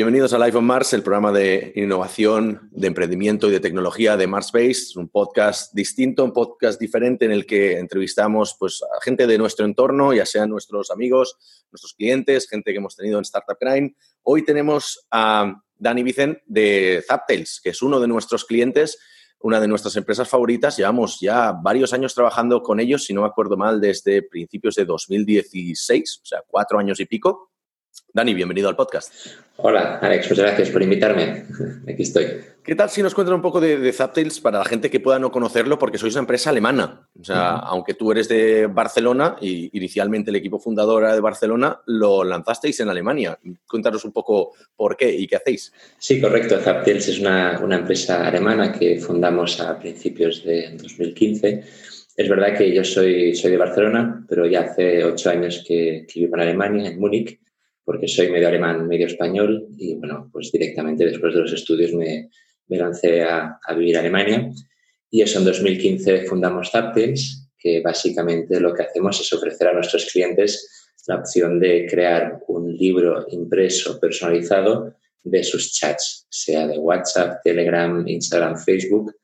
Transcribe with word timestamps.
Bienvenidos 0.00 0.32
a 0.32 0.38
Life 0.38 0.56
on 0.56 0.64
Mars, 0.64 0.94
el 0.94 1.02
programa 1.02 1.30
de 1.30 1.74
innovación, 1.76 2.70
de 2.72 2.86
emprendimiento 2.86 3.48
y 3.48 3.50
de 3.50 3.60
tecnología 3.60 4.16
de 4.16 4.26
Mars 4.26 4.50
Base. 4.50 4.70
Es 4.70 4.96
un 4.96 5.10
podcast 5.10 5.74
distinto, 5.74 6.24
un 6.24 6.32
podcast 6.32 6.80
diferente 6.80 7.26
en 7.26 7.32
el 7.32 7.44
que 7.44 7.78
entrevistamos 7.78 8.56
pues, 8.58 8.82
a 8.82 9.02
gente 9.02 9.26
de 9.26 9.36
nuestro 9.36 9.66
entorno, 9.66 10.14
ya 10.14 10.24
sean 10.24 10.48
nuestros 10.48 10.90
amigos, 10.90 11.36
nuestros 11.70 11.92
clientes, 11.92 12.48
gente 12.48 12.72
que 12.72 12.78
hemos 12.78 12.96
tenido 12.96 13.18
en 13.18 13.24
Startup 13.24 13.58
Grind. 13.60 13.94
Hoy 14.22 14.42
tenemos 14.42 15.06
a 15.10 15.54
Dani 15.76 16.02
Vicent 16.02 16.38
de 16.46 17.04
Zaptails, 17.06 17.60
que 17.62 17.68
es 17.68 17.82
uno 17.82 18.00
de 18.00 18.08
nuestros 18.08 18.46
clientes, 18.46 18.96
una 19.40 19.60
de 19.60 19.68
nuestras 19.68 19.96
empresas 19.96 20.26
favoritas. 20.26 20.78
Llevamos 20.78 21.18
ya 21.20 21.52
varios 21.52 21.92
años 21.92 22.14
trabajando 22.14 22.62
con 22.62 22.80
ellos, 22.80 23.04
si 23.04 23.12
no 23.12 23.20
me 23.20 23.26
acuerdo 23.26 23.58
mal, 23.58 23.82
desde 23.82 24.22
principios 24.22 24.76
de 24.76 24.86
2016, 24.86 26.20
o 26.22 26.24
sea, 26.24 26.42
cuatro 26.48 26.78
años 26.78 27.00
y 27.00 27.04
pico. 27.04 27.49
Dani, 28.12 28.34
bienvenido 28.34 28.68
al 28.68 28.74
podcast. 28.74 29.14
Hola, 29.56 29.98
Alex, 30.02 30.28
muchas 30.30 30.46
gracias 30.46 30.70
por 30.70 30.82
invitarme. 30.82 31.44
Aquí 31.88 32.02
estoy. 32.02 32.26
¿Qué 32.64 32.74
tal 32.74 32.90
si 32.90 33.02
nos 33.02 33.14
cuentan 33.14 33.36
un 33.36 33.42
poco 33.42 33.60
de, 33.60 33.78
de 33.78 33.92
Zaptails 33.92 34.40
para 34.40 34.58
la 34.58 34.64
gente 34.64 34.90
que 34.90 34.98
pueda 34.98 35.20
no 35.20 35.30
conocerlo? 35.30 35.78
Porque 35.78 35.96
sois 35.96 36.14
una 36.14 36.22
empresa 36.22 36.50
alemana. 36.50 37.08
O 37.20 37.24
sea, 37.24 37.50
aunque 37.50 37.94
tú 37.94 38.10
eres 38.10 38.28
de 38.28 38.66
Barcelona 38.66 39.36
y 39.40 39.70
inicialmente 39.78 40.30
el 40.30 40.36
equipo 40.36 40.58
fundador 40.58 41.04
era 41.04 41.14
de 41.14 41.20
Barcelona, 41.20 41.80
lo 41.86 42.24
lanzasteis 42.24 42.80
en 42.80 42.88
Alemania. 42.88 43.38
Cuéntanos 43.68 44.04
un 44.04 44.12
poco 44.12 44.54
por 44.74 44.96
qué 44.96 45.12
y 45.12 45.28
qué 45.28 45.36
hacéis. 45.36 45.72
Sí, 45.98 46.20
correcto. 46.20 46.58
Zaptails 46.58 47.06
es 47.06 47.20
una, 47.20 47.60
una 47.62 47.76
empresa 47.76 48.26
alemana 48.26 48.72
que 48.72 48.98
fundamos 48.98 49.60
a 49.60 49.78
principios 49.78 50.44
de 50.44 50.76
2015. 50.82 51.64
Es 52.16 52.28
verdad 52.28 52.58
que 52.58 52.74
yo 52.74 52.82
soy, 52.82 53.36
soy 53.36 53.52
de 53.52 53.56
Barcelona, 53.56 54.24
pero 54.28 54.46
ya 54.46 54.62
hace 54.62 55.04
ocho 55.04 55.30
años 55.30 55.64
que, 55.66 56.06
que 56.12 56.20
vivo 56.20 56.34
en 56.34 56.42
Alemania, 56.42 56.90
en 56.90 56.98
Múnich 56.98 57.38
porque 57.84 58.08
soy 58.08 58.30
medio 58.30 58.48
alemán, 58.48 58.86
medio 58.86 59.06
español 59.06 59.68
y 59.76 59.94
bueno, 59.94 60.28
pues 60.32 60.52
directamente 60.52 61.04
después 61.04 61.34
de 61.34 61.40
los 61.40 61.52
estudios 61.52 61.92
me, 61.92 62.30
me 62.68 62.78
lancé 62.78 63.22
a, 63.22 63.58
vivir 63.76 63.96
a 63.96 64.00
Alemania 64.00 64.50
y 65.10 65.22
eso 65.22 65.38
en 65.38 65.44
2015 65.44 66.24
fundamos 66.26 66.70
Zaptails, 66.70 67.48
que 67.58 67.80
básicamente 67.80 68.60
lo 68.60 68.72
que 68.72 68.84
hacemos 68.84 69.20
es 69.20 69.32
ofrecer 69.32 69.68
a 69.68 69.74
nuestros 69.74 70.06
clientes 70.06 70.68
la 71.06 71.16
opción 71.16 71.58
de 71.58 71.86
crear 71.86 72.40
un 72.48 72.76
libro 72.76 73.26
impreso 73.30 73.98
personalizado 73.98 74.94
de 75.22 75.42
sus 75.42 75.72
chats, 75.72 76.26
sea 76.30 76.66
de 76.66 76.78
WhatsApp, 76.78 77.42
Telegram, 77.42 78.06
Instagram, 78.06 78.56
Facebook. 78.56 79.14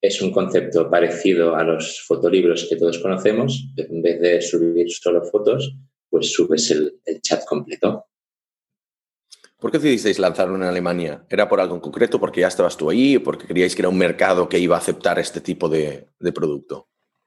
Es 0.00 0.22
un 0.22 0.30
concepto 0.30 0.88
parecido 0.88 1.56
a 1.56 1.64
los 1.64 2.00
fotolibros 2.06 2.66
que 2.68 2.76
todos 2.76 2.98
conocemos, 2.98 3.66
en 3.76 4.02
vez 4.02 4.20
de 4.20 4.40
subir 4.40 4.90
solo 4.90 5.24
fotos, 5.24 5.74
pues 6.14 6.32
subes 6.32 6.70
el, 6.70 7.00
el, 7.04 7.20
chat 7.20 7.44
completo. 7.44 8.06
¿Por 9.58 9.72
qué 9.72 9.78
decidisteis 9.78 10.20
lanzarlo 10.20 10.54
en 10.54 10.62
Alemania? 10.62 11.26
¿Era 11.28 11.48
por 11.48 11.60
algo 11.60 11.74
en 11.74 11.80
concreto? 11.80 12.20
¿Porque 12.20 12.42
ya 12.42 12.46
estabas 12.46 12.76
tú 12.76 12.88
ahí? 12.88 13.18
¿Porque 13.18 13.48
creíais 13.48 13.74
que 13.74 13.82
era 13.82 13.88
un 13.88 13.98
mercado 13.98 14.48
que 14.48 14.60
iba 14.60 14.76
a 14.76 14.78
aceptar 14.78 15.18
este 15.18 15.40
tipo 15.40 15.68
de, 15.68 16.06
de 16.20 16.32
producto? 16.32 16.86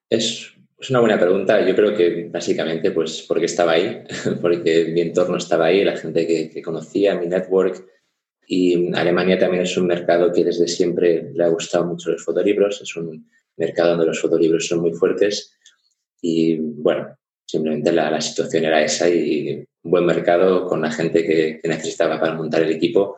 Es, 0.09 0.53
es, 0.79 0.89
una 0.89 1.01
buena 1.01 1.19
pregunta. 1.19 1.67
Yo 1.67 1.75
creo 1.75 1.93
que 1.97 2.29
básicamente 2.31 2.91
pues 2.91 3.25
porque 3.27 3.47
estaba 3.47 3.73
ahí, 3.73 4.03
porque 4.41 4.85
mi 4.93 5.01
entorno 5.01 5.35
estaba 5.35 5.65
ahí, 5.65 5.83
la 5.83 5.97
gente 5.97 6.25
que, 6.25 6.49
que 6.49 6.61
conocía, 6.61 7.15
mi 7.15 7.27
network. 7.27 7.85
Y 8.47 8.95
Alemania 8.95 9.37
también 9.37 9.63
es 9.63 9.75
un 9.75 9.87
mercado 9.87 10.31
que 10.31 10.45
desde 10.45 10.69
siempre 10.69 11.29
le 11.33 11.43
ha 11.43 11.49
gustado 11.49 11.87
mucho 11.87 12.11
los 12.11 12.23
fotolibros. 12.23 12.81
Es 12.81 12.95
un 12.95 13.29
mercado 13.57 13.89
donde 13.89 14.05
los 14.05 14.21
fotolibros 14.21 14.65
son 14.65 14.79
muy 14.79 14.93
fuertes. 14.93 15.57
Y 16.21 16.55
bueno, 16.55 17.17
Simplemente 17.47 17.91
la, 17.91 18.11
la, 18.11 18.21
situación 18.21 18.65
era 18.65 18.83
esa 18.83 19.09
y 19.09 19.65
un 19.83 19.91
buen 19.91 20.05
mercado 20.05 20.67
con 20.67 20.81
la 20.81 20.91
gente 20.91 21.25
que, 21.25 21.59
que 21.61 21.67
necesitaba 21.67 22.19
para 22.19 22.33
montar 22.33 22.61
el 22.61 22.71
equipo. 22.71 23.17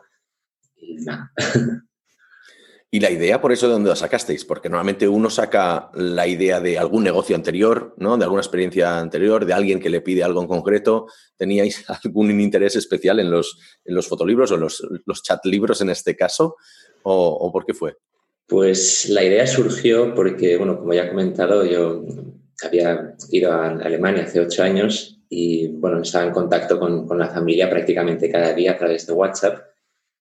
Y 0.76 0.94
nada. 0.96 1.32
¿Y 2.92 2.98
la 2.98 3.10
idea 3.10 3.40
por 3.40 3.52
eso 3.52 3.68
de 3.68 3.74
dónde 3.74 3.88
la 3.88 3.94
sacasteis? 3.94 4.44
Porque 4.44 4.68
normalmente 4.68 5.06
uno 5.06 5.30
saca 5.30 5.90
la 5.94 6.26
idea 6.26 6.60
de 6.60 6.76
algún 6.76 7.04
negocio 7.04 7.36
anterior, 7.36 7.94
¿no? 7.98 8.16
De 8.16 8.24
alguna 8.24 8.42
experiencia 8.42 8.98
anterior, 8.98 9.46
de 9.46 9.52
alguien 9.52 9.78
que 9.78 9.90
le 9.90 10.00
pide 10.00 10.24
algo 10.24 10.42
en 10.42 10.48
concreto. 10.48 11.06
¿Teníais 11.36 11.84
algún 12.04 12.40
interés 12.40 12.74
especial 12.74 13.20
en 13.20 13.30
los, 13.30 13.60
en 13.84 13.94
los 13.94 14.08
fotolibros 14.08 14.50
o 14.50 14.56
los, 14.56 14.84
los 15.06 15.22
chatlibros 15.22 15.80
en 15.82 15.90
este 15.90 16.16
caso? 16.16 16.56
¿O, 17.04 17.28
¿O 17.28 17.52
por 17.52 17.64
qué 17.64 17.74
fue? 17.74 17.96
Pues 18.48 19.08
la 19.08 19.22
idea 19.22 19.46
surgió 19.46 20.12
porque, 20.12 20.56
bueno, 20.56 20.76
como 20.76 20.92
ya 20.92 21.04
he 21.04 21.10
comentado, 21.10 21.64
yo 21.64 22.04
había 22.62 23.14
ido 23.30 23.52
a 23.52 23.68
Alemania 23.68 24.24
hace 24.24 24.40
ocho 24.40 24.62
años 24.62 25.18
y 25.28 25.68
bueno, 25.68 26.02
estaba 26.02 26.26
en 26.26 26.32
contacto 26.32 26.78
con, 26.78 27.06
con, 27.06 27.18
la 27.18 27.28
familia 27.28 27.70
prácticamente 27.70 28.30
cada 28.30 28.52
día 28.52 28.72
a 28.72 28.76
través 28.76 29.06
de 29.06 29.12
WhatsApp, 29.12 29.60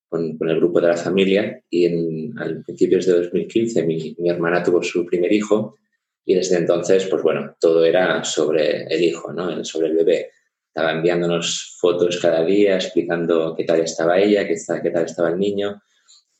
con, 0.07 0.37
con 0.37 0.49
el 0.49 0.57
grupo 0.57 0.79
de 0.79 0.87
la 0.87 0.97
familia 0.97 1.61
y 1.69 1.85
en, 1.85 2.39
a 2.39 2.45
principios 2.63 3.05
de 3.07 3.13
2015 3.13 3.83
mi, 3.83 4.15
mi, 4.19 4.29
hermana 4.29 4.63
tuvo 4.63 4.83
su 4.83 5.05
primer 5.05 5.31
hijo 5.33 5.77
y 6.25 6.35
desde 6.35 6.57
entonces, 6.57 7.07
pues 7.07 7.23
bueno, 7.23 7.55
todo 7.59 7.83
era 7.83 8.23
sobre 8.23 8.83
el 8.83 9.03
hijo, 9.03 9.33
¿no? 9.33 9.63
sobre 9.65 9.87
el 9.87 9.95
bebé. 9.95 10.29
Estaba 10.67 10.91
enviándonos 10.91 11.77
fotos 11.79 12.19
cada 12.21 12.45
día 12.45 12.75
explicando 12.75 13.55
qué 13.57 13.63
tal 13.63 13.79
estaba 13.79 14.19
ella, 14.19 14.47
qué, 14.47 14.55
qué 14.83 14.89
tal 14.91 15.05
estaba 15.05 15.29
el 15.29 15.39
niño 15.39 15.81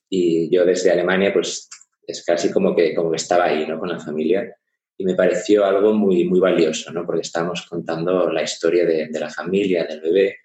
y 0.09 0.49
yo 0.55 0.65
desde 0.65 0.91
Alemania 0.91 1.33
pues 1.33 1.67
es 2.05 2.23
casi 2.23 2.51
como 2.51 2.75
que, 2.75 2.93
como 2.93 3.09
que 3.09 3.17
estaba 3.17 3.45
ahí, 3.45 3.65
¿no? 3.67 3.79
Con 3.79 3.89
la 3.89 3.99
familia 3.99 4.55
y 4.99 5.05
me 5.05 5.15
pareció 5.15 5.65
algo 5.65 5.93
muy, 5.93 6.25
muy 6.25 6.41
valioso, 6.41 6.91
¿no? 6.91 7.05
porque 7.05 7.21
estábamos 7.21 7.65
contando 7.67 8.29
la 8.29 8.43
historia 8.43 8.85
de, 8.85 9.09
la 9.17 9.29
familia, 9.29 9.85
del 9.85 10.01
bebé, 10.01 10.39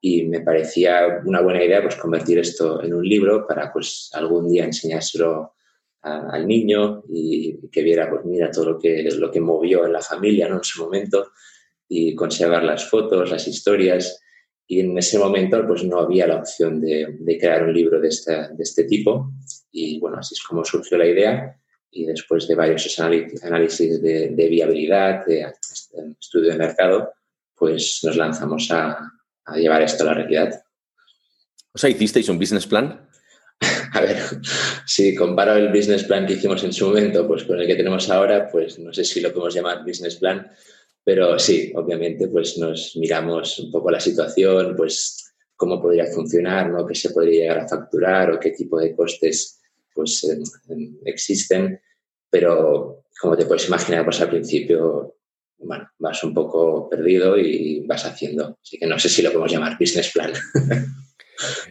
y 0.00 0.22
me 0.22 0.40
parecía 0.40 1.20
una 1.26 1.42
buena 1.42 1.62
idea 1.62 1.82
pues, 1.82 1.96
convertir 1.96 2.38
esto 2.38 2.82
en 2.82 2.94
un 2.94 3.06
libro 3.06 3.46
para 3.46 3.70
pues, 3.70 4.08
algún 4.14 4.48
día 4.48 4.64
enseñárselo 4.64 5.52
al 6.00 6.46
niño 6.46 7.02
y, 7.10 7.68
que 7.68 7.82
viera, 7.82 8.08
pues 8.08 8.24
mira, 8.24 8.50
todo 8.50 8.70
lo 8.70 8.78
que, 8.78 9.02
lo 9.02 9.30
que 9.30 9.40
movió 9.40 9.84
en 9.84 9.92
la 9.92 10.00
familia 10.00 10.46
en 10.46 10.64
su 10.64 10.82
momento 10.82 11.32
y 11.86 12.14
conservar 12.14 12.64
las 12.64 12.88
fotos, 12.88 13.30
las 13.30 13.46
historias. 13.46 14.18
Y 14.66 14.80
en 14.80 14.96
ese 14.96 15.18
momento 15.18 15.66
pues 15.66 15.84
no 15.84 15.98
había 15.98 16.26
la 16.26 16.36
opción 16.36 16.80
de, 16.80 17.18
de 17.18 17.38
crear 17.38 17.64
un 17.64 17.74
libro 17.74 18.00
de, 18.00 18.08
esta, 18.08 18.48
de 18.48 18.62
este 18.62 18.84
tipo. 18.84 19.30
Y 19.70 20.00
bueno, 20.00 20.16
así 20.16 20.34
es 20.34 20.42
como 20.42 20.64
surgió 20.64 20.96
la 20.96 21.06
idea 21.06 21.59
y 21.90 22.06
después 22.06 22.46
de 22.46 22.54
varios 22.54 22.98
análisis 22.98 24.00
de, 24.00 24.28
de 24.28 24.48
viabilidad, 24.48 25.24
de, 25.26 25.52
estudio 26.20 26.52
de 26.52 26.58
mercado, 26.58 27.12
pues 27.56 28.00
nos 28.02 28.16
lanzamos 28.16 28.70
a, 28.70 28.98
a, 29.44 29.56
llevar 29.56 29.82
esto 29.82 30.04
a 30.04 30.06
la 30.06 30.14
realidad. 30.14 30.62
O 31.72 31.78
sea, 31.78 31.90
¿hicisteis 31.90 32.28
un 32.28 32.38
business 32.38 32.66
plan? 32.66 33.08
a 33.92 34.00
ver, 34.00 34.16
si 34.86 35.14
comparo 35.14 35.54
el 35.54 35.68
business 35.68 36.04
plan 36.04 36.26
que 36.26 36.34
hicimos 36.34 36.64
en 36.64 36.72
su 36.72 36.86
momento 36.86 37.26
pues 37.26 37.44
con 37.44 37.60
el 37.60 37.66
que 37.66 37.76
tenemos 37.76 38.08
ahora, 38.08 38.48
pues 38.50 38.78
no 38.78 38.92
sé 38.92 39.04
si 39.04 39.20
lo 39.20 39.32
podemos 39.32 39.54
llamar 39.54 39.84
business 39.84 40.16
plan, 40.16 40.50
pero 41.04 41.38
sí, 41.38 41.72
obviamente 41.74 42.28
pues 42.28 42.56
nos 42.58 42.96
miramos 42.96 43.58
un 43.58 43.70
poco 43.70 43.90
la 43.90 44.00
situación, 44.00 44.74
pues 44.76 45.32
cómo 45.56 45.80
podría 45.80 46.06
funcionar, 46.06 46.70
¿no? 46.70 46.86
qué 46.86 46.94
se 46.94 47.10
podría 47.10 47.42
llegar 47.42 47.58
a 47.58 47.68
facturar 47.68 48.30
o 48.30 48.40
qué 48.40 48.50
tipo 48.50 48.78
de 48.78 48.94
costes 48.94 49.59
pues 49.94 50.26
existen, 51.04 51.80
pero 52.30 53.04
como 53.20 53.36
te 53.36 53.46
puedes 53.46 53.68
imaginar, 53.68 54.04
pues 54.04 54.20
al 54.20 54.30
principio, 54.30 55.16
bueno, 55.58 55.88
vas 55.98 56.22
un 56.24 56.32
poco 56.32 56.88
perdido 56.88 57.38
y 57.38 57.86
vas 57.86 58.04
haciendo. 58.06 58.58
Así 58.62 58.78
que 58.78 58.86
no 58.86 58.98
sé 58.98 59.08
si 59.08 59.22
lo 59.22 59.30
podemos 59.30 59.52
llamar 59.52 59.76
business 59.78 60.12
plan. 60.12 60.32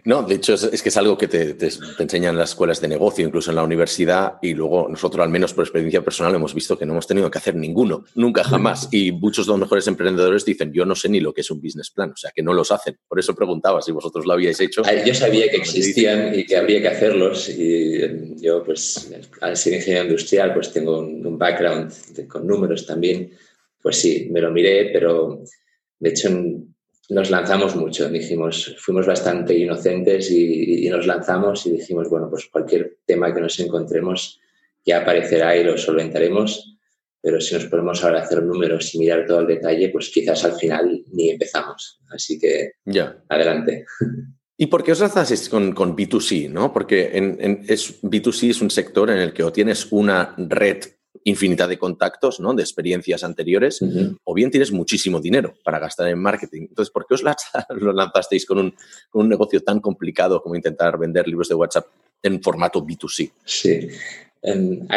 No, 0.06 0.24
de 0.24 0.36
hecho 0.36 0.54
es, 0.54 0.64
es, 0.64 0.82
que 0.82 0.90
es 0.90 0.98
algo 0.98 1.18
que 1.18 1.28
te, 1.28 1.54
te, 1.54 1.70
te, 1.70 2.04
enseñan 2.04 2.34
en 2.34 2.40
las 2.40 2.52
escuelas 2.52 2.82
de 2.82 2.88
negocio, 2.88 3.26
incluso 3.26 3.52
en 3.52 3.56
la 3.56 3.64
universidad, 3.64 4.34
y 4.42 4.54
luego 4.54 4.88
nosotros, 4.90 5.24
al 5.24 5.30
menos 5.30 5.54
por 5.54 5.64
experiencia 5.64 6.04
personal, 6.04 6.36
hemos 6.36 6.54
visto 6.54 6.78
que 6.78 6.86
no 6.86 6.94
hemos 6.94 7.08
tenido 7.08 7.30
que 7.30 7.38
hacer 7.38 7.56
ninguno, 7.56 8.06
nunca 8.16 8.44
jamás. 8.44 8.88
Y 8.92 9.12
muchos 9.12 9.46
de 9.46 9.52
los 9.52 9.60
mejores 9.60 9.88
emprendedores 9.88 10.46
dicen, 10.46 10.72
yo 10.74 10.86
no 10.86 10.96
sé 10.96 11.10
ni 11.10 11.20
lo 11.20 11.34
que 11.34 11.42
es 11.42 11.52
un 11.52 11.62
business 11.62 11.92
plan, 11.92 12.12
o 12.12 12.18
sea, 12.18 12.32
que 12.34 12.44
no 12.44 12.54
los 12.54 12.72
hacen. 12.72 12.98
Por 13.08 13.20
eso 13.20 13.36
preguntaba 13.36 13.82
si 13.82 13.92
vosotros 13.92 14.26
lo 14.26 14.34
habíais 14.34 14.60
hecho. 14.60 14.82
Yo 15.06 15.14
sabía 15.14 15.50
que 15.50 15.58
existían 15.58 16.38
y 16.38 16.46
que 16.46 16.58
habría 16.58 16.82
que 16.82 16.88
hacerlos, 16.88 17.50
y 17.50 18.42
yo, 18.42 18.64
pues, 18.64 19.12
al 19.42 19.58
ser 19.58 19.74
ingeniero 19.74 20.06
industrial, 20.06 20.54
pues 20.54 20.72
tengo 20.72 21.00
un, 21.00 21.26
un 21.26 21.38
background 21.38 21.94
de, 22.14 22.28
con 22.28 22.46
números 22.46 22.86
también. 22.86 23.32
Pues 23.82 23.98
sí, 23.98 24.28
me 24.32 24.42
lo 24.42 24.52
miré, 24.52 24.90
pero 24.92 25.44
de 26.00 26.10
hecho 26.10 26.30
nos 27.10 27.30
lanzamos 27.32 27.76
mucho, 27.76 28.10
dijimos, 28.10 28.76
fuimos 28.78 29.08
bastante 29.08 29.58
inocentes 29.58 30.30
y, 30.32 30.86
y, 30.86 30.90
nos 30.90 31.08
lanzamos 31.08 31.66
y 31.66 31.72
dijimos, 31.72 32.10
bueno, 32.10 32.30
pues 32.30 32.48
cualquier 32.52 32.98
tema 33.06 33.34
que 33.34 33.42
nos 33.42 33.60
encontremos 33.60 34.40
ya 34.86 35.02
aparecerá 35.02 35.58
y 35.58 35.64
lo 35.64 35.78
solventaremos, 35.78 36.78
pero 37.22 37.42
si 37.42 37.56
nos 37.56 37.66
ponemos 37.66 38.04
ahora 38.04 38.20
a 38.20 38.24
hacer 38.24 38.44
números 38.44 38.94
y 38.96 39.00
mirar 39.00 39.26
todo 39.26 39.42
el 39.42 39.48
detalle, 39.48 39.90
pues 39.90 40.10
quizás 40.10 40.46
al 40.46 40.54
final 40.54 41.04
ni 41.12 41.32
empezamos. 41.32 42.00
Así 42.10 42.40
que 42.40 42.74
ya. 42.86 43.22
adelante. 43.28 43.86
¿Y 44.56 44.68
por 44.68 44.84
qué 44.84 44.92
os 44.92 45.00
lanzasteis 45.00 45.50
con, 45.50 45.74
con 45.74 45.96
B2C? 45.96 46.50
¿no? 46.50 46.72
Porque 46.72 47.12
en, 47.14 47.66
es, 47.68 48.02
B2C 48.04 48.52
es 48.52 48.62
un 48.62 48.70
sector 48.70 49.10
en 49.10 49.18
el 49.18 49.34
que 49.34 49.44
o 49.44 49.52
tienes 49.52 49.88
una 49.92 50.36
red 50.38 50.84
infinita 51.24 51.68
de 51.68 51.78
contactos, 51.78 52.40
¿no? 52.40 52.54
de 52.54 52.64
experiencias 52.64 53.24
anteriores, 53.24 53.80
o 54.24 54.34
bien 54.34 54.52
tienes 54.52 54.72
muchísimo 54.72 55.20
dinero 55.20 55.56
para 55.64 55.80
gastar 55.80 56.08
en 56.08 56.20
marketing. 56.20 56.68
Entonces, 56.70 56.92
¿por 56.92 57.06
qué 57.06 57.16
os 57.16 57.24
lo 57.70 57.94
lanzasteis 57.94 58.46
con 58.46 58.60
un, 58.60 58.76
con 59.10 59.24
un 59.24 59.30
negocio 59.30 59.62
tan 59.62 59.80
complicado 59.80 60.42
como 60.42 60.56
intentar 60.56 60.98
vender 60.98 61.28
libros 61.28 61.50
de 61.50 61.56
WhatsApp 61.56 61.88
en 62.24 62.42
formato 62.42 62.86
B2C? 62.86 63.32
Sí. 63.44 63.88
Em, 64.42 64.88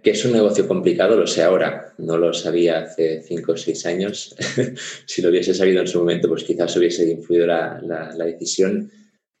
que 0.00 0.10
es 0.10 0.24
un 0.24 0.32
negocio 0.32 0.68
complicado, 0.68 1.16
lo 1.16 1.26
sé 1.26 1.42
ahora, 1.42 1.92
no 1.98 2.16
lo 2.16 2.32
sabía 2.32 2.82
hace 2.82 3.22
cinco 3.22 3.52
o 3.52 3.56
seis 3.56 3.84
años. 3.86 4.34
si 5.06 5.22
lo 5.22 5.30
hubiese 5.30 5.54
sabido 5.54 5.80
en 5.80 5.88
su 5.88 5.98
momento, 5.98 6.28
pues 6.28 6.44
quizás 6.44 6.76
hubiese 6.76 7.10
influido 7.10 7.46
la, 7.46 7.80
la, 7.82 8.14
la 8.14 8.24
decisión 8.24 8.90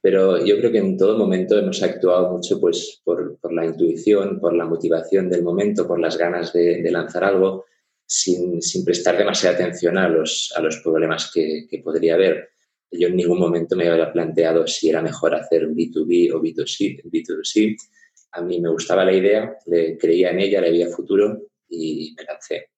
pero 0.02 0.44
yo 0.44 0.58
creo 0.58 0.72
que 0.72 0.78
en 0.78 0.98
todo 0.98 1.16
momento 1.16 1.56
hemos 1.56 1.80
actuado 1.80 2.32
mucho 2.32 2.60
pues, 2.60 3.00
por, 3.04 3.38
por 3.38 3.52
la 3.52 3.64
intuición, 3.64 4.40
por 4.40 4.52
la 4.52 4.66
motivación 4.66 5.30
del 5.30 5.44
momento, 5.44 5.86
por 5.86 6.00
las 6.00 6.18
ganas 6.18 6.52
de, 6.52 6.82
de 6.82 6.90
lanzar 6.90 7.22
algo, 7.22 7.66
sin, 8.04 8.60
sin, 8.60 8.84
prestar 8.84 9.16
demasiada 9.16 9.54
atención 9.54 9.96
a 9.96 10.08
los, 10.08 10.52
a 10.56 10.60
los 10.60 10.78
problemas 10.78 11.30
que, 11.32 11.66
que, 11.70 11.78
podría 11.78 12.14
haber. 12.14 12.50
Yo 12.90 13.08
en 13.08 13.16
ningún 13.16 13.38
momento 13.38 13.76
me 13.76 13.88
había 13.88 14.12
planteado 14.12 14.66
si 14.66 14.90
era 14.90 15.00
mejor 15.00 15.36
hacer 15.36 15.68
B2B 15.68 16.34
o 16.34 16.42
B2C. 16.42 17.04
B2C. 17.04 17.76
A 18.32 18.42
mí 18.42 18.60
me 18.60 18.70
gustaba 18.70 19.04
la 19.04 19.12
idea, 19.12 19.56
le 19.66 19.96
creía 19.96 20.30
en 20.30 20.40
ella, 20.40 20.60
le 20.60 20.72
veía 20.72 20.88
futuro 20.88 21.42
y 21.68 22.12
me 22.18 22.24
lancé. 22.24 22.70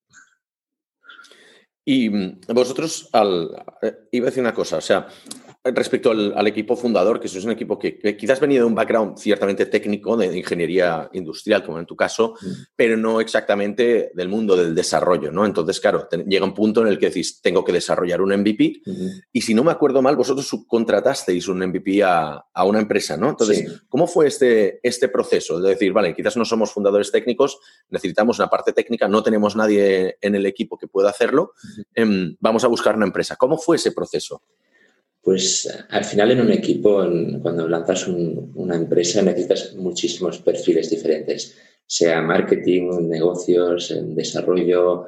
Y 1.87 2.11
mm, 2.11 2.41
vosotros, 2.49 3.09
al, 3.13 3.51
eh, 3.83 3.95
iba 4.13 4.27
a 4.27 4.31
decir 4.31 4.43
una 4.43 4.55
cosa, 4.55 4.77
o 4.77 4.81
sea, 4.81 5.07
respecto 5.65 6.11
al, 6.11 6.47
equipo 6.47 6.77
fundador, 6.77 7.19
que 7.19 7.27
es 7.27 7.45
un 7.45 7.51
equipo 7.51 7.79
que, 7.79 7.99
quizás 8.17 8.39
venía 8.39 8.61
de 8.61 8.67
un 8.67 8.75
background 8.75 9.17
ciertamente 9.17 9.67
técnico 9.67 10.15
de, 10.17 10.37
ingeniería 10.37 11.09
industrial, 11.15 11.65
como 11.65 11.79
en 11.79 11.87
tu 11.87 11.97
caso, 11.97 12.35
mm. 12.41 12.47
pero 12.77 12.97
no 12.99 13.21
exactamente 13.21 14.11
del 14.15 14.29
mundo 14.29 14.57
del 14.57 14.75
desarrollo, 14.75 15.33
¿no? 15.33 15.47
Entonces, 15.47 15.81
claro, 15.81 16.07
llega 16.27 16.45
un 16.45 16.53
punto 16.53 16.83
en 16.83 16.89
el 16.89 16.99
que 16.99 17.07
decís, 17.07 17.41
tengo 17.41 17.65
que 17.65 17.73
desarrollar 17.73 18.21
un 18.21 18.37
MVP, 18.37 18.83
y 19.33 19.41
si 19.41 19.55
no 19.55 19.65
me 19.65 19.73
acuerdo 19.73 20.03
mal, 20.03 20.17
vosotros 20.17 20.47
subcontratasteis 20.47 21.49
un 21.49 21.67
MVP 21.67 22.03
a, 22.03 22.45
a 22.53 22.65
una 22.65 22.81
empresa, 22.81 23.17
¿no? 23.17 23.31
Entonces, 23.31 23.85
¿cómo 23.89 24.07
fue 24.07 24.27
este, 24.27 24.81
este 24.83 25.09
proceso? 25.09 25.61
De 25.61 25.71
decir, 25.71 25.93
vale, 25.93 26.15
quizás 26.15 26.37
no 26.37 26.45
somos 26.45 26.73
fundadores 26.73 27.11
técnicos, 27.11 27.59
necesitamos 27.89 28.39
una 28.39 28.49
parte 28.49 28.75
técnica, 28.75 29.09
no 29.09 29.23
tenemos 29.23 29.57
nadie 29.57 30.19
en 30.21 30.35
el 30.35 30.45
equipo 30.45 30.77
que 30.77 30.89
pueda 30.89 31.09
hacerlo, 31.09 31.53
em, 31.95 32.37
vamos 32.41 32.65
a 32.65 32.69
buscar 32.69 32.97
una 32.97 33.07
empresa. 33.07 33.37
¿Cómo 33.37 33.57
fue 33.57 33.77
ese 33.77 33.93
proceso? 33.93 34.43
Pues 35.25 35.67
al 35.89 36.05
final 36.05 36.33
en 36.33 36.43
un 36.43 36.53
equipo, 36.53 37.03
cuando 37.41 37.67
lanzas 37.67 38.07
una 38.07 38.77
empresa, 38.77 39.23
necesitas 39.23 39.75
muchísimos 39.75 40.39
perfiles 40.41 40.91
diferentes, 40.91 41.57
sea 41.87 42.21
marketing, 42.21 43.09
negocios, 43.09 43.95
desarrollo, 44.15 45.07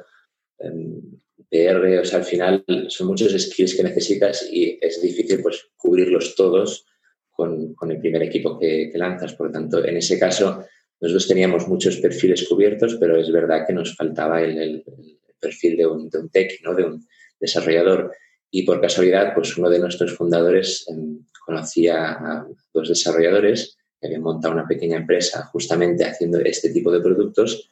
PR, 1.49 1.99
o 1.99 2.03
sea, 2.05 2.17
al 2.17 2.25
final 2.25 2.65
son 2.87 3.07
muchos 3.07 3.31
skills 3.31 3.75
que 3.75 3.83
necesitas 3.83 4.49
y 4.51 4.79
es 4.81 4.99
difícil 5.01 5.39
pues 5.41 5.69
cubrirlos 5.77 6.35
todos 6.35 6.87
con, 7.29 7.75
el 7.87 7.99
primer 7.99 8.23
equipo 8.23 8.57
que, 8.57 8.91
lanzas. 8.95 9.35
Por 9.35 9.47
lo 9.47 9.53
tanto, 9.53 9.85
en 9.85 9.97
ese 9.97 10.17
caso, 10.17 10.65
nosotros 10.99 11.27
teníamos 11.27 11.67
muchos 11.67 11.97
perfiles 11.97 12.47
cubiertos, 12.47 12.97
pero 12.99 13.17
es 13.17 13.31
verdad 13.31 13.67
que 13.67 13.73
nos 13.73 13.95
faltaba 13.95 14.41
el, 14.41 14.83
perfil 15.39 15.77
de 15.77 15.85
un, 15.85 16.09
de 16.09 16.17
un 16.17 16.29
tech, 16.29 16.59
¿no? 16.63 16.73
de 16.73 16.85
un 16.85 17.07
desarrollador. 17.39 18.11
Y 18.49 18.63
por 18.63 18.81
casualidad, 18.81 19.33
pues 19.33 19.57
uno 19.57 19.69
de 19.69 19.79
nuestros 19.79 20.15
fundadores 20.15 20.85
em, 20.89 21.25
conocía 21.45 22.11
a 22.11 22.47
dos 22.73 22.89
desarrolladores 22.89 23.77
que 23.99 24.07
habían 24.07 24.21
montado 24.21 24.53
una 24.53 24.67
pequeña 24.67 24.97
empresa 24.97 25.45
justamente 25.45 26.05
haciendo 26.05 26.39
este 26.39 26.71
tipo 26.71 26.91
de 26.91 27.01
productos 27.01 27.69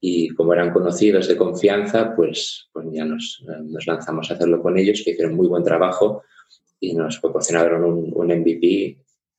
y 0.00 0.28
como 0.30 0.52
eran 0.52 0.72
conocidos 0.72 1.26
de 1.26 1.36
confianza, 1.36 2.14
pues, 2.14 2.68
pues 2.72 2.86
ya 2.92 3.04
nos, 3.04 3.44
nos 3.64 3.86
lanzamos 3.86 4.30
a 4.30 4.34
hacerlo 4.34 4.62
con 4.62 4.78
ellos, 4.78 5.02
que 5.04 5.10
hicieron 5.10 5.34
muy 5.34 5.48
buen 5.48 5.64
trabajo 5.64 6.22
y 6.78 6.94
nos 6.94 7.18
proporcionaron 7.18 7.84
un, 7.84 8.12
un 8.14 8.26
MVP 8.26 8.98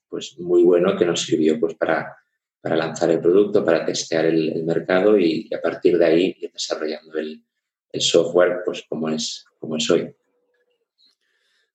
pues 0.09 0.37
muy 0.39 0.63
bueno 0.63 0.97
que 0.97 1.05
nos 1.05 1.21
sirvió 1.21 1.59
pues 1.59 1.75
para, 1.75 2.17
para 2.59 2.75
lanzar 2.75 3.09
el 3.11 3.21
producto, 3.21 3.63
para 3.63 3.85
testear 3.85 4.25
el, 4.25 4.49
el 4.49 4.63
mercado 4.63 5.17
y, 5.17 5.47
y, 5.49 5.55
a 5.55 5.61
partir 5.61 5.97
de 5.97 6.05
ahí 6.05 6.37
ir 6.39 6.51
desarrollando 6.51 7.17
el, 7.17 7.41
el 7.91 8.01
software 8.01 8.61
pues 8.65 8.83
como 8.89 9.07
es, 9.09 9.45
como 9.59 9.77
es 9.77 9.89
hoy. 9.89 10.13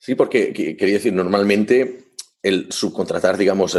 Sí, 0.04 0.14
porque 0.16 0.52
quería 0.52 0.96
decir, 0.96 1.14
normalmente 1.14 2.10
el 2.42 2.70
subcontratar, 2.70 3.38
digamos, 3.38 3.74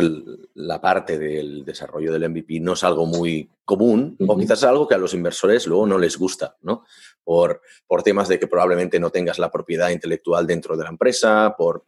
la 0.56 0.82
parte 0.82 1.20
del 1.20 1.64
desarrollo 1.64 2.12
del 2.12 2.28
MVP 2.32 2.62
no 2.62 2.74
es 2.74 2.84
algo 2.84 3.06
muy 3.06 3.48
común, 3.64 4.18
o 4.28 4.36
quizás 4.36 4.58
es 4.58 4.64
algo 4.64 4.88
que 4.88 4.96
a 4.96 4.98
los 4.98 5.14
inversores 5.14 5.68
luego 5.68 5.86
no 5.86 6.00
les 6.00 6.18
gusta, 6.18 6.58
¿no? 6.64 6.84
Por, 7.24 7.62
por 7.86 8.02
temas 8.02 8.28
de 8.28 8.40
que 8.40 8.48
probablemente 8.48 9.00
no 9.00 9.12
tengas 9.12 9.38
la 9.38 9.52
propiedad 9.52 9.92
intelectual 9.92 10.48
dentro 10.48 10.76
de 10.76 10.86
la 10.86 10.90
empresa, 10.90 11.54
por 11.56 11.84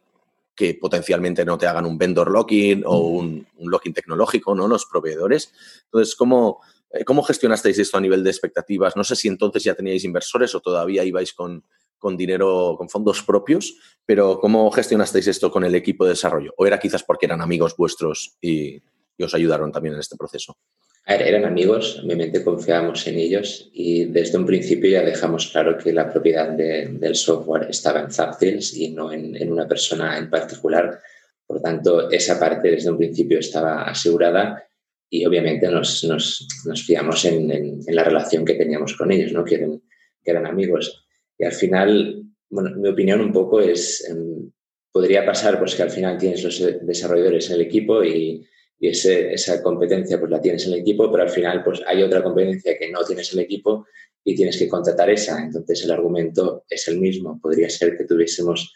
que 0.54 0.74
potencialmente 0.74 1.44
no 1.44 1.58
te 1.58 1.66
hagan 1.66 1.84
un 1.84 1.98
vendor 1.98 2.30
locking 2.30 2.84
o 2.86 2.98
un, 3.08 3.44
un 3.56 3.70
locking 3.72 3.92
tecnológico, 3.92 4.54
¿no? 4.54 4.68
Los 4.68 4.86
proveedores. 4.86 5.52
Entonces, 5.86 6.14
¿cómo, 6.14 6.60
eh, 6.92 7.04
¿cómo 7.04 7.24
gestionasteis 7.24 7.80
esto 7.80 7.98
a 7.98 8.00
nivel 8.00 8.22
de 8.22 8.30
expectativas? 8.30 8.94
No 8.94 9.02
sé 9.02 9.16
si 9.16 9.26
entonces 9.26 9.64
ya 9.64 9.74
teníais 9.74 10.04
inversores 10.04 10.54
o 10.54 10.60
todavía 10.60 11.02
ibais 11.02 11.32
con, 11.32 11.64
con 11.98 12.16
dinero, 12.16 12.74
con 12.78 12.88
fondos 12.88 13.22
propios, 13.22 13.74
pero 14.06 14.40
¿cómo 14.40 14.70
gestionasteis 14.70 15.26
esto 15.26 15.50
con 15.50 15.64
el 15.64 15.74
equipo 15.74 16.04
de 16.04 16.10
desarrollo? 16.10 16.54
¿O 16.56 16.66
era 16.66 16.78
quizás 16.78 17.02
porque 17.02 17.26
eran 17.26 17.42
amigos 17.42 17.76
vuestros 17.76 18.36
y, 18.40 18.82
os 19.20 19.34
ayudaron 19.34 19.72
también 19.72 19.94
en 19.94 20.00
este 20.00 20.16
proceso? 20.16 20.56
eran 21.04 21.46
amigos, 21.46 22.02
obviamente 22.04 22.44
confiábamos 22.44 23.06
en 23.06 23.18
ellos 23.18 23.70
y 23.72 24.04
desde 24.04 24.36
un 24.36 24.44
principio 24.44 24.90
ya 24.90 25.02
dejamos 25.02 25.48
claro 25.48 25.76
que 25.78 25.92
la 25.92 26.12
propiedad 26.12 26.50
del 26.50 27.14
software 27.14 27.66
estaba 27.70 28.00
en 28.00 28.10
Zaptils 28.10 28.74
y 28.76 28.90
no 28.90 29.10
en, 29.10 29.50
una 29.50 29.66
persona 29.66 30.18
en 30.18 30.28
particular. 30.28 31.00
Por 31.46 31.62
tanto, 31.62 32.10
esa 32.10 32.38
parte 32.38 32.70
desde 32.70 32.90
un 32.90 32.98
principio 32.98 33.38
estaba 33.38 33.84
asegurada 33.84 34.62
y 35.08 35.24
obviamente 35.24 35.68
nos, 35.70 36.46
fiamos 36.86 37.24
en, 37.24 37.80
la 37.88 38.04
relación 38.04 38.44
que 38.44 38.54
teníamos 38.54 38.94
con 38.94 39.10
ellos, 39.10 39.32
¿no? 39.32 39.44
que, 39.44 39.54
eran, 39.54 39.80
que 40.22 40.30
eran 40.30 40.46
amigos. 40.46 41.07
Y 41.38 41.44
al 41.44 41.52
final, 41.52 42.24
bueno, 42.50 42.76
mi 42.76 42.88
opinión 42.88 43.20
un 43.20 43.32
poco 43.32 43.60
es, 43.60 44.08
em, 44.08 44.50
podría 44.90 45.24
pasar 45.24 45.58
pues 45.58 45.74
que 45.74 45.82
al 45.82 45.90
final 45.90 46.18
tienes 46.18 46.42
los 46.42 46.60
desarrolladores 46.82 47.48
en 47.48 47.56
el 47.56 47.62
equipo 47.62 48.02
y, 48.02 48.44
y 48.80 48.88
ese, 48.88 49.32
esa 49.32 49.62
competencia 49.62 50.18
pues 50.18 50.30
la 50.30 50.40
tienes 50.40 50.66
en 50.66 50.74
el 50.74 50.80
equipo, 50.80 51.10
pero 51.10 51.24
al 51.24 51.30
final 51.30 51.64
pues 51.64 51.82
hay 51.86 52.02
otra 52.02 52.22
competencia 52.22 52.78
que 52.78 52.90
no 52.90 53.04
tienes 53.04 53.32
en 53.32 53.38
el 53.38 53.44
equipo 53.44 53.86
y 54.24 54.34
tienes 54.34 54.58
que 54.58 54.68
contratar 54.68 55.10
esa. 55.10 55.42
Entonces 55.42 55.84
el 55.84 55.90
argumento 55.90 56.64
es 56.68 56.86
el 56.88 56.98
mismo. 56.98 57.40
Podría 57.40 57.68
ser 57.70 57.96
que 57.96 58.04
tuviésemos 58.04 58.74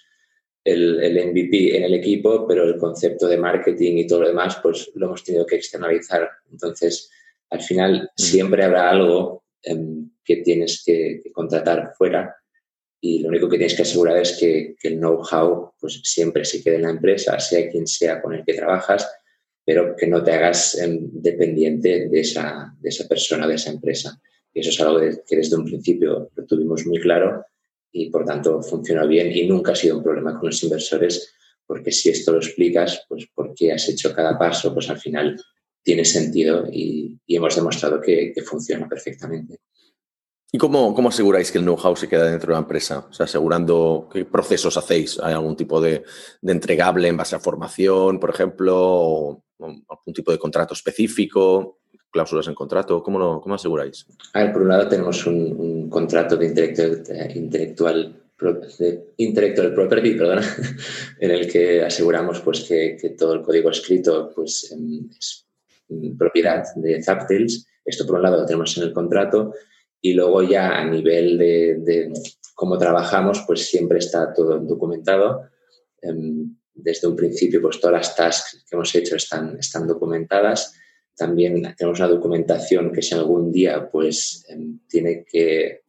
el, 0.64 1.00
el, 1.02 1.30
MVP 1.30 1.76
en 1.76 1.84
el 1.84 1.94
equipo, 1.94 2.46
pero 2.46 2.64
el 2.64 2.78
concepto 2.78 3.26
de 3.26 3.36
marketing 3.36 3.98
y 3.98 4.06
todo 4.06 4.22
lo 4.22 4.28
demás 4.28 4.58
pues 4.62 4.90
lo 4.94 5.06
hemos 5.06 5.24
tenido 5.24 5.46
que 5.46 5.56
externalizar. 5.56 6.28
Entonces 6.50 7.10
al 7.50 7.60
final 7.60 8.10
siempre 8.16 8.64
habrá 8.64 8.90
algo 8.90 9.44
eh, 9.62 9.76
que 10.24 10.36
tienes 10.36 10.82
que, 10.84 11.20
que 11.22 11.32
contratar 11.32 11.92
fuera 11.96 12.34
y 13.04 13.18
lo 13.18 13.30
único 13.30 13.48
que 13.48 13.56
tienes 13.56 13.74
que 13.74 13.82
asegurar 13.82 14.16
es 14.18 14.36
que, 14.38 14.76
el 14.80 14.98
know-how 14.98 15.72
pues 15.80 16.00
siempre 16.04 16.44
se 16.44 16.62
quede 16.62 16.76
en 16.76 16.82
la 16.82 16.90
empresa, 16.90 17.38
sea 17.40 17.68
quien 17.68 17.84
sea 17.88 18.22
con 18.22 18.32
el 18.32 18.44
que 18.44 18.54
trabajas, 18.54 19.10
pero 19.64 19.96
que 19.96 20.06
no 20.06 20.22
te 20.22 20.30
hagas 20.30 20.78
em, 20.78 21.10
dependiente 21.12 22.08
de 22.08 22.20
esa, 22.20 22.72
de 22.80 22.88
esa 22.88 23.08
persona, 23.08 23.48
de 23.48 23.56
esa 23.56 23.70
empresa. 23.70 24.20
Y 24.54 24.60
eso 24.60 24.70
es 24.70 24.80
algo 24.80 25.00
que 25.26 25.36
desde 25.36 25.56
un 25.56 25.64
principio 25.64 26.30
lo 26.32 26.46
tuvimos 26.46 26.86
muy 26.86 27.00
claro 27.00 27.44
y 27.90 28.08
por 28.08 28.24
tanto 28.24 28.62
funcionó 28.62 29.08
bien 29.08 29.32
y 29.32 29.48
nunca 29.48 29.72
ha 29.72 29.76
sido 29.76 29.96
un 29.96 30.04
problema 30.04 30.38
con 30.38 30.50
los 30.50 30.62
inversores 30.62 31.34
porque 31.66 31.90
si 31.90 32.08
esto 32.10 32.32
lo 32.32 32.38
explicas, 32.38 33.04
pues 33.08 33.26
por 33.34 33.52
qué 33.52 33.72
has 33.72 33.88
hecho 33.88 34.14
cada 34.14 34.38
paso, 34.38 34.72
pues 34.72 34.88
al 34.90 35.00
final 35.00 35.40
tiene 35.82 36.04
sentido 36.04 36.68
y, 36.70 37.18
hemos 37.26 37.56
demostrado 37.56 38.00
que 38.00 38.32
funciona 38.44 38.88
perfectamente. 38.88 39.58
¿Y 40.54 40.58
cómo, 40.58 40.94
cómo 40.94 41.08
aseguráis 41.08 41.50
que 41.50 41.56
el 41.56 41.64
know-how 41.64 41.96
se 41.96 42.08
queda 42.08 42.30
dentro 42.30 42.48
de 42.48 42.52
la 42.52 42.58
empresa? 42.58 43.06
O 43.08 43.12
sea, 43.14 43.24
asegurando 43.24 44.06
qué 44.12 44.26
procesos 44.26 44.76
hacéis. 44.76 45.18
¿Hay 45.18 45.32
algún 45.32 45.56
tipo 45.56 45.80
de, 45.80 46.04
de 46.42 46.52
entregable 46.52 47.08
en 47.08 47.16
base 47.16 47.34
a 47.34 47.40
formación, 47.40 48.20
por 48.20 48.28
ejemplo? 48.28 48.76
O, 48.76 49.44
algún 49.58 50.12
tipo 50.14 50.30
de 50.30 50.38
contrato 50.38 50.74
específico? 50.74 51.78
¿Cláusulas 52.10 52.48
en 52.48 52.54
contrato? 52.54 53.02
¿Cómo, 53.02 53.18
lo, 53.18 53.40
cómo 53.40 53.54
aseguráis? 53.54 54.06
A 54.34 54.42
ver, 54.42 54.52
por 54.52 54.60
un 54.60 54.68
lado 54.68 54.88
tenemos 54.88 55.26
un, 55.26 55.88
contrato 55.88 56.36
de 56.36 56.46
intelectual, 56.46 57.02
intelectual 57.34 58.22
de 58.78 59.14
intellectual 59.16 59.72
property, 59.72 60.14
perdona, 60.16 60.42
en 61.18 61.30
el 61.30 61.50
que 61.50 61.82
aseguramos 61.82 62.40
pues, 62.40 62.64
que, 62.64 63.14
todo 63.18 63.32
el 63.32 63.42
código 63.42 63.70
escrito 63.70 64.30
pues, 64.34 64.70
em, 64.70 65.08
es 65.18 65.46
propiedad 66.18 66.62
de 66.76 67.02
Zaptils. 67.02 67.66
Esto 67.82 68.04
por 68.04 68.16
un 68.16 68.22
lado 68.22 68.36
lo 68.36 68.44
tenemos 68.44 68.76
en 68.76 68.82
el 68.82 68.92
contrato 68.92 69.54
y 70.04 70.14
luego 70.14 70.42
ya 70.42 70.80
a 70.80 70.84
nivel 70.84 71.38
de, 71.38 72.12
cómo 72.54 72.76
trabajamos, 72.76 73.44
pues 73.46 73.64
siempre 73.66 73.98
está 73.98 74.34
todo 74.34 74.58
documentado. 74.58 75.48
Em, 76.02 76.56
desde 76.74 77.06
un 77.06 77.14
principio, 77.14 77.62
pues 77.62 77.78
todas 77.78 77.96
las 77.98 78.16
tasks 78.16 78.64
que 78.68 78.74
hemos 78.74 78.92
hecho 78.96 79.14
están, 79.14 79.56
están 79.58 79.86
documentadas. 79.86 80.74
También 81.16 81.62
tenemos 81.76 82.00
una 82.00 82.08
documentación 82.08 82.92
que 82.92 83.00
si 83.00 83.14
algún 83.14 83.52
día 83.52 83.88
pues 83.90 84.44
em, 84.48 84.80
tiene 84.88 85.24
que, 85.24 85.82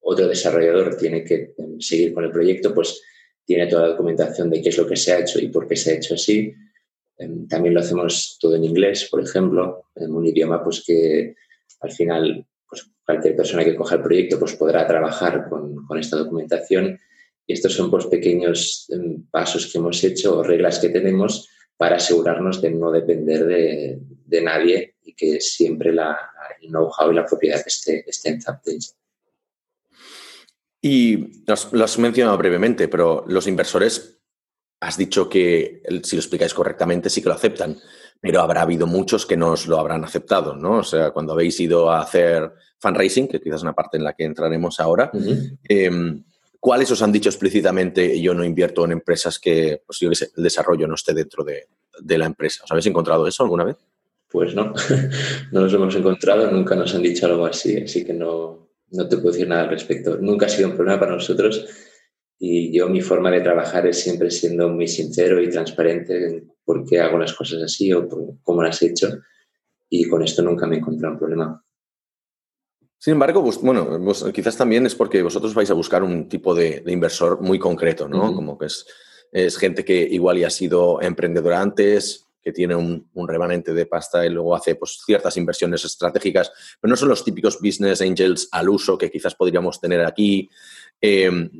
otro 0.00 0.26
desarrollador 0.26 0.96
tiene 0.96 1.24
que 1.24 1.54
em, 1.56 1.80
seguir 1.80 2.12
con 2.12 2.24
el 2.24 2.32
proyecto, 2.32 2.74
pues 2.74 3.00
tiene 3.44 3.68
toda 3.68 3.82
la 3.82 3.88
documentación 3.90 4.50
de 4.50 4.60
qué 4.60 4.70
es 4.70 4.78
lo 4.78 4.86
que 4.86 4.96
se 4.96 5.12
ha 5.12 5.20
hecho 5.20 5.38
y 5.38 5.48
por 5.48 5.68
qué 5.68 5.76
se 5.76 5.92
ha 5.92 5.94
hecho 5.94 6.14
así. 6.14 6.52
También 7.48 7.74
lo 7.74 7.80
hacemos 7.80 8.38
todo 8.40 8.56
en 8.56 8.64
inglés, 8.64 9.06
por 9.10 9.22
ejemplo, 9.22 9.84
en 9.94 10.10
un 10.12 10.26
idioma 10.26 10.64
pues 10.64 10.82
que 10.86 11.34
al 11.80 11.92
final 11.92 12.46
pues 12.70 12.88
cualquier 13.04 13.36
persona 13.36 13.64
que 13.64 13.74
coja 13.74 13.96
el 13.96 14.02
proyecto 14.02 14.38
pues 14.38 14.54
podrá 14.54 14.86
trabajar 14.86 15.48
con, 15.48 15.84
esta 15.98 16.16
documentación 16.16 16.98
y 17.44 17.52
estos 17.52 17.74
son 17.74 17.90
pues, 17.90 18.06
pequeños 18.06 18.86
em, 18.90 19.24
pasos 19.28 19.66
que 19.66 19.78
hemos 19.78 20.02
hecho 20.04 20.38
o 20.38 20.42
reglas 20.44 20.78
que 20.78 20.88
tenemos 20.88 21.48
para 21.76 21.96
asegurarnos 21.96 22.62
de 22.62 22.70
no 22.70 22.92
depender 22.92 23.44
de, 23.46 24.40
nadie 24.42 24.94
y 25.02 25.14
que 25.14 25.40
siempre 25.40 25.92
la, 25.92 26.16
el 26.60 26.68
know-how 26.68 27.10
y 27.10 27.14
la 27.14 27.26
propiedad 27.26 27.60
esté, 27.66 28.08
esté 28.08 28.28
en. 28.28 28.40
Y 30.82 31.42
lo 31.46 31.84
has 31.84 31.98
mencionado 31.98 32.38
brevemente, 32.38 32.88
pero 32.88 33.24
los 33.26 33.46
inversores, 33.46 34.20
has 34.80 34.96
dicho 34.96 35.28
que, 35.28 35.82
si 36.04 36.16
lo 36.16 36.20
explicáis 36.20 36.54
correctamente, 36.54 37.10
sí 37.10 37.20
que 37.20 37.28
lo 37.28 37.34
aceptan, 37.34 37.78
pero 38.20 38.40
habrá 38.40 38.62
habido 38.62 38.86
muchos 38.86 39.26
que 39.26 39.36
no 39.36 39.52
os 39.52 39.66
lo 39.66 39.78
habrán 39.78 40.04
aceptado, 40.04 40.54
¿no? 40.54 40.78
O 40.78 40.84
sea, 40.84 41.10
cuando 41.10 41.32
habéis 41.32 41.58
ido 41.60 41.90
a 41.90 42.00
hacer 42.00 42.52
fundraising, 42.78 43.28
que 43.28 43.40
quizás 43.40 43.56
es 43.56 43.62
una 43.62 43.72
parte 43.72 43.96
en 43.96 44.04
la 44.04 44.12
que 44.12 44.24
entraremos 44.24 44.78
ahora, 44.80 45.10
¿Cuáles 46.60 46.90
os 46.90 47.00
han 47.00 47.10
dicho 47.10 47.30
explícitamente 47.30 48.20
yo 48.20 48.34
no 48.34 48.44
invierto 48.44 48.84
en 48.84 48.92
empresas 48.92 49.38
que, 49.38 49.82
pues 49.86 49.98
yo 49.98 50.10
el 50.10 50.42
desarrollo 50.42 50.86
no 50.86 50.94
esté 50.94 51.14
dentro 51.14 51.42
de, 51.42 51.66
la 52.18 52.26
empresa? 52.26 52.64
¿Os 52.64 52.70
habéis 52.70 52.86
encontrado 52.86 53.26
eso 53.26 53.42
alguna 53.42 53.64
vez? 53.64 53.76
Pues 54.30 54.54
no, 54.54 54.74
no 55.52 55.60
nos 55.62 55.72
hemos 55.72 55.96
encontrado, 55.96 56.50
nunca 56.50 56.76
nos 56.76 56.94
han 56.94 57.02
dicho 57.02 57.24
algo 57.24 57.46
así, 57.46 57.78
así 57.78 58.04
que 58.04 58.12
no, 58.12 58.68
no 58.90 59.08
te 59.08 59.16
puedo 59.16 59.32
decir 59.32 59.48
nada 59.48 59.62
al 59.62 59.70
respecto. 59.70 60.18
Nunca 60.18 60.46
ha 60.46 60.48
sido 60.50 60.68
un 60.68 60.76
problema 60.76 61.00
para 61.00 61.12
nosotros 61.12 61.66
y 62.38 62.76
yo 62.76 62.90
mi 62.90 63.00
forma 63.00 63.30
de 63.30 63.40
trabajar 63.40 63.86
es 63.86 63.98
siempre 63.98 64.30
siendo 64.30 64.68
muy 64.68 64.86
sincero 64.86 65.42
y 65.42 65.48
transparente 65.48 66.26
en 66.26 66.52
por 66.70 66.84
qué 66.84 67.00
hago 67.00 67.18
las 67.18 67.32
cosas 67.32 67.60
así 67.64 67.92
o 67.92 68.06
cómo 68.44 68.62
las 68.62 68.80
he 68.80 68.86
hecho 68.86 69.08
y 69.88 70.08
con 70.08 70.22
esto 70.22 70.40
nunca 70.40 70.68
me 70.68 70.76
he 70.76 70.78
encontrado 70.78 71.14
un 71.14 71.18
problema. 71.18 71.64
Sin 72.96 73.14
embargo, 73.14 73.42
bueno, 73.60 73.98
quizás 74.32 74.56
también 74.56 74.86
es 74.86 74.94
porque 74.94 75.20
vosotros 75.20 75.52
vais 75.52 75.68
a 75.72 75.74
buscar 75.74 76.04
un 76.04 76.28
tipo 76.28 76.54
de, 76.54 76.84
inversor 76.86 77.40
muy 77.40 77.58
concreto, 77.58 78.08
¿no? 78.08 78.32
Como 78.32 78.56
que 78.56 78.66
es, 78.66 78.86
es, 79.32 79.56
gente 79.56 79.84
que 79.84 80.00
igual 80.00 80.38
ya 80.38 80.46
ha 80.46 80.50
sido 80.50 81.02
emprendedora 81.02 81.60
antes, 81.60 82.28
que 82.40 82.52
tiene 82.52 82.76
un, 82.76 83.10
remanente 83.26 83.74
de 83.74 83.86
pasta 83.86 84.24
y 84.24 84.30
luego 84.30 84.54
hace 84.54 84.76
pues, 84.76 85.02
ciertas 85.04 85.36
inversiones 85.36 85.84
estratégicas, 85.84 86.52
pero 86.80 86.88
no 86.88 86.96
son 86.96 87.08
los 87.08 87.24
típicos 87.24 87.58
business 87.60 88.00
angels 88.00 88.48
al 88.52 88.68
uso 88.68 88.96
que 88.96 89.10
quizás 89.10 89.34
podríamos 89.34 89.80
tener 89.80 90.04
aquí. 90.04 90.48
Em, 91.00 91.50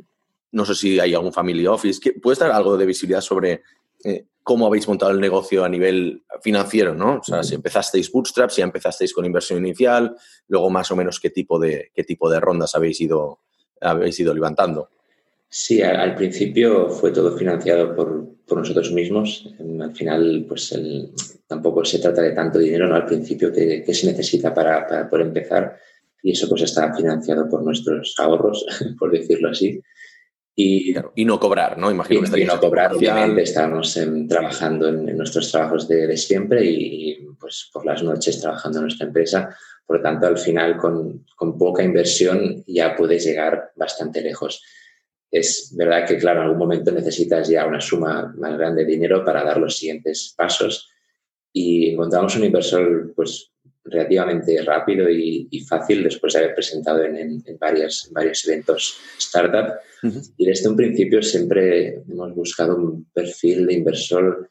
no 0.53 0.65
sé 0.65 0.77
si 0.77 1.01
hay 1.01 1.15
algún 1.15 1.33
family 1.33 1.67
office. 1.67 2.13
¿Puedes 2.23 2.39
dar 2.39 2.53
algo 2.53 2.77
de 2.77 2.87
visibilidad 2.87 3.21
sobre 3.21 3.63
eh, 4.05 4.27
cómo 4.43 4.67
habéis 4.67 4.89
montado 4.89 5.13
el 5.13 5.21
negocio 5.21 5.65
a 5.65 5.69
nivel 5.69 6.23
financiero, 6.43 6.95
¿no? 6.95 7.19
O 7.19 7.23
sea, 7.23 7.43
si 7.43 7.55
empezasteis 7.55 8.11
bootstrap, 8.11 8.51
si 8.51 8.63
empezasteis 8.63 9.13
con 9.13 9.25
inversión 9.25 9.59
inicial, 9.59 10.17
luego 10.49 10.71
más 10.71 10.91
o 10.91 10.97
menos 10.97 11.21
qué 11.21 11.31
tipo 11.31 11.59
de, 11.59 11.91
qué 11.95 12.05
tipo 12.05 12.31
de 12.31 12.41
rondas 12.41 12.75
habéis 12.75 13.01
ido, 13.01 13.41
habéis 13.81 14.19
ido 14.19 14.35
levantando. 14.35 14.89
Sí, 15.49 15.83
al, 15.83 16.15
principio 16.15 16.89
fue 16.89 17.11
todo 17.11 17.37
financiado 17.37 17.95
por, 17.95 18.29
nosotros 18.57 18.93
mismos. 18.93 19.49
Al 19.81 19.95
final, 19.95 20.45
pues 20.49 20.77
tampoco 21.47 21.85
se 21.85 21.99
trata 21.99 22.23
de 22.23 22.33
tanto 22.33 22.59
dinero, 22.59 22.89
¿no? 22.89 22.97
Al 22.97 23.07
principio 23.07 23.53
que, 23.53 23.85
se 23.95 24.07
necesita 24.07 24.53
para, 24.55 24.87
para, 24.87 25.09
poder 25.09 25.27
empezar 25.27 25.77
y 26.23 26.33
eso 26.33 26.49
pues 26.49 26.63
está 26.63 26.95
financiado 26.95 27.49
por 27.49 27.63
nuestros 27.63 28.15
ahorros, 28.19 28.67
por 28.99 29.11
decirlo 29.11 29.51
así. 29.51 29.81
Y, 30.55 30.95
no 31.25 31.41
cobrar, 31.41 31.79
¿no? 31.79 31.91
Imagino 31.91 32.37
y, 32.37 32.45
no 32.45 32.61
cobrar, 32.61 32.95
obviamente, 32.95 33.43
estábamos 33.43 33.99
trabajando 34.29 34.89
en, 34.89 35.17
nuestros 35.17 35.51
trabajos 35.51 35.89
de, 35.89 36.17
siempre 36.17 36.65
y, 36.65 37.27
pues 37.39 37.71
por 37.73 37.87
las 37.87 38.03
noches 38.03 38.41
trabajando 38.41 38.79
en 38.79 38.85
nuestra 38.85 39.07
empresa. 39.07 39.57
Por 39.87 39.97
lo 39.97 40.03
tanto, 40.03 40.27
al 40.27 40.39
final, 40.39 40.77
con, 40.77 41.25
con, 41.35 41.57
poca 41.57 41.83
inversión 41.83 42.63
ya 42.67 42.95
puedes 42.95 43.25
llegar 43.25 43.73
bastante 43.75 44.21
lejos. 44.21 44.63
Es 45.31 45.75
verdad 45.77 46.07
que, 46.07 46.19
claro, 46.19 46.41
en 46.41 46.47
algún 46.47 46.59
momento 46.59 46.93
necesitas 46.93 47.49
ya 47.49 47.67
una 47.67 47.81
suma 47.81 48.35
más 48.37 48.59
grande 48.59 48.85
de 48.85 48.93
dinero 48.93 49.25
para 49.25 49.45
dar 49.45 49.59
los 49.59 49.79
siguientes 49.79 50.35
pasos 50.37 50.91
y 51.53 51.91
encontramos 51.91 52.37
un 52.37 52.45
inversor 52.45 53.13
pues 53.15 53.53
relativamente 53.85 54.61
rápido 54.63 55.09
y, 55.09 55.49
fácil 55.69 56.03
después 56.03 56.33
de 56.33 56.41
haber 56.41 56.55
presentado 56.55 57.03
en, 57.05 57.43
varios, 57.59 58.09
varios 58.13 58.47
eventos 58.47 58.97
startup. 59.19 59.75
Y 60.37 60.47
desde 60.47 60.69
un 60.69 60.77
principio 60.77 61.23
siempre 61.23 62.03
hemos 62.09 62.35
buscado 62.35 62.77
un 62.77 63.07
perfil 63.13 63.67
de 63.67 63.75
inversor, 63.75 64.51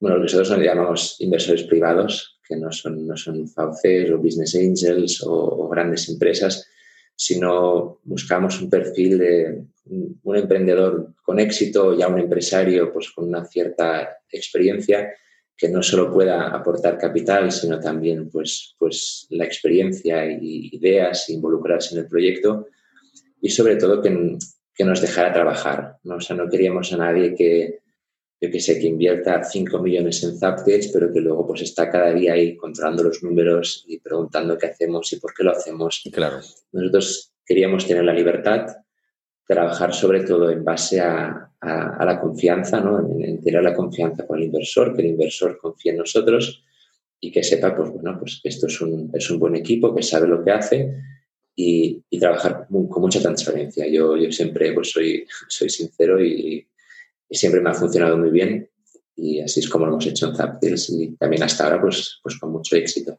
bueno, 0.00 0.18
nosotros 0.18 0.50
nos 0.50 0.60
llamamos 0.60 1.16
inversores 1.20 1.64
privados, 1.64 2.38
que 2.46 2.56
no 2.56 2.70
son, 2.72 3.06
no 3.06 3.16
son 3.16 3.44
VCs 3.44 4.10
o 4.10 4.18
business 4.18 4.54
angels 4.54 5.22
o, 5.26 5.68
grandes 5.68 6.08
empresas, 6.08 6.66
sino 7.14 8.00
buscamos 8.04 8.60
un 8.60 8.70
perfil 8.70 9.18
de 9.18 9.64
un, 9.86 10.36
emprendedor 10.36 11.14
con 11.22 11.40
éxito, 11.40 11.96
ya 11.98 12.08
un 12.08 12.20
empresario 12.20 12.92
pues, 12.92 13.10
con 13.10 13.28
una 13.28 13.44
cierta 13.44 14.18
experiencia 14.30 15.12
que 15.58 15.68
no 15.68 15.82
solo 15.82 16.12
pueda 16.12 16.54
aportar 16.54 16.96
capital, 16.96 17.50
sino 17.50 17.80
también 17.80 18.30
pues, 18.30 18.76
pues 18.78 19.26
la 19.30 19.44
experiencia 19.44 20.24
y 20.30 20.70
ideas, 20.72 21.28
involucrarse 21.30 21.96
en 21.96 22.02
el 22.02 22.08
proyecto 22.08 22.68
y 23.40 23.50
sobre 23.50 23.74
todo 23.74 24.00
que, 24.00 24.38
que 24.72 24.84
nos 24.84 25.00
dejara 25.00 25.32
trabajar. 25.32 25.96
¿no? 26.04 26.16
O 26.16 26.20
sea, 26.20 26.36
no 26.36 26.48
queríamos 26.48 26.92
a 26.92 26.98
nadie 26.98 27.34
que, 27.34 27.80
yo 28.40 28.50
que 28.52 28.60
sé, 28.60 28.78
que 28.78 28.86
invierta 28.86 29.42
5 29.42 29.82
millones 29.82 30.22
en 30.22 30.38
Zaptech, 30.38 30.92
pero 30.92 31.12
que 31.12 31.20
luego 31.20 31.44
pues 31.44 31.62
está 31.62 31.90
cada 31.90 32.14
día 32.14 32.34
ahí 32.34 32.56
controlando 32.56 33.02
los 33.02 33.20
números 33.24 33.84
y 33.88 33.98
preguntando 33.98 34.56
qué 34.56 34.66
hacemos 34.66 35.12
y 35.12 35.16
por 35.16 35.34
qué 35.34 35.42
lo 35.42 35.50
hacemos. 35.50 36.02
Claro. 36.12 36.38
Nosotros 36.70 37.32
queríamos 37.44 37.84
tener 37.84 38.04
la 38.04 38.14
libertad, 38.14 38.76
trabajar 39.48 39.94
sobre 39.94 40.24
todo 40.24 40.50
en 40.50 40.62
base 40.62 41.00
a, 41.00 41.50
a, 41.60 42.04
la 42.04 42.20
confianza, 42.20 42.80
¿no? 42.80 42.98
En, 43.00 43.40
tener 43.40 43.62
la 43.62 43.74
confianza 43.74 44.26
con 44.26 44.38
el 44.38 44.44
inversor, 44.44 44.94
que 44.94 45.00
el 45.00 45.08
inversor 45.08 45.58
confíe 45.58 45.92
en 45.92 45.98
nosotros 45.98 46.62
y 47.18 47.32
que 47.32 47.42
sepa, 47.42 47.74
pues 47.74 47.90
bueno, 47.90 48.18
pues 48.18 48.40
que 48.42 48.50
esto 48.50 48.66
es 48.66 48.78
un, 48.82 49.10
es 49.12 49.30
un 49.30 49.38
buen 49.38 49.56
equipo, 49.56 49.94
que 49.94 50.02
sabe 50.02 50.28
lo 50.28 50.44
que 50.44 50.50
hace 50.50 50.94
y, 51.56 51.98
y 52.10 52.18
trabajar 52.20 52.66
con 52.68 53.00
mucha 53.00 53.22
transparencia. 53.22 53.88
Yo, 53.88 54.18
yo 54.18 54.30
siempre 54.30 54.74
pues 54.74 54.90
soy, 54.90 55.26
soy 55.48 55.70
sincero 55.70 56.22
y, 56.22 56.66
siempre 57.30 57.60
me 57.60 57.68
ha 57.68 57.74
funcionado 57.74 58.16
muy 58.16 58.30
bien 58.30 58.70
y 59.14 59.40
así 59.40 59.60
es 59.60 59.68
como 59.68 59.84
lo 59.84 59.92
hemos 59.92 60.06
hecho 60.06 60.28
en 60.28 60.34
Zaptils 60.34 60.88
y 60.88 61.08
también 61.16 61.42
hasta 61.42 61.64
ahora 61.64 61.78
pues, 61.78 62.20
pues 62.22 62.38
con 62.38 62.52
mucho 62.52 62.74
éxito. 62.76 63.18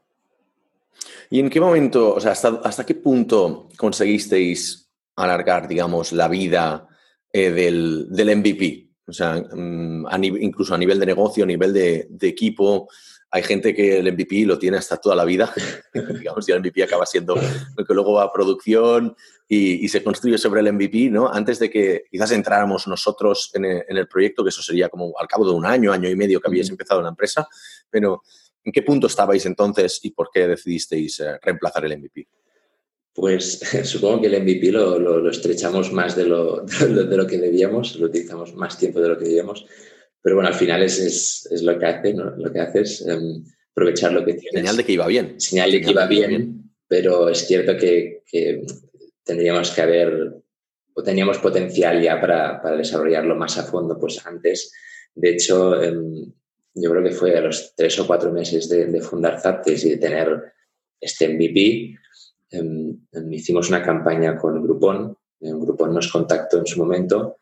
¿Y 1.29 1.39
en 1.39 1.49
qué 1.49 1.61
momento, 1.61 2.15
o 2.15 2.19
sea, 2.19 2.31
hasta, 2.31 2.59
hasta 2.63 2.85
qué 2.87 2.95
punto 2.95 3.69
conseguisteis 3.77 4.88
alargar, 5.23 5.67
digamos, 5.67 6.11
la 6.11 6.27
vida 6.27 6.87
eh, 7.31 7.51
del, 7.51 8.07
del, 8.09 8.37
MVP. 8.37 8.89
O 9.07 9.13
sea, 9.13 9.35
mm, 9.35 10.05
incluso 10.23 10.73
a 10.73 10.77
nivel 10.77 10.99
de 10.99 11.05
negocio, 11.05 11.43
a 11.43 11.47
nivel 11.47 11.73
de, 11.73 12.07
equipo, 12.21 12.89
hay 13.31 13.43
gente 13.43 13.75
que 13.75 13.99
el 13.99 14.11
MVP 14.11 14.45
lo 14.45 14.57
tiene 14.57 14.77
hasta 14.77 14.97
toda 14.97 15.15
la 15.15 15.25
vida. 15.25 15.53
Digamos, 15.93 16.47
y 16.47 16.51
el 16.51 16.59
MVP 16.59 16.83
acaba 16.83 17.05
siendo 17.05 17.35
lo 17.75 17.85
que 17.85 17.93
luego 17.93 18.13
va 18.13 18.23
a 18.23 18.33
producción 18.33 19.15
y, 19.47 19.87
se 19.89 20.03
construye 20.03 20.37
sobre 20.37 20.61
el 20.61 20.73
MVP, 20.73 21.09
¿no? 21.09 21.27
Antes 21.27 21.59
de 21.59 21.69
que 21.69 22.05
quizás 22.09 22.31
entráramos 22.31 22.87
nosotros 22.87 23.51
en 23.53 23.65
el, 23.65 24.07
proyecto, 24.07 24.43
que 24.43 24.49
eso 24.49 24.61
sería 24.61 24.89
como 24.89 25.13
al 25.19 25.27
cabo 25.27 25.45
de 25.45 25.53
un 25.53 25.65
año, 25.65 25.91
año 25.91 26.09
y 26.09 26.15
medio 26.15 26.39
que 26.39 26.47
habíais 26.47 26.69
empezado 26.69 27.01
la 27.01 27.09
empresa, 27.09 27.47
pero 27.89 28.21
¿en 28.63 28.71
qué 28.71 28.83
punto 28.83 29.07
estabais 29.07 29.45
entonces 29.45 29.99
y 30.03 30.11
por 30.11 30.29
qué 30.31 30.47
decidisteis 30.47 31.19
eh, 31.19 31.37
reemplazar 31.41 31.85
el 31.85 31.97
MVP? 31.97 32.27
Pues 33.19 33.59
supongo 33.83 34.21
que 34.21 34.27
el 34.27 34.41
MVP 34.41 34.71
lo, 34.71 35.29
estrechamos 35.29 35.91
más 35.91 36.15
de 36.15 36.25
lo, 36.25 36.61
de 36.79 37.17
lo, 37.17 37.27
que 37.27 37.37
debíamos, 37.37 37.95
lo 37.97 38.07
utilizamos 38.07 38.55
más 38.55 38.77
tiempo 38.77 39.01
de 39.01 39.09
lo 39.09 39.17
que 39.17 39.25
debíamos, 39.25 39.65
pero 40.21 40.35
bueno, 40.35 40.49
al 40.49 40.55
final 40.55 40.83
es, 40.83 41.45
es, 41.51 41.61
lo 41.61 41.77
que 41.77 41.85
hace, 41.85 42.13
¿no? 42.13 42.35
Lo 42.37 42.51
que 42.51 42.59
haces, 42.59 43.05
em, 43.07 43.43
aprovechar 43.71 44.11
lo 44.11 44.25
que 44.25 44.33
tienes. 44.33 44.53
Señal 44.53 44.77
de 44.77 44.83
que 44.83 44.93
iba 44.93 45.07
bien. 45.07 45.39
Señal 45.39 45.71
de 45.71 45.81
que 45.81 45.91
iba 45.91 46.05
bien, 46.07 46.71
pero 46.87 47.29
es 47.29 47.45
cierto 47.47 47.77
que, 47.77 48.23
que, 48.25 48.63
tendríamos 49.23 49.71
que 49.71 49.81
haber, 49.81 50.33
o 50.93 51.03
teníamos 51.03 51.37
potencial 51.37 52.01
ya 52.01 52.19
para, 52.19 52.61
para, 52.61 52.77
desarrollarlo 52.77 53.35
más 53.35 53.57
a 53.57 53.63
fondo, 53.63 53.97
pues 53.99 54.25
antes. 54.25 54.71
De 55.13 55.31
hecho, 55.31 55.81
em, 55.81 56.31
yo 56.73 56.91
creo 56.91 57.03
que 57.03 57.11
fue 57.11 57.37
a 57.37 57.41
los 57.41 57.73
tres 57.75 57.99
o 57.99 58.07
cuatro 58.07 58.31
meses 58.31 58.69
de, 58.69 58.85
de 58.85 59.01
fundar 59.01 59.41
Zaptes 59.41 59.83
y 59.85 59.91
de 59.91 59.97
tener 59.97 60.53
este 61.01 61.29
MVP, 61.29 61.98
hicimos 63.31 63.69
una 63.69 63.83
campaña 63.83 64.37
con 64.37 64.61
Groupon, 64.63 65.15
Groupon 65.39 65.93
nos 65.93 66.11
contactó 66.11 66.59
en 66.59 66.65
su 66.65 66.79
momento 66.79 67.37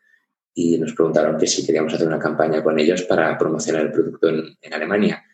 y 0.54 0.78
nos 0.78 0.92
preguntaron 0.92 1.38
que 1.38 1.46
si 1.46 1.64
queríamos 1.64 1.94
hacer 1.94 2.06
una 2.06 2.18
campaña 2.18 2.62
con 2.62 2.78
ellos 2.78 3.02
para 3.02 3.36
promocionar 3.38 3.82
el 3.86 3.92
producto 3.92 4.28
en, 4.28 4.72
Alemania. 4.72 5.24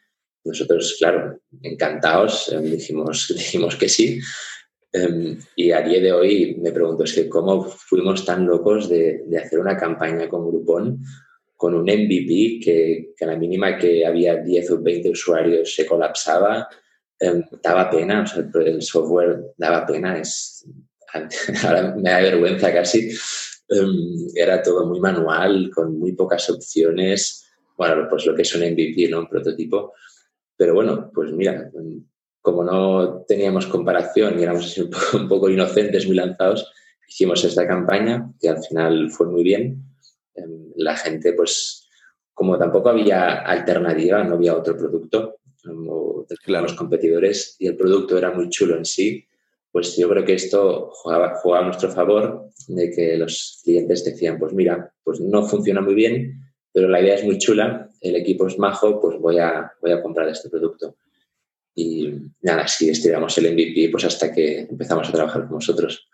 Nosotros, 0.44 0.96
claro, 0.98 1.40
encantados, 1.62 2.54
dijimos, 2.62 3.28
dijimos 3.34 3.76
que 3.76 3.88
sí. 3.88 4.20
Em, 4.92 5.38
y 5.56 5.72
a 5.72 5.80
día 5.80 6.00
de 6.00 6.12
hoy 6.12 6.56
me 6.60 6.72
pregunto, 6.72 7.04
es 7.04 7.14
que 7.14 7.28
cómo 7.28 7.64
fuimos 7.64 8.24
tan 8.24 8.46
locos 8.46 8.88
de, 8.88 9.24
de 9.26 9.38
hacer 9.38 9.58
una 9.58 9.76
campaña 9.76 10.28
con 10.28 10.46
Groupon 10.46 11.00
con 11.56 11.74
un 11.74 11.84
MVP 11.84 12.60
que, 12.62 13.14
que, 13.16 13.24
a 13.24 13.28
la 13.28 13.36
mínima 13.36 13.78
que 13.78 14.04
había 14.04 14.36
10 14.36 14.70
o 14.72 14.82
20 14.82 15.08
usuarios 15.10 15.74
se 15.74 15.86
colapsaba, 15.86 16.68
em, 17.24 17.44
daba 17.62 17.90
pena, 17.90 18.22
o 18.22 18.26
sea, 18.26 18.44
el 18.66 18.82
software 18.82 19.54
daba 19.56 19.86
pena, 19.86 20.18
es, 20.18 20.66
ahora 21.64 21.94
me 21.96 22.10
da 22.10 22.20
vergüenza 22.20 22.72
casi, 22.72 23.10
Em, 23.68 24.28
era 24.34 24.62
todo 24.62 24.86
muy 24.86 25.00
manual, 25.00 25.70
con 25.74 25.98
muy 25.98 26.12
pocas 26.12 26.48
opciones. 26.50 27.46
Bueno, 27.76 28.06
pues 28.08 28.26
lo 28.26 28.34
que 28.34 28.42
es 28.42 28.54
un 28.54 28.62
MVP, 28.62 29.08
¿no? 29.10 29.20
Un 29.20 29.28
prototipo. 29.28 29.92
Pero 30.56 30.74
bueno, 30.74 31.10
pues 31.12 31.32
mira, 31.32 31.70
em, 31.74 32.04
como 32.40 32.62
no 32.62 33.24
teníamos 33.26 33.66
comparación 33.66 34.38
y 34.38 34.42
éramos 34.42 34.76
un 35.14 35.28
poco, 35.28 35.48
inocentes, 35.48 36.06
muy 36.06 36.16
lanzados, 36.16 36.70
hicimos 37.08 37.42
esta 37.44 37.66
campaña 37.66 38.30
que 38.40 38.48
al 38.50 38.62
final 38.62 39.10
fue 39.10 39.26
muy 39.28 39.42
bien. 39.42 39.82
Em, 40.34 40.72
la 40.76 40.96
gente, 40.96 41.32
pues, 41.32 41.88
como 42.34 42.58
tampoco 42.58 42.90
había 42.90 43.40
alternativa, 43.40 44.22
no 44.24 44.34
había 44.34 44.56
otro 44.56 44.76
producto, 44.76 45.36
como 45.64 46.26
los 46.46 46.74
competidores, 46.74 47.56
y 47.58 47.66
el 47.66 47.76
producto 47.76 48.18
era 48.18 48.30
muy 48.30 48.48
chulo 48.48 48.76
en 48.76 48.84
sí, 48.84 49.26
pues 49.72 49.96
yo 49.96 50.08
creo 50.08 50.24
que 50.24 50.34
esto 50.34 50.90
jugaba, 50.92 51.40
a 51.42 51.62
nuestro 51.64 51.90
favor 51.90 52.48
de 52.68 52.90
que 52.90 53.16
los 53.16 53.60
clientes 53.64 54.04
decían, 54.04 54.38
pues 54.38 54.52
mira, 54.52 54.92
pues 55.02 55.20
no 55.20 55.46
funciona 55.48 55.80
muy 55.80 55.94
bien, 55.94 56.40
pero 56.72 56.88
la 56.88 57.00
idea 57.00 57.16
es 57.16 57.24
muy 57.24 57.38
chula, 57.38 57.90
el 58.00 58.16
equipo 58.16 58.46
es 58.46 58.58
majo, 58.58 59.00
pues 59.00 59.18
voy 59.18 59.38
a, 59.38 59.72
voy 59.80 59.92
a 59.92 60.02
comprar 60.02 60.28
este 60.28 60.48
producto. 60.48 60.96
Y 61.74 62.08
nada, 62.42 62.68
sí, 62.68 62.88
estiramos 62.88 63.36
el 63.38 63.52
MVP 63.52 63.88
pues 63.90 64.04
hasta 64.04 64.32
que 64.32 64.60
empezamos 64.60 65.08
a 65.08 65.12
trabajar 65.12 65.42
con 65.42 65.56
vosotros. 65.56 66.08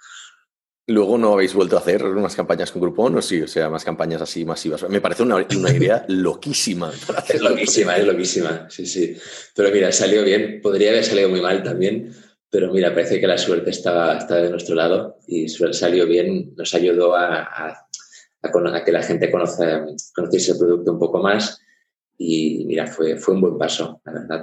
Luego 0.86 1.18
no 1.18 1.34
habéis 1.34 1.54
vuelto 1.54 1.76
a 1.76 1.80
hacer 1.80 2.02
más 2.04 2.34
campañas 2.34 2.72
con 2.72 2.80
Groupon, 2.82 3.16
o 3.16 3.22
sí, 3.22 3.40
o 3.42 3.46
sea, 3.46 3.70
más 3.70 3.84
campañas 3.84 4.22
así 4.22 4.44
masivas. 4.44 4.88
Me 4.88 5.00
parece 5.00 5.22
una, 5.22 5.36
una 5.56 5.72
idea 5.72 6.04
loquísima. 6.08 6.92
es 7.28 7.40
loquísima, 7.40 7.96
es 7.96 8.06
loquísima, 8.06 8.66
sí, 8.68 8.86
sí. 8.86 9.16
Pero 9.54 9.70
mira, 9.70 9.92
salió 9.92 10.24
bien, 10.24 10.60
podría 10.60 10.90
haber 10.90 11.04
salido 11.04 11.28
muy 11.28 11.40
mal 11.40 11.62
también, 11.62 12.12
pero 12.50 12.72
mira, 12.72 12.92
parece 12.92 13.20
que 13.20 13.26
la 13.28 13.38
suerte 13.38 13.70
estaba, 13.70 14.18
estaba 14.18 14.40
de 14.40 14.50
nuestro 14.50 14.74
lado 14.74 15.18
y 15.28 15.48
salió 15.48 16.06
bien, 16.06 16.54
nos 16.56 16.74
ayudó 16.74 17.14
a, 17.14 17.42
a, 17.42 17.86
a, 18.42 18.84
que 18.84 18.92
la 18.92 19.02
gente 19.02 19.30
conozca, 19.30 19.86
conociese 20.12 20.52
el 20.52 20.58
producto 20.58 20.92
un 20.92 20.98
poco 20.98 21.20
más 21.20 21.60
y 22.18 22.64
mira, 22.66 22.86
fue, 22.86 23.16
fue 23.16 23.34
un 23.34 23.40
buen 23.40 23.58
paso, 23.58 24.00
la 24.04 24.12
verdad. 24.12 24.42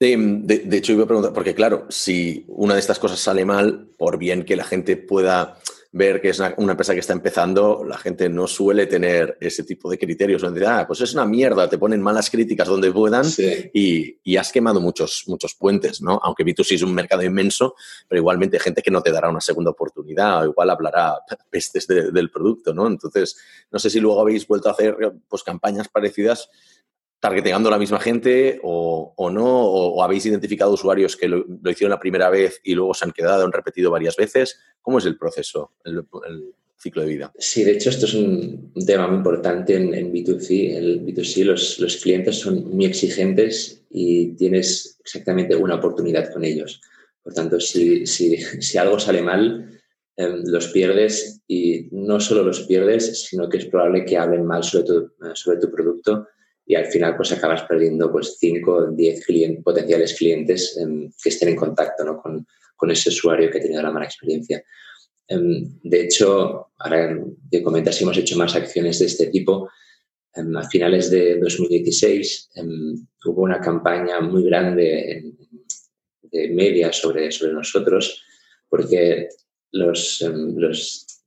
De, 0.00 0.16
de, 0.64 0.76
hecho, 0.78 0.94
iba 0.94 1.04
a 1.04 1.06
preguntar, 1.06 1.34
porque 1.34 1.54
claro, 1.54 1.84
si 1.90 2.46
una 2.48 2.72
de 2.72 2.80
estas 2.80 2.98
cosas 2.98 3.20
sale 3.20 3.44
mal, 3.44 3.90
por 3.98 4.16
bien 4.16 4.46
que 4.46 4.56
la 4.56 4.64
gente 4.64 4.96
pueda 4.96 5.58
ver 5.92 6.20
que 6.20 6.28
es 6.28 6.38
una, 6.38 6.54
empresa 6.56 6.94
que 6.94 7.00
está 7.00 7.12
empezando, 7.12 7.84
la 7.84 7.98
gente 7.98 8.28
no 8.28 8.46
suele 8.46 8.86
tener 8.86 9.36
ese 9.40 9.64
tipo 9.64 9.90
de 9.90 9.98
criterios. 9.98 10.40
Donde, 10.40 10.64
ah, 10.66 10.84
pues 10.86 11.00
es 11.00 11.12
una 11.12 11.26
mierda, 11.26 11.68
te 11.68 11.76
ponen 11.76 12.00
malas 12.00 12.30
críticas 12.30 12.68
donde 12.68 12.92
puedan 12.92 13.26
y, 13.74 14.16
y, 14.22 14.36
has 14.36 14.52
quemado 14.52 14.80
muchos, 14.80 15.24
muchos 15.26 15.54
puentes, 15.54 16.00
¿no? 16.00 16.18
Aunque 16.22 16.44
B2C 16.44 16.76
es 16.76 16.82
un 16.82 16.94
mercado 16.94 17.22
inmenso, 17.22 17.74
pero 18.08 18.20
igualmente 18.20 18.56
hay 18.56 18.62
gente 18.62 18.82
que 18.82 18.90
no 18.90 19.02
te 19.02 19.10
dará 19.10 19.28
una 19.28 19.40
segunda 19.40 19.72
oportunidad 19.72 20.42
o 20.42 20.50
igual 20.50 20.70
hablará 20.70 21.18
pestes 21.50 21.86
del 21.86 22.30
producto, 22.30 22.72
¿no? 22.72 22.86
Entonces, 22.86 23.36
no 23.70 23.78
sé 23.78 23.90
si 23.90 24.00
luego 24.00 24.20
habéis 24.20 24.46
vuelto 24.46 24.68
a 24.68 24.72
hacer 24.72 24.96
pues, 25.28 25.42
campañas 25.42 25.88
parecidas 25.88 26.48
targeteando 27.20 27.68
a 27.68 27.72
la 27.72 27.78
misma 27.78 28.00
gente 28.00 28.58
o, 28.62 29.12
o 29.14 29.30
no? 29.30 29.46
O, 29.46 30.02
habéis 30.02 30.24
identificado 30.26 30.72
usuarios 30.72 31.16
que 31.16 31.28
lo, 31.28 31.44
hicieron 31.70 31.90
la 31.90 32.00
primera 32.00 32.30
vez 32.30 32.60
y 32.64 32.74
luego 32.74 32.94
se 32.94 33.04
han 33.04 33.12
quedado, 33.12 33.44
han 33.44 33.52
repetido 33.52 33.90
varias 33.90 34.16
veces? 34.16 34.58
¿Cómo 34.80 34.98
es 34.98 35.04
el 35.04 35.18
proceso, 35.18 35.72
el, 35.84 36.02
ciclo 36.78 37.02
de 37.02 37.08
vida? 37.08 37.32
Sí, 37.38 37.62
de 37.62 37.72
hecho 37.72 37.90
esto 37.90 38.06
es 38.06 38.14
un, 38.14 38.72
tema 38.86 39.06
muy 39.06 39.18
importante 39.18 39.76
en, 39.76 39.92
en 39.92 40.10
B2C. 40.10 40.76
El 40.76 41.04
B2C 41.04 41.44
los, 41.44 41.78
los, 41.78 41.96
clientes 41.98 42.36
son 42.38 42.74
muy 42.74 42.86
exigentes 42.86 43.84
y 43.90 44.34
tienes 44.36 44.98
exactamente 45.00 45.54
una 45.54 45.74
oportunidad 45.74 46.32
con 46.32 46.42
ellos. 46.42 46.80
Por 47.22 47.34
tanto, 47.34 47.60
si, 47.60 48.06
si, 48.06 48.38
si 48.38 48.78
algo 48.78 48.98
sale 48.98 49.20
mal, 49.20 49.78
em, 50.16 50.42
los 50.46 50.68
pierdes 50.68 51.42
y 51.46 51.88
no 51.92 52.18
solo 52.18 52.44
los 52.44 52.62
pierdes, 52.62 53.24
sino 53.24 53.46
que 53.50 53.58
es 53.58 53.66
probable 53.66 54.06
que 54.06 54.16
hablen 54.16 54.46
mal 54.46 54.64
sobre 54.64 54.86
tu, 54.86 55.12
sobre 55.34 55.58
tu 55.58 55.70
producto 55.70 56.26
y 56.70 56.76
al 56.76 56.86
final 56.86 57.16
pues 57.16 57.32
acabas 57.32 57.64
perdiendo 57.64 58.12
pues 58.12 58.36
5 58.38 58.72
o 58.72 58.90
10 58.92 59.24
potenciales 59.64 60.16
clientes 60.16 60.78
em, 60.78 61.10
que 61.20 61.30
estén 61.30 61.48
en 61.48 61.56
contacto 61.56 62.04
¿no? 62.04 62.16
con, 62.22 62.46
con, 62.76 62.92
ese 62.92 63.08
usuario 63.08 63.50
que 63.50 63.58
ha 63.58 63.60
tenido 63.60 63.82
la 63.82 63.90
mala 63.90 64.06
experiencia. 64.06 64.62
Em, 65.26 65.80
de 65.82 66.02
hecho, 66.02 66.68
ahora 66.78 67.18
que 67.50 67.60
comentas, 67.60 68.00
hemos 68.00 68.16
hecho 68.18 68.38
más 68.38 68.54
acciones 68.54 69.00
de 69.00 69.06
este 69.06 69.26
tipo. 69.26 69.68
Em, 70.32 70.56
a 70.56 70.62
finales 70.62 71.10
de 71.10 71.40
2016 71.40 72.50
hubo 73.24 73.42
una 73.42 73.60
campaña 73.60 74.20
muy 74.20 74.44
grande 74.44 75.24
de 76.22 76.48
media 76.50 76.92
sobre, 76.92 77.32
sobre 77.32 77.52
nosotros 77.52 78.22
porque 78.68 79.26
los, 79.72 80.20
los, 80.54 81.24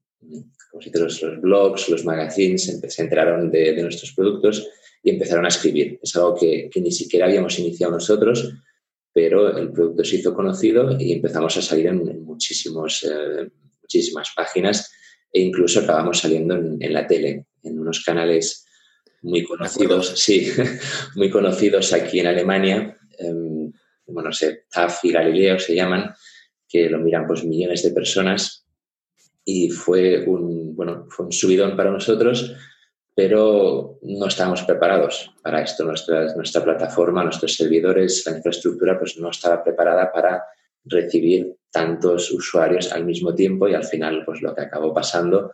los, 0.71 1.21
los 1.21 1.41
blogs, 1.41 1.89
los 1.89 2.05
magazines 2.05 2.79
se 2.87 3.01
enteraron 3.01 3.51
de, 3.51 3.73
de 3.73 3.81
nuestros 3.81 4.13
productos 4.13 4.69
y 5.03 5.09
empezaron 5.09 5.45
a 5.45 5.49
escribir. 5.49 5.99
Es 6.01 6.15
algo 6.15 6.35
que, 6.35 6.69
ni 6.75 6.91
siquiera 6.91 7.25
habíamos 7.25 7.59
iniciado 7.59 7.93
nosotros, 7.93 8.53
pero 9.13 9.55
el 9.55 9.71
producto 9.71 10.03
se 10.03 10.15
hizo 10.15 10.33
conocido 10.33 10.97
y 10.97 11.11
empezamos 11.11 11.55
a 11.57 11.61
salir 11.61 11.87
en, 11.87 12.23
muchísimos, 12.23 13.03
eh, 13.03 13.49
muchísimas 13.81 14.29
páginas 14.35 14.91
e 15.31 15.41
incluso 15.41 15.81
acabamos 15.81 16.19
saliendo 16.19 16.55
en, 16.55 16.93
la 16.93 17.05
tele, 17.05 17.47
en 17.63 17.79
unos 17.79 18.03
canales 18.03 18.65
muy 19.21 19.43
conocidos, 19.43 20.13
sí, 20.15 20.51
muy 21.15 21.29
conocidos 21.29 21.91
aquí 21.93 22.19
en 22.19 22.27
Alemania, 22.27 22.97
eh, 23.19 23.33
bueno, 24.07 24.29
no 24.29 24.33
sé, 24.33 24.65
TAF 24.71 25.03
y 25.05 25.11
Galileo 25.11 25.59
se 25.59 25.75
llaman, 25.75 26.13
que 26.67 26.89
lo 26.89 26.99
miran 26.99 27.27
pues 27.27 27.43
millones 27.43 27.83
de 27.83 27.91
personas 27.91 28.65
y 29.45 29.69
fue 29.69 30.23
un, 30.25 30.75
bueno, 30.75 31.07
fue 31.09 31.25
un 31.25 31.31
subidón 31.31 31.75
para 31.75 31.91
nosotros 31.91 32.55
pero 33.15 33.99
no 34.01 34.27
estábamos 34.27 34.63
preparados 34.63 35.31
para 35.41 35.61
esto. 35.61 35.85
Nuestra, 35.85 36.33
nuestra 36.35 36.63
plataforma, 36.63 37.23
nuestros 37.23 37.55
servidores, 37.55 38.23
la 38.25 38.37
infraestructura, 38.37 38.97
pues 38.97 39.17
no 39.17 39.29
estaba 39.29 39.63
preparada 39.63 40.11
para 40.11 40.43
recibir 40.85 41.55
tantos 41.71 42.31
usuarios 42.31 42.91
al 42.91 43.05
mismo 43.05 43.33
tiempo 43.33 43.67
y 43.67 43.73
al 43.73 43.83
final, 43.83 44.23
pues 44.25 44.41
lo 44.41 44.53
que 44.53 44.61
acabó 44.61 44.93
pasando 44.93 45.51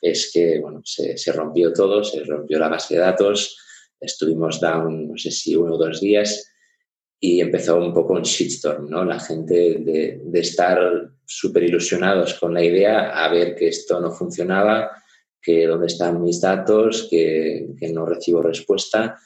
es 0.00 0.30
que, 0.32 0.58
bueno, 0.60 0.80
se, 0.84 1.16
se 1.16 1.32
rompió 1.32 1.72
todo, 1.72 2.02
se 2.02 2.24
rompió 2.24 2.58
la 2.58 2.68
base 2.68 2.94
de 2.94 3.00
datos, 3.00 3.56
estuvimos 4.00 4.60
down, 4.60 5.08
no 5.08 5.16
sé 5.16 5.30
si 5.30 5.54
uno 5.54 5.74
o 5.74 5.78
dos 5.78 6.00
días 6.00 6.50
y 7.20 7.40
empezó 7.40 7.76
un 7.76 7.94
poco 7.94 8.14
un 8.14 8.22
shitstorm, 8.22 8.90
¿no? 8.90 9.04
La 9.04 9.20
gente 9.20 9.54
de, 9.78 10.20
de 10.24 10.40
estar 10.40 11.08
súper 11.24 11.62
ilusionados 11.62 12.34
con 12.34 12.52
la 12.52 12.64
idea 12.64 13.10
a 13.24 13.30
ver 13.30 13.54
que 13.54 13.68
esto 13.68 14.00
no 14.00 14.10
funcionaba, 14.10 14.90
que 15.42 15.66
dónde 15.66 15.88
están 15.88 16.22
mis 16.22 16.40
datos, 16.40 17.08
que, 17.10 17.74
no 17.92 18.06
recibo 18.06 18.42
respuesta, 18.42 19.18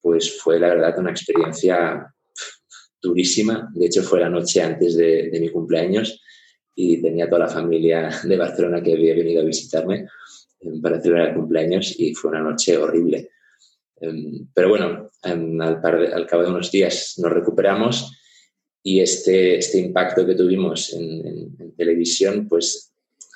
pues 0.00 0.40
fue 0.40 0.58
la 0.58 0.68
verdad 0.68 0.98
una 0.98 1.10
experiencia 1.10 2.12
durísima. 3.00 3.70
De 3.74 3.86
hecho, 3.86 4.02
fue 4.02 4.20
la 4.20 4.30
noche 4.30 4.62
antes 4.62 4.96
de, 4.96 5.30
mi 5.38 5.50
cumpleaños 5.50 6.22
y 6.74 7.02
tenía 7.02 7.28
toda 7.28 7.40
la 7.40 7.48
familia 7.48 8.08
de 8.24 8.36
Barcelona 8.36 8.82
que 8.82 8.94
había 8.94 9.14
venido 9.14 9.42
a 9.42 9.44
visitarme 9.44 10.06
em, 10.60 10.80
para 10.80 11.00
celebrar 11.00 11.28
el 11.28 11.34
cumpleaños 11.34 11.94
y 11.98 12.14
fue 12.14 12.30
una 12.30 12.40
noche 12.40 12.78
horrible. 12.78 13.30
Em, 14.00 14.48
pero 14.54 14.70
bueno, 14.70 15.10
em, 15.22 15.60
al, 15.60 15.80
al, 15.84 16.26
cabo 16.26 16.42
de 16.42 16.50
unos 16.50 16.70
días 16.70 17.16
nos 17.18 17.32
recuperamos 17.32 18.16
y 18.82 19.00
este, 19.00 19.58
este 19.58 19.78
impacto 19.78 20.24
que 20.24 20.34
tuvimos 20.34 20.94
en, 20.94 21.54
en 21.58 21.76
televisión, 21.76 22.48
pues 22.48 22.90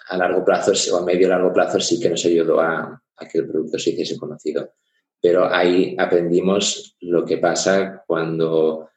a 0.08 0.16
largo 0.16 0.44
plazo 0.44 0.72
o 0.94 0.98
a 0.98 1.04
medio 1.04 1.28
largo 1.28 1.52
plazo 1.52 1.80
sí 1.80 1.98
que 1.98 2.10
nos 2.10 2.24
ayudó 2.24 2.60
a, 2.60 3.00
que 3.30 3.38
el 3.38 3.48
producto 3.48 3.78
se 3.78 3.90
hiciese 3.90 4.18
conocido. 4.18 4.74
Pero 5.20 5.52
ahí 5.52 5.96
aprendimos 5.98 6.96
lo 7.00 7.24
que 7.24 7.38
pasa 7.38 8.02
cuando 8.06 8.90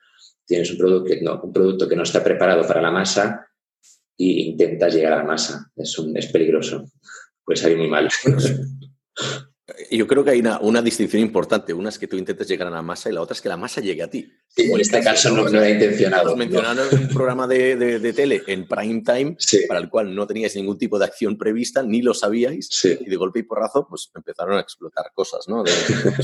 tienes 0.45 0.71
un 0.71 0.77
producto 0.77 1.05
que 1.05 1.21
no, 1.21 1.41
un 1.41 1.53
producto 1.53 1.87
que 1.87 1.95
no 1.95 2.03
está 2.03 2.23
preparado 2.23 2.67
para 2.67 2.81
la 2.81 2.91
masa 2.91 3.47
e 4.17 4.25
intentas 4.25 4.93
llegar 4.93 5.13
a 5.13 5.17
la 5.17 5.23
masa. 5.23 5.71
Es, 5.75 5.95
es 6.15 6.27
peligroso. 6.27 6.85
Puede 7.43 7.57
salir 7.57 7.77
muy 7.77 7.87
mal. 7.87 8.09
Yo 9.89 10.07
creo 10.07 10.23
que 10.23 10.31
hay 10.31 10.39
una, 10.39 10.81
distinción 10.81 11.21
importante. 11.21 11.73
Una 11.73 11.89
es 11.89 11.99
que 11.99 12.07
tú 12.07 12.17
intentes 12.17 12.47
llegar 12.47 12.67
a 12.67 12.71
la 12.71 12.81
masa 12.81 13.09
y 13.09 13.13
la 13.13 13.21
otra 13.21 13.33
es 13.33 13.41
que 13.41 13.49
la 13.49 13.57
masa 13.57 13.81
llegue 13.81 14.03
a 14.03 14.09
ti. 14.09 14.31
en 14.55 14.79
este 14.79 15.01
caso 15.01 15.31
no, 15.31 15.43
no 15.43 15.57
era 15.59 15.69
intencionado. 15.69 16.35
Mencionaron 16.35 16.87
un 16.91 17.07
programa 17.09 17.47
de, 17.47 18.13
tele 18.13 18.43
en 18.47 18.67
prime 18.67 19.03
time 19.05 19.37
para 19.67 19.79
el 19.79 19.89
cual 19.89 20.13
no 20.13 20.27
teníais 20.27 20.55
ningún 20.55 20.77
tipo 20.77 20.99
de 20.99 21.05
acción 21.05 21.37
prevista, 21.37 21.83
ni 21.83 22.01
lo 22.01 22.13
sabíais, 22.13 22.69
y 22.83 23.05
de 23.05 23.15
golpe 23.15 23.39
y 23.39 23.43
porrazo 23.43 23.87
pues 23.89 24.09
empezaron 24.15 24.57
a 24.57 24.61
explotar 24.61 25.11
cosas. 25.13 25.47
¿no? 25.47 25.63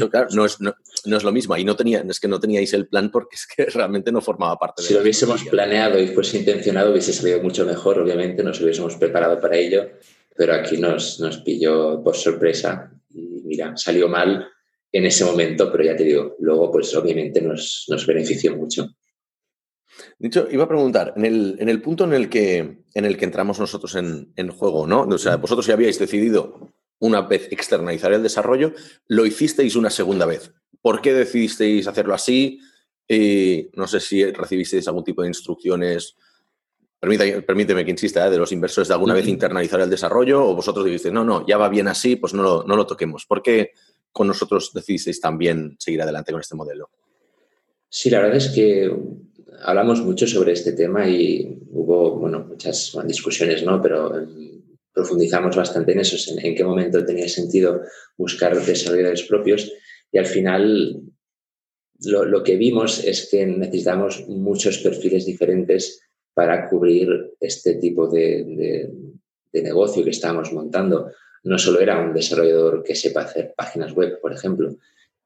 claro, 0.10 0.28
no 0.32 0.45
es, 0.45 0.60
no, 0.60 0.73
es, 1.06 1.23
lo 1.23 1.32
mismo. 1.32 1.54
Ahí 1.54 1.63
no, 1.63 1.76
tenía, 1.76 2.04
es 2.08 2.19
que 2.19 2.28
no 2.28 2.39
teníais 2.39 2.73
el 2.73 2.88
plan 2.88 3.12
porque 3.12 3.36
es 3.36 3.47
que 3.47 3.65
realmente 3.73 4.12
no 4.12 4.21
formaba 4.21 4.58
parte 4.58 4.82
de 4.82 4.88
Si 4.89 4.93
lo 4.93 5.02
hubiésemos 5.02 5.43
planeado 5.45 5.99
y 5.99 6.08
fuese 6.08 6.38
intencionado, 6.38 6.91
hubiese 6.91 7.13
salido 7.13 7.41
mucho 7.41 7.65
mejor, 7.65 7.99
obviamente, 7.99 8.43
nos 8.43 8.60
hubiésemos 8.60 8.95
preparado 8.95 9.39
para 9.39 9.58
ello, 9.58 9.89
pero 10.36 10.54
aquí 10.54 10.78
nos, 10.78 11.19
nos 11.19 11.38
pilló 11.38 12.04
por 12.04 12.15
sorpresa 12.15 12.91
mira, 13.43 13.75
salió 13.77 14.08
mal 14.08 14.47
en 14.91 15.06
ese 15.06 15.25
momento, 15.25 15.71
pero 15.71 15.84
ya 15.84 15.95
te 15.95 16.03
digo, 16.03 16.36
luego 16.39 16.71
pues 16.71 16.95
obviamente 16.95 17.41
nos, 17.41 17.86
nos 17.89 18.06
benefició 18.06 18.56
mucho. 18.56 18.89
De 20.17 20.27
hecho, 20.27 20.47
iba 20.51 20.63
a 20.63 20.67
preguntar, 20.67 21.13
en 21.15 21.25
el, 21.25 21.56
en 21.60 21.69
el 21.69 21.82
punto 21.82 22.03
en 22.03 22.13
el, 22.13 22.29
que, 22.29 22.84
en 22.93 23.06
el 23.06 23.17
que 23.17 23.25
entramos 23.25 23.60
nosotros 23.60 23.95
en, 23.95 24.34
en 24.36 24.49
juego, 24.49 24.88
¿no? 24.88 25.01
O 25.01 25.17
sea, 25.17 25.38
vosotros 25.38 25.67
ya 25.67 25.73
habíais 25.73 25.99
decidido 25.99 26.73
una 26.99 27.21
vez 27.21 27.51
externalizar 27.51 28.13
el 28.13 28.23
desarrollo, 28.23 28.73
lo 29.08 29.25
hicisteis 29.25 29.75
una 29.75 29.89
segunda 29.89 30.25
vez. 30.25 30.53
¿Por 30.82 31.01
qué 31.01 31.13
decidisteis 31.13 31.88
hacerlo 31.88 32.13
así? 32.13 32.60
Y 33.08 33.69
no 33.73 33.88
sé 33.88 33.99
si 33.99 34.23
recibisteis 34.25 34.88
algún 34.88 35.03
tipo 35.03 35.21
de 35.21 35.27
instrucciones 35.27 36.15
Permíteme, 37.03 37.83
que 37.83 37.91
insista, 37.91 38.25
¿eh? 38.25 38.31
de 38.31 38.37
los 38.37 38.53
inversores 38.53 38.87
de 38.87 38.93
alguna 38.93 39.13
vez 39.13 39.27
internalizar 39.27 39.81
el 39.81 39.89
desarrollo 39.89 40.47
o 40.47 40.55
vosotros 40.55 40.85
dijisteis, 40.85 41.13
no, 41.13 41.25
no, 41.25 41.45
ya 41.45 41.57
va 41.57 41.67
bien 41.67 41.89
así, 41.89 42.15
pues 42.15 42.33
no 42.33 42.41
lo, 42.41 42.63
no 42.63 42.77
lo 42.77 42.87
toquemos. 42.87 43.25
¿Por 43.25 43.41
qué 43.41 43.71
con 44.13 44.25
nosotros 44.27 44.71
decidisteis 44.73 45.19
también 45.19 45.75
seguir 45.79 46.01
adelante 46.01 46.31
con 46.31 46.39
este 46.39 46.55
modelo? 46.55 46.89
Sí, 47.89 48.09
la 48.09 48.21
verdad 48.21 48.37
es 48.37 48.49
que 48.49 48.89
hablamos 49.63 50.01
mucho 50.01 50.25
sobre 50.27 50.53
este 50.53 50.71
tema 50.71 51.05
y 51.05 51.59
hubo, 51.71 52.17
bueno, 52.19 52.45
muchas 52.47 52.97
discusiones, 53.05 53.63
¿no? 53.63 53.81
Pero 53.81 54.17
em, 54.17 54.61
profundizamos 54.93 55.57
bastante 55.57 55.91
en 55.91 55.99
eso, 55.99 56.15
en, 56.31 56.45
en 56.45 56.55
qué 56.55 56.63
momento 56.63 57.05
tenía 57.05 57.27
sentido 57.27 57.81
buscar 58.15 58.55
desarrolladores 58.55 59.23
propios 59.23 59.69
y 60.09 60.19
al 60.19 60.25
final 60.25 61.01
lo, 62.05 62.23
lo, 62.23 62.43
que 62.43 62.55
vimos 62.55 63.03
es 63.03 63.27
que 63.29 63.45
necesitamos 63.45 64.25
muchos 64.29 64.77
perfiles 64.77 65.25
diferentes 65.25 66.01
para 66.33 66.67
cubrir 66.67 67.35
este 67.39 67.75
tipo 67.75 68.07
de, 68.07 68.91
negocio 69.53 70.03
que 70.03 70.09
estábamos 70.09 70.51
montando. 70.51 71.11
No 71.43 71.57
solo 71.57 71.79
era 71.79 71.99
un 71.99 72.13
desarrollador 72.13 72.83
que 72.83 72.95
sepa 72.95 73.21
hacer 73.21 73.53
páginas 73.55 73.93
web, 73.93 74.19
por 74.19 74.33
ejemplo, 74.33 74.75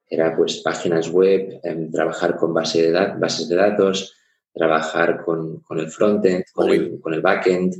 era 0.10 0.36
pues 0.36 0.58
páginas 0.58 1.10
web, 1.10 1.60
em, 1.64 1.92
trabajar 1.92 2.36
con 2.38 2.54
base 2.54 2.82
de 2.82 2.92
bases 2.92 3.48
de 3.48 3.56
datos, 3.56 4.16
trabajar 4.54 5.24
con, 5.24 5.62
el 5.78 5.90
frontend, 5.90 6.44
con 6.54 6.70
el, 6.70 7.00
con 7.00 7.14
el 7.14 7.22
backend, 7.22 7.76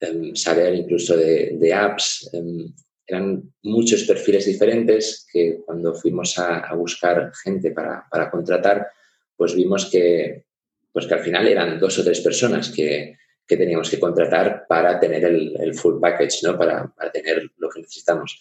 em, 0.00 0.34
saber 0.34 0.74
incluso 0.74 1.16
de, 1.16 1.72
apps. 1.74 2.30
Em, 2.32 2.72
eran 3.06 3.42
muchos 3.62 4.04
perfiles 4.04 4.46
diferentes 4.46 5.26
que 5.30 5.60
cuando 5.64 5.94
fuimos 5.94 6.38
a, 6.38 6.74
buscar 6.74 7.30
gente 7.42 7.70
para, 7.70 8.06
para, 8.10 8.30
contratar, 8.30 8.88
pues 9.36 9.54
vimos 9.54 9.90
que 9.90 10.44
pues 10.94 11.08
que 11.08 11.14
al 11.14 11.20
final 11.20 11.48
eran 11.48 11.80
dos 11.80 11.98
o 11.98 12.04
tres 12.04 12.20
personas 12.20 12.70
que, 12.70 13.18
teníamos 13.46 13.90
que 13.90 13.98
contratar 13.98 14.64
para 14.68 14.98
tener 14.98 15.24
el, 15.24 15.74
full 15.74 16.00
package, 16.00 16.44
¿no? 16.44 16.56
Para, 16.56 16.94
tener 17.12 17.50
lo 17.58 17.68
que 17.68 17.80
necesitamos. 17.80 18.40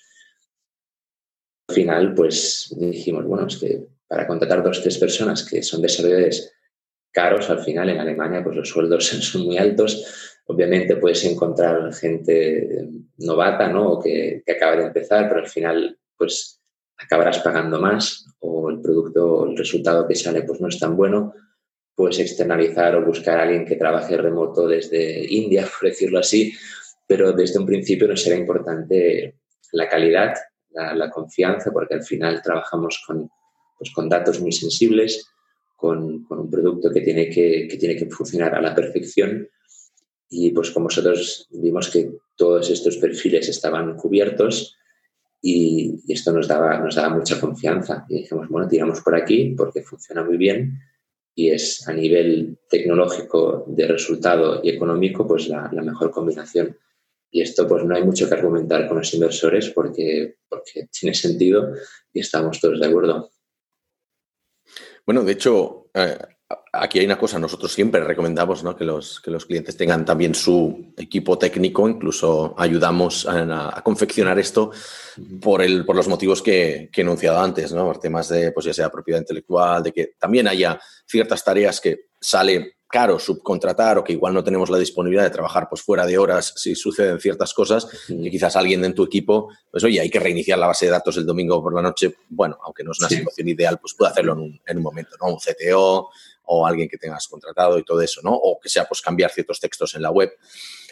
Al 1.67 1.75
final, 1.75 2.13
pues 2.13 2.73
dijimos, 2.77 3.25
bueno, 3.25 3.47
es 3.47 3.57
que 3.57 3.87
para 4.07 4.27
contratar 4.27 4.63
dos 4.63 4.79
o 4.79 4.81
tres 4.83 4.99
personas 4.99 5.43
que 5.49 5.63
son 5.63 5.81
desarrolladores 5.81 6.53
caros, 7.11 7.49
al 7.49 7.63
final 7.63 7.89
en 7.89 7.99
Alemania, 7.99 8.43
pues 8.43 8.55
los 8.55 8.69
sueldos 8.69 9.07
son 9.07 9.45
muy 9.45 9.57
altos. 9.57 10.39
Obviamente 10.45 10.97
puedes 10.97 11.25
encontrar 11.25 11.91
gente 11.91 12.87
novata, 13.17 13.67
¿no? 13.67 13.93
O 13.93 13.99
que, 13.99 14.43
que 14.45 14.51
acaba 14.51 14.75
de 14.75 14.85
empezar, 14.85 15.27
pero 15.27 15.41
al 15.41 15.49
final, 15.49 15.97
pues 16.15 16.61
acabarás 16.97 17.39
pagando 17.39 17.81
más 17.81 18.27
o 18.39 18.69
el 18.69 18.79
producto, 18.79 19.47
el 19.47 19.57
resultado 19.57 20.07
que 20.07 20.15
sale, 20.15 20.43
pues 20.43 20.61
no 20.61 20.67
es 20.67 20.77
tan 20.77 20.95
bueno 20.95 21.33
puedes 21.95 22.19
externalizar 22.19 22.95
o 22.95 23.05
buscar 23.05 23.39
a 23.39 23.43
alguien 23.43 23.65
que 23.65 23.75
trabaje 23.75 24.17
remoto 24.17 24.67
desde 24.67 25.25
India, 25.31 25.67
por 25.79 25.89
decirlo 25.89 26.19
así, 26.19 26.53
pero 27.07 27.33
desde 27.33 27.59
un 27.59 27.65
principio 27.65 28.07
nos 28.07 28.25
era 28.25 28.35
importante 28.35 29.35
la 29.71 29.89
calidad, 29.89 30.33
la, 30.71 31.09
confianza, 31.09 31.71
porque 31.71 31.95
al 31.95 32.03
final 32.03 32.41
trabajamos 32.41 33.03
con, 33.05 33.29
pues, 33.77 33.91
con 33.91 34.09
datos 34.09 34.39
muy 34.39 34.51
sensibles, 34.51 35.27
con, 35.75 36.25
un 36.29 36.49
producto 36.49 36.89
que 36.91 37.01
tiene 37.01 37.29
que, 37.29 37.67
tiene 37.79 37.95
que 37.95 38.09
funcionar 38.09 38.55
a 38.55 38.61
la 38.61 38.73
perfección. 38.73 39.47
Y 40.29 40.51
pues 40.51 40.71
como 40.71 40.85
nosotros 40.85 41.47
vimos 41.51 41.91
que 41.91 42.11
todos 42.35 42.69
estos 42.69 42.97
perfiles 42.97 43.49
estaban 43.49 43.95
cubiertos 43.95 44.75
y 45.41 46.01
esto 46.07 46.31
nos 46.31 46.47
daba, 46.47 46.79
nos 46.79 46.95
daba 46.95 47.15
mucha 47.15 47.39
confianza. 47.39 48.05
Y 48.09 48.19
dijimos, 48.19 48.47
bueno, 48.49 48.67
tiramos 48.67 49.01
por 49.01 49.15
aquí 49.15 49.53
porque 49.55 49.83
funciona 49.83 50.23
muy 50.23 50.37
bien 50.37 50.79
y 51.35 51.49
es 51.49 51.87
a 51.87 51.93
nivel 51.93 52.59
tecnológico 52.69 53.65
de 53.67 53.87
resultado 53.87 54.61
y 54.63 54.69
económico 54.69 55.27
pues 55.27 55.47
la, 55.47 55.69
mejor 55.69 56.11
combinación. 56.11 56.77
Y 57.31 57.41
esto 57.41 57.67
pues 57.67 57.83
no 57.83 57.95
hay 57.95 58.03
mucho 58.03 58.27
que 58.27 58.35
argumentar 58.35 58.87
con 58.87 58.97
los 58.97 59.13
inversores 59.13 59.69
porque, 59.71 60.35
porque 60.47 60.87
tiene 60.91 61.15
sentido 61.15 61.73
y 62.13 62.19
estamos 62.19 62.59
todos 62.59 62.79
de 62.79 62.85
acuerdo. 62.85 63.31
Bueno, 65.05 65.23
de 65.23 65.31
hecho, 65.31 65.89
eh, 65.93 66.17
aquí 66.71 66.99
hay 66.99 67.05
una 67.05 67.17
cosa, 67.17 67.39
nosotros 67.39 67.71
siempre 67.71 68.01
recomendamos 68.03 68.63
que, 68.77 68.83
los, 68.83 69.19
que 69.19 69.31
los 69.31 69.45
clientes 69.45 69.77
tengan 69.77 70.05
también 70.05 70.35
su 70.35 70.93
equipo 70.97 71.37
técnico, 71.37 71.87
incluso 71.87 72.55
ayudamos 72.57 73.27
a, 73.27 73.81
confeccionar 73.83 74.39
esto 74.39 74.71
por, 75.41 75.61
el, 75.61 75.85
por 75.85 75.95
los 75.95 76.07
motivos 76.07 76.41
que, 76.41 76.89
he 76.93 77.01
enunciado 77.01 77.39
antes, 77.39 77.71
¿no? 77.73 77.85
por 77.85 77.99
temas 77.99 78.29
de, 78.29 78.51
pues 78.51 78.65
ya 78.65 78.73
sea 78.73 78.89
propiedad 78.89 79.19
intelectual, 79.19 79.83
de 79.83 79.91
que 79.91 80.13
también 80.17 80.47
haya 80.47 80.79
ciertas 81.05 81.43
tareas 81.43 81.79
que 81.79 82.07
sale 82.19 82.77
caro 82.93 83.17
subcontratar 83.17 83.97
o 83.97 84.03
que 84.03 84.13
igual 84.13 84.35
no 84.35 84.43
tenemos 84.43 84.69
la 84.69 84.77
disponibilidad 84.77 85.23
de 85.23 85.31
trabajar 85.31 85.67
pues 85.67 85.81
fuera 85.81 86.05
de 86.05 86.15
horas 86.19 86.53
si 86.55 86.75
suceden 86.75 87.19
ciertas 87.19 87.51
cosas 87.51 87.87
quizás 88.07 88.55
alguien 88.55 88.85
en 88.85 88.93
tu 88.93 89.03
equipo, 89.03 89.49
pues 89.71 89.83
oye, 89.83 89.99
hay 89.99 90.11
que 90.11 90.19
reiniciar 90.19 90.59
la 90.59 90.67
base 90.67 90.85
de 90.85 90.91
datos 90.91 91.17
el 91.17 91.25
domingo 91.25 91.59
por 91.63 91.73
la 91.73 91.81
noche, 91.81 92.13
bueno, 92.29 92.59
aunque 92.63 92.83
no 92.83 92.91
es 92.91 92.99
una 92.99 93.09
situación 93.09 93.47
ideal, 93.47 93.79
pues 93.79 93.95
puede 93.97 94.11
hacerlo 94.11 94.33
en 94.33 94.39
un, 94.41 94.61
en 94.63 94.77
un 94.77 94.83
momento, 94.83 95.15
¿no? 95.19 95.29
Un 95.29 95.39
CTO, 95.39 96.11
o 96.45 96.65
alguien 96.65 96.87
que 96.89 96.97
tengas 96.97 97.27
contratado 97.27 97.77
y 97.77 97.83
todo 97.83 98.01
eso, 98.01 98.21
¿no? 98.23 98.33
O 98.33 98.59
que 98.59 98.69
sea, 98.69 98.85
pues 98.85 99.01
cambiar 99.01 99.31
ciertos 99.31 99.59
textos 99.59 99.95
en 99.95 100.01
la 100.01 100.11
web. 100.11 100.31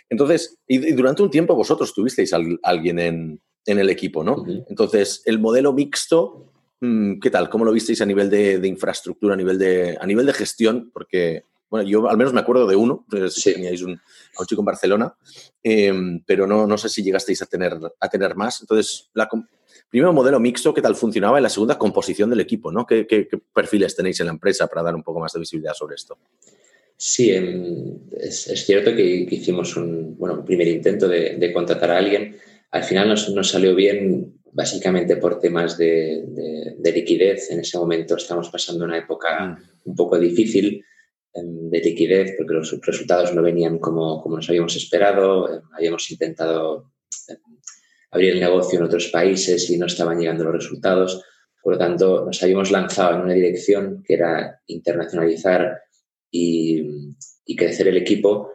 Entonces, 0.10 0.58
y, 0.68 0.78
durante 0.94 1.24
un 1.24 1.32
tiempo 1.32 1.56
vosotros 1.56 1.94
tuvisteis 1.94 2.34
a 2.34 2.40
alguien 2.64 3.00
en, 3.00 3.42
el 3.66 3.90
equipo, 3.90 4.24
¿no? 4.24 4.44
Entonces, 4.70 5.22
el 5.26 5.40
modelo 5.40 5.72
mixto, 5.72 6.52
mm, 6.82 7.20
¿qué 7.20 7.30
tal? 7.30 7.50
¿Cómo 7.50 7.64
lo 7.64 7.72
visteis 7.72 8.02
a 8.02 8.06
nivel 8.06 8.30
de, 8.30 8.68
infraestructura, 8.68 9.36
a 9.36 9.38
nivel 9.38 9.58
de, 9.58 9.98
a 10.00 10.06
nivel 10.06 10.26
de 10.26 10.34
gestión? 10.34 10.90
Porque, 10.92 11.46
bueno, 11.70 11.88
yo 11.88 12.10
al 12.10 12.18
menos 12.18 12.34
me 12.34 12.40
acuerdo 12.42 12.68
de 12.68 12.76
uno, 12.76 13.06
teníais 13.10 13.82
un, 13.84 13.94
a 13.94 14.42
un 14.42 14.46
chico 14.48 14.62
en 14.62 14.66
Barcelona, 14.66 15.16
em, 15.64 16.22
pero 16.26 16.48
no, 16.48 16.68
no 16.68 16.78
sé 16.78 16.90
si 16.90 17.04
llegasteis 17.04 17.42
a 17.44 17.46
tener, 17.46 17.80
a 18.00 18.10
tener 18.10 18.36
más. 18.36 18.62
Entonces, 18.62 19.10
la, 19.14 19.30
primero 19.92 20.14
modelo 20.14 20.40
mixto, 20.40 20.74
¿qué 20.74 20.82
tal 20.82 20.96
funcionaba? 20.96 21.38
Y 21.38 21.44
la 21.44 21.50
segunda, 21.50 21.78
composición 21.78 22.30
del 22.30 22.40
equipo, 22.40 22.72
¿no? 22.72 22.86
¿Qué, 22.88 23.28
perfiles 23.54 23.96
tenéis 23.96 24.20
en 24.22 24.28
la 24.28 24.32
empresa 24.32 24.66
para 24.68 24.82
dar 24.82 24.96
un 24.96 25.04
poco 25.04 25.20
más 25.20 25.34
de 25.34 25.42
visibilidad 25.42 25.74
sobre 25.74 25.96
esto? 25.96 26.18
Sí, 26.96 27.30
es, 28.18 28.66
cierto 28.66 28.96
que, 28.96 29.28
hicimos 29.30 29.76
un, 29.76 30.18
bueno, 30.18 30.46
primer 30.46 30.70
intento 30.70 31.10
de, 31.10 31.52
contratar 31.54 31.92
a 31.92 31.98
alguien. 31.98 32.38
Al 32.72 32.86
final 32.86 33.10
nos, 33.10 33.50
salió 33.50 33.76
bien 33.76 34.40
básicamente 34.54 35.18
por 35.18 35.40
temas 35.40 35.78
de, 35.78 36.24
liquidez. 36.82 37.52
En 37.52 37.60
ese 37.60 37.78
momento 37.78 38.16
estamos 38.16 38.50
pasando 38.50 38.86
una 38.86 38.98
época 38.98 39.46
mm. 39.46 39.90
un 39.90 39.96
poco 39.96 40.18
difícil 40.18 40.86
em, 41.34 41.70
de 41.70 41.80
liquidez 41.80 42.36
porque 42.38 42.54
los 42.54 42.80
resultados 42.82 43.34
no 43.34 43.42
venían 43.42 43.78
como, 43.80 44.22
como 44.22 44.38
nos 44.38 44.48
habíamos 44.48 44.78
esperado. 44.78 45.54
Em, 45.54 45.62
habíamos 45.76 46.10
intentado 46.12 46.92
em, 47.28 47.38
abrir 48.12 48.34
el 48.34 48.40
negocio 48.40 48.78
en 48.78 48.86
otros 48.86 49.08
países 49.08 49.70
y 49.70 49.78
no 49.78 49.86
estaban 49.86 50.20
llegando 50.20 50.44
los 50.44 50.54
resultados. 50.54 51.24
Por 51.62 51.74
lo 51.74 51.80
tanto, 51.80 52.26
nos 52.26 52.44
habíamos 52.44 52.72
lanzado 52.72 53.16
en 53.16 53.22
una 53.22 53.34
dirección 53.34 54.04
que 54.06 54.16
era 54.16 54.62
internacionalizar 54.68 55.82
y, 56.30 57.16
crecer 57.58 57.90
el 57.90 57.98
equipo 57.98 58.54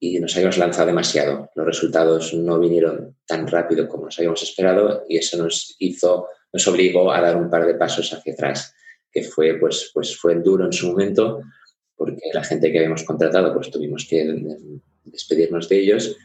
y 0.00 0.18
nos 0.18 0.34
habíamos 0.34 0.58
lanzado 0.58 0.88
demasiado. 0.88 1.50
Los 1.54 1.66
resultados 1.66 2.34
no 2.34 2.58
vinieron 2.58 3.16
tan 3.26 3.46
rápido 3.46 3.88
como 3.88 4.06
nos 4.06 4.18
habíamos 4.18 4.42
esperado 4.42 5.04
y 5.08 5.18
eso 5.18 5.38
nos 5.38 5.76
hizo, 5.78 6.26
nos 6.52 6.66
obligó 6.66 7.12
a 7.12 7.20
dar 7.20 7.36
un 7.36 7.48
par 7.48 7.64
de 7.64 7.76
pasos 7.76 8.12
hacia 8.12 8.32
atrás, 8.32 8.74
que 9.10 9.22
fue, 9.22 9.54
pues, 9.54 9.92
pues 9.94 10.16
fue 10.16 10.34
duro 10.34 10.66
en 10.66 10.72
su 10.72 10.88
momento 10.88 11.42
porque 11.96 12.22
la 12.32 12.42
gente 12.42 12.72
que 12.72 12.78
habíamos 12.78 13.04
contratado, 13.04 13.54
pues 13.54 13.70
tuvimos 13.70 14.04
que 14.10 14.26
despedirnos 15.04 15.68
de 15.68 15.78
ellos, 15.78 16.16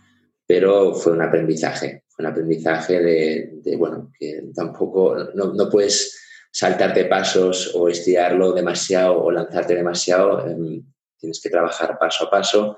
pero 0.48 0.96
fue 0.96 1.14
un 1.14 1.22
aprendizaje 1.22 2.04
con 2.20 2.26
aprendizaje 2.26 3.00
de, 3.00 3.78
bueno, 3.78 4.12
que 4.20 4.44
tampoco, 4.54 5.16
no, 5.36 5.54
no, 5.54 5.70
puedes 5.70 6.20
saltarte 6.52 7.06
pasos 7.06 7.72
o 7.74 7.88
estirarlo 7.88 8.52
demasiado 8.52 9.24
o 9.24 9.32
lanzarte 9.32 9.74
demasiado, 9.74 10.46
em, 10.46 10.84
tienes 11.18 11.40
que 11.42 11.50
trabajar 11.50 11.98
paso 11.98 12.26
a 12.26 12.30
paso 12.30 12.78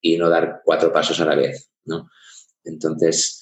y 0.00 0.16
no 0.16 0.28
dar 0.28 0.62
cuatro 0.64 0.92
pasos 0.92 1.20
a 1.20 1.24
la 1.24 1.36
vez, 1.36 1.70
¿no? 1.84 2.10
Entonces, 2.64 3.40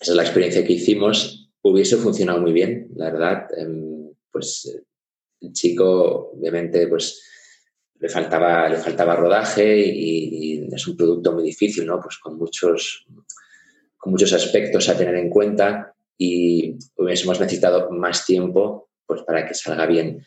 esa 0.00 0.12
es 0.12 0.16
la 0.16 0.22
experiencia 0.22 0.64
que 0.64 0.74
hicimos. 0.74 1.50
Hubiese 1.62 1.96
funcionado 1.96 2.40
muy 2.40 2.52
bien, 2.52 2.90
la 2.94 3.10
verdad. 3.10 3.48
Em, 3.56 4.08
pues 4.30 4.72
el 5.40 5.52
chico, 5.52 6.30
obviamente, 6.36 6.86
pues 6.86 7.20
le 7.98 8.08
faltaba, 8.08 8.68
le 8.68 8.76
faltaba 8.76 9.16
rodaje 9.16 9.80
y, 9.84 10.64
es 10.72 10.86
un 10.86 10.96
producto 10.96 11.32
muy 11.32 11.42
difícil, 11.42 11.84
¿no? 11.86 12.00
Pues 12.00 12.18
con 12.18 12.38
muchos, 12.38 13.04
con 14.00 14.12
muchos 14.12 14.32
aspectos 14.32 14.88
a 14.88 14.96
tener 14.96 15.14
en 15.14 15.28
cuenta 15.28 15.94
y 16.16 16.76
hubiésemos 16.96 17.38
necesitado 17.38 17.90
más 17.90 18.24
tiempo 18.24 18.88
pues, 19.06 19.22
para 19.22 19.46
que 19.46 19.54
salga 19.54 19.86
bien. 19.86 20.24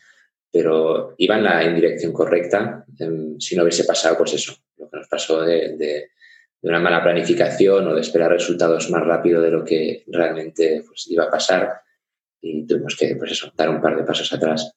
Pero 0.50 1.14
iba 1.18 1.36
en 1.36 1.44
la 1.44 1.60
dirección 1.68 2.12
correcta 2.12 2.84
em, 2.98 3.38
si 3.40 3.56
no 3.56 3.64
hubiese 3.64 3.84
pasado, 3.84 4.16
pues 4.16 4.34
eso, 4.34 4.54
lo 4.78 4.88
que 4.88 4.96
nos 4.98 5.08
pasó 5.08 5.42
de, 5.42 6.08
una 6.62 6.78
mala 6.78 7.02
planificación 7.02 7.88
o 7.88 7.94
de 7.94 8.00
esperar 8.00 8.30
resultados 8.30 8.88
más 8.90 9.04
rápido 9.04 9.42
de 9.42 9.50
lo 9.50 9.64
que 9.64 10.04
realmente 10.06 10.82
pues, 10.86 11.06
iba 11.10 11.24
a 11.24 11.30
pasar 11.30 11.82
y 12.40 12.66
tuvimos 12.66 12.96
que, 12.96 13.16
pues 13.16 13.44
dar 13.56 13.68
un 13.68 13.82
par 13.82 13.96
de 13.96 14.04
pasos 14.04 14.32
atrás. 14.32 14.72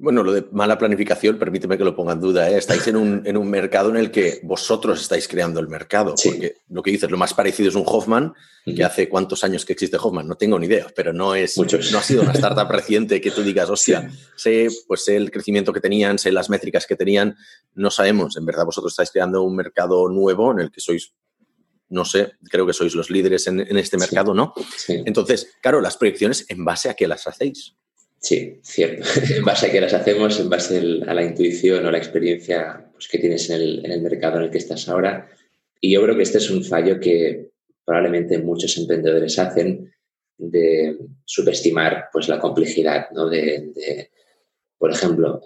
Bueno, 0.00 0.22
lo 0.22 0.32
de 0.32 0.46
mala 0.52 0.78
planificación, 0.78 1.40
permíteme 1.40 1.76
que 1.76 1.82
lo 1.82 1.96
ponga 1.96 2.12
en 2.12 2.20
duda. 2.20 2.48
¿eh? 2.48 2.56
Estáis 2.56 2.86
en 2.86 2.94
un, 2.94 3.22
en 3.26 3.36
un, 3.36 3.50
mercado 3.50 3.90
en 3.90 3.96
el 3.96 4.12
que 4.12 4.38
vosotros 4.44 5.00
estáis 5.00 5.26
creando 5.26 5.58
el 5.58 5.66
mercado. 5.66 6.14
Porque 6.22 6.58
lo 6.68 6.84
que 6.84 6.92
dices, 6.92 7.10
lo 7.10 7.16
más 7.16 7.34
parecido 7.34 7.68
es 7.68 7.74
un 7.74 7.82
Hoffman, 7.84 8.32
que 8.64 8.84
hace 8.84 9.08
cuántos 9.08 9.42
años 9.42 9.64
que 9.64 9.72
existe 9.72 9.96
Hoffman, 9.96 10.28
no 10.28 10.36
tengo 10.36 10.56
ni 10.56 10.66
idea, 10.66 10.86
pero 10.94 11.12
no 11.12 11.34
es 11.34 11.56
no 11.56 11.98
ha 11.98 12.02
sido 12.02 12.22
una 12.22 12.32
startup 12.32 12.70
reciente 12.70 13.20
que 13.20 13.32
tú 13.32 13.42
digas, 13.42 13.68
hostia, 13.70 14.08
sé, 14.36 14.68
pues 14.86 15.04
sé 15.04 15.16
el 15.16 15.32
crecimiento 15.32 15.72
que 15.72 15.80
tenían, 15.80 16.18
sé 16.18 16.30
las 16.30 16.48
métricas 16.48 16.86
que 16.86 16.94
tenían. 16.94 17.36
No 17.74 17.90
sabemos, 17.90 18.36
en 18.36 18.46
verdad 18.46 18.66
vosotros 18.66 18.92
estáis 18.92 19.10
creando 19.10 19.42
un 19.42 19.56
mercado 19.56 20.08
nuevo 20.08 20.52
en 20.52 20.60
el 20.60 20.70
que 20.70 20.80
sois 20.80 21.12
no 21.90 22.04
sé, 22.04 22.32
creo 22.50 22.66
que 22.66 22.74
sois 22.74 22.94
los 22.94 23.10
líderes 23.10 23.46
en, 23.46 23.60
en 23.60 23.78
este 23.78 23.96
mercado, 23.96 24.34
¿no? 24.34 24.52
Entonces, 24.88 25.54
claro, 25.62 25.80
las 25.80 25.96
proyecciones, 25.96 26.44
¿en 26.50 26.62
base 26.62 26.90
a 26.90 26.94
qué 26.94 27.08
las 27.08 27.26
hacéis? 27.26 27.76
Sí, 28.20 28.58
cierto. 28.62 29.04
en 29.36 29.44
base 29.44 29.66
a 29.66 29.70
qué 29.70 29.80
las 29.80 29.94
hacemos, 29.94 30.38
en 30.40 30.50
base 30.50 30.78
a 31.06 31.14
la 31.14 31.22
intuición 31.22 31.86
o 31.86 31.90
la 31.90 31.98
experiencia 31.98 32.90
pues, 32.92 33.08
que 33.08 33.18
tienes 33.18 33.48
en 33.50 33.56
el, 33.56 33.84
en 33.84 33.92
el, 33.92 34.02
mercado 34.02 34.38
en 34.38 34.44
el 34.44 34.50
que 34.50 34.58
estás 34.58 34.88
ahora. 34.88 35.28
Y 35.80 35.92
yo 35.92 36.02
creo 36.02 36.16
que 36.16 36.22
este 36.22 36.38
es 36.38 36.50
un 36.50 36.64
fallo 36.64 36.98
que 36.98 37.50
probablemente 37.84 38.38
muchos 38.38 38.76
emprendedores 38.76 39.38
hacen 39.38 39.92
de 40.36 40.98
subestimar 41.24 42.08
pues, 42.12 42.28
la 42.28 42.40
complejidad. 42.40 43.06
¿no? 43.12 43.28
De, 43.28 44.10
por 44.76 44.90
ejemplo, 44.90 45.40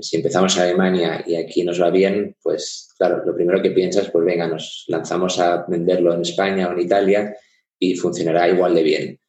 si 0.00 0.16
empezamos 0.16 0.56
en 0.56 0.62
Alemania 0.62 1.22
y 1.26 1.36
aquí 1.36 1.62
nos 1.62 1.80
va 1.80 1.90
bien, 1.90 2.36
pues 2.42 2.88
claro, 2.98 3.24
lo 3.24 3.34
primero 3.34 3.62
que 3.62 3.70
piensas, 3.70 4.10
pues 4.10 4.24
venga, 4.24 4.48
nos 4.48 4.84
lanzamos 4.88 5.38
a 5.38 5.64
venderlo 5.68 6.14
en 6.14 6.22
España 6.22 6.68
o 6.68 6.72
en 6.72 6.80
Italia 6.80 7.36
y 7.78 7.94
funcionará 7.94 8.48
igual 8.48 8.74
de 8.74 8.82
bien 8.82 9.21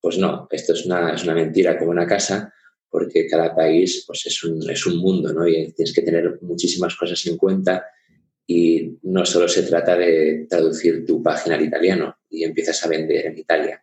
pues 0.00 0.18
no, 0.18 0.48
esto 0.50 0.72
es 0.72 0.86
una, 0.86 1.14
es 1.14 1.24
una 1.24 1.34
mentira 1.34 1.78
como 1.78 1.90
una 1.90 2.06
casa, 2.06 2.52
porque 2.88 3.26
cada 3.26 3.54
país 3.54 4.04
pues 4.06 4.26
es, 4.26 4.42
un, 4.44 4.68
es 4.68 4.86
un 4.86 4.98
mundo, 4.98 5.32
¿no? 5.32 5.46
Y 5.46 5.72
tienes 5.72 5.94
que 5.94 6.02
tener 6.02 6.38
muchísimas 6.42 6.96
cosas 6.96 7.24
en 7.26 7.36
cuenta 7.36 7.84
y 8.46 8.98
no 9.02 9.24
solo 9.24 9.46
se 9.46 9.62
trata 9.62 9.96
de 9.96 10.46
traducir 10.48 11.06
tu 11.06 11.22
página 11.22 11.54
al 11.54 11.64
italiano 11.64 12.16
y 12.28 12.42
empiezas 12.42 12.84
a 12.84 12.88
vender 12.88 13.26
en 13.26 13.38
Italia. 13.38 13.82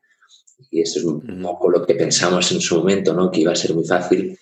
Y 0.69 0.81
esto 0.81 0.99
es 0.99 1.05
un 1.05 1.41
poco 1.41 1.69
lo 1.69 1.85
que 1.85 1.95
pensamos 1.95 2.51
en 2.51 2.59
su 2.59 2.77
momento, 2.77 3.13
¿no? 3.13 3.31
Que 3.31 3.41
iba 3.41 3.53
a 3.53 3.55
ser 3.55 3.73
muy 3.73 3.85
fácil 3.85 4.37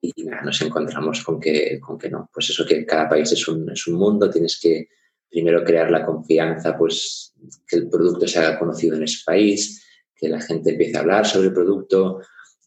y 0.00 0.24
nada, 0.24 0.42
nos 0.42 0.60
encontramos 0.60 1.24
con 1.24 1.40
que, 1.40 1.80
con 1.80 1.98
que 1.98 2.10
no. 2.10 2.30
Pues 2.32 2.50
eso 2.50 2.66
que 2.66 2.84
cada 2.84 3.08
país 3.08 3.32
es 3.32 3.48
un, 3.48 3.70
es 3.70 3.86
un 3.86 3.94
mundo, 3.94 4.30
tienes 4.30 4.60
que 4.60 4.88
primero 5.30 5.64
crear 5.64 5.90
la 5.90 6.04
confianza, 6.04 6.76
pues 6.76 7.34
que 7.66 7.76
el 7.76 7.88
producto 7.88 8.28
se 8.28 8.38
haga 8.38 8.58
conocido 8.58 8.96
en 8.96 9.04
ese 9.04 9.22
país, 9.24 9.82
que 10.24 10.30
la 10.30 10.40
gente 10.40 10.70
empiece 10.70 10.96
a 10.96 11.00
hablar 11.00 11.26
sobre 11.26 11.48
el 11.48 11.52
producto, 11.52 12.22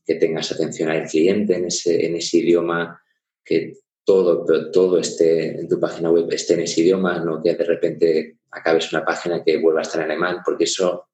que 0.05 0.15
tengas 0.15 0.51
atención 0.51 0.89
al 0.89 1.07
cliente 1.07 1.55
en 1.55 1.65
ese, 1.65 2.05
en 2.05 2.15
ese 2.15 2.37
idioma, 2.37 3.01
que 3.43 3.73
todo, 4.05 4.45
todo 4.71 4.99
esté 4.99 5.59
en 5.59 5.67
tu 5.67 5.79
página 5.79 6.11
web 6.11 6.27
esté 6.31 6.53
en 6.53 6.61
ese 6.61 6.81
idioma, 6.81 7.19
no 7.19 7.41
que 7.41 7.55
de 7.55 7.63
repente 7.63 8.37
acabes 8.51 8.93
una 8.93 9.03
página 9.03 9.43
que 9.43 9.57
vuelva 9.57 9.79
a 9.79 9.81
estar 9.81 10.01
en 10.01 10.11
alemán, 10.11 10.37
porque 10.45 10.65
eso 10.65 11.07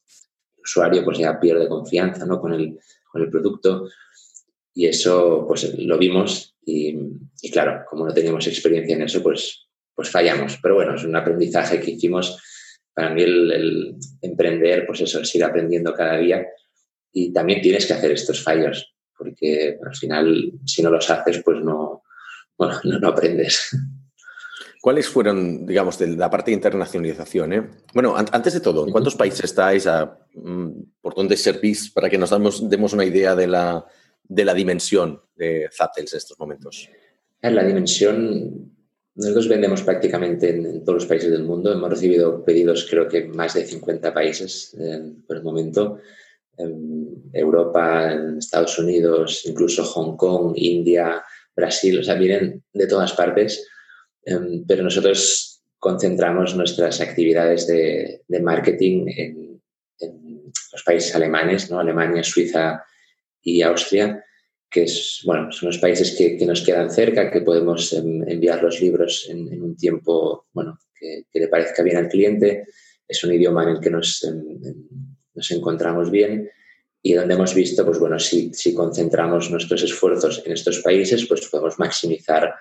el 0.58 0.62
usuario 0.64 1.04
pues 1.04 1.18
ya 1.18 1.40
pierde 1.40 1.70
confianza 1.70 2.26
¿no? 2.26 2.42
con, 2.42 2.54
el, 2.54 2.78
con 3.10 3.22
el 3.22 3.30
producto. 3.30 3.88
Y 4.74 4.88
eso 4.88 5.46
pues 5.48 5.78
lo 5.80 5.98
vimos 5.98 6.56
y, 6.66 6.98
y, 7.42 7.52
claro, 7.52 7.86
como 7.90 8.06
no 8.06 8.14
teníamos 8.14 8.48
experiencia 8.48 8.96
en 8.96 9.04
eso, 9.04 9.24
pues, 9.24 9.68
pues 9.96 10.10
fallamos. 10.10 10.58
Pero 10.62 10.76
bueno, 10.76 10.96
es 10.96 11.04
un 11.04 11.16
aprendizaje 11.16 11.80
que 11.80 11.92
hicimos 11.92 12.38
para 12.94 13.10
mí 13.10 13.24
el, 13.24 13.96
emprender, 14.22 14.86
pues 14.86 15.02
eso, 15.02 15.22
es 15.22 15.36
ir 15.36 15.44
aprendiendo 15.44 15.94
cada 15.94 16.18
día 16.18 16.46
y 17.12 17.32
también 17.32 17.62
tienes 17.62 17.86
que 17.86 17.94
hacer 17.94 18.12
estos 18.12 18.44
fallos, 18.44 18.96
porque 19.18 19.78
al 19.86 19.96
final, 19.96 20.52
si 20.66 20.82
no 20.82 20.90
los 20.90 21.10
haces, 21.10 21.42
pues 21.44 21.60
no, 21.64 22.04
bueno, 22.58 22.80
no, 23.00 23.08
aprendes. 23.08 23.76
¿Cuáles 24.82 25.08
fueron, 25.08 25.66
digamos, 25.66 25.98
de 25.98 26.08
la 26.08 26.30
parte 26.30 26.52
de 26.52 26.56
internacionalización? 26.56 27.54
Eh? 27.54 27.70
Bueno, 27.94 28.16
antes 28.18 28.54
de 28.54 28.60
todo, 28.60 28.86
¿en 28.86 28.92
cuántos 28.92 29.16
países 29.16 29.46
estáis? 29.46 29.88
Mm, 30.34 30.72
¿Por 31.00 31.16
dónde 31.16 31.38
servís? 31.38 31.90
Para 31.90 32.10
que 32.10 32.18
nos 32.18 32.32
damos, 32.32 32.70
demos 32.70 32.92
una 32.92 33.06
idea 33.06 33.34
de 33.34 33.48
la, 33.48 33.86
de 34.24 34.46
la 34.46 34.54
dimensión 34.54 35.22
de 35.36 35.70
Zaptels 35.72 36.14
en 36.14 36.18
estos 36.18 36.38
momentos. 36.38 36.90
La 37.42 37.64
dimensión 37.64 38.74
nosotros 39.16 39.48
vendemos 39.48 39.84
prácticamente 39.84 40.50
en, 40.50 40.84
todos 40.84 41.04
los 41.04 41.06
países 41.06 41.32
del 41.32 41.44
mundo. 41.44 41.72
Hemos 41.72 41.90
recibido 41.90 42.44
pedidos, 42.44 42.88
creo 42.90 43.08
que 43.08 43.26
más 43.26 43.54
de 43.54 43.66
50 43.66 44.14
países 44.14 44.76
eh, 44.80 45.14
por 45.28 45.38
el 45.38 45.44
momento. 45.44 46.00
En 46.58 47.32
Europa, 47.32 48.12
en 48.12 48.38
Estados 48.38 48.78
Unidos, 48.80 49.44
incluso 49.46 49.84
Hong 49.84 50.16
Kong, 50.18 50.54
India, 50.56 51.24
Brasil, 51.56 52.00
o 52.00 52.04
sea, 52.04 52.16
vienen 52.16 52.64
de 52.74 52.88
todas 52.88 53.14
partes. 53.14 53.68
Em, 54.26 54.66
pero 54.66 54.84
nosotros 54.84 55.64
concentramos 55.78 56.56
nuestras 56.56 57.02
actividades 57.02 57.68
de, 57.68 58.22
marketing 58.42 59.06
en, 59.16 59.62
en, 60.00 60.54
los 60.72 60.84
países 60.84 61.14
alemanes. 61.16 61.72
Alemania, 61.72 62.24
Suiza 62.24 62.84
y 63.42 63.62
Austria 63.62 64.24
que 64.74 64.84
es, 64.84 65.22
bueno, 65.24 65.52
son 65.52 65.68
los 65.68 65.78
países 65.78 66.16
que, 66.18 66.36
que 66.36 66.48
nos 66.48 66.64
quedan 66.64 66.90
cerca, 66.90 67.30
que 67.30 67.42
podemos 67.42 67.94
enviar 67.94 68.64
los 68.64 68.82
libros 68.82 69.28
en, 69.30 69.62
un 69.62 69.78
tiempo 69.78 70.48
bueno, 70.52 70.80
que, 71.00 71.26
le 71.32 71.48
parezca 71.48 71.84
bien 71.84 71.98
al 71.98 72.10
cliente. 72.10 72.66
Es 73.08 73.24
un 73.24 73.34
idioma 73.34 73.64
en 73.64 73.70
el 73.70 73.80
que 73.80 73.92
nos, 73.92 74.28
nos 75.36 75.52
encontramos 75.52 76.10
bien 76.10 76.50
y 77.04 77.14
donde 77.14 77.36
hemos 77.36 77.54
visto, 77.54 77.86
pues 77.86 78.00
bueno, 78.00 78.18
si, 78.18 78.52
si, 78.54 78.74
concentramos 78.74 79.52
nuestros 79.52 79.84
esfuerzos 79.84 80.42
en 80.44 80.54
estos 80.54 80.80
países, 80.80 81.28
pues 81.28 81.48
podemos 81.50 81.78
maximizar 81.78 82.52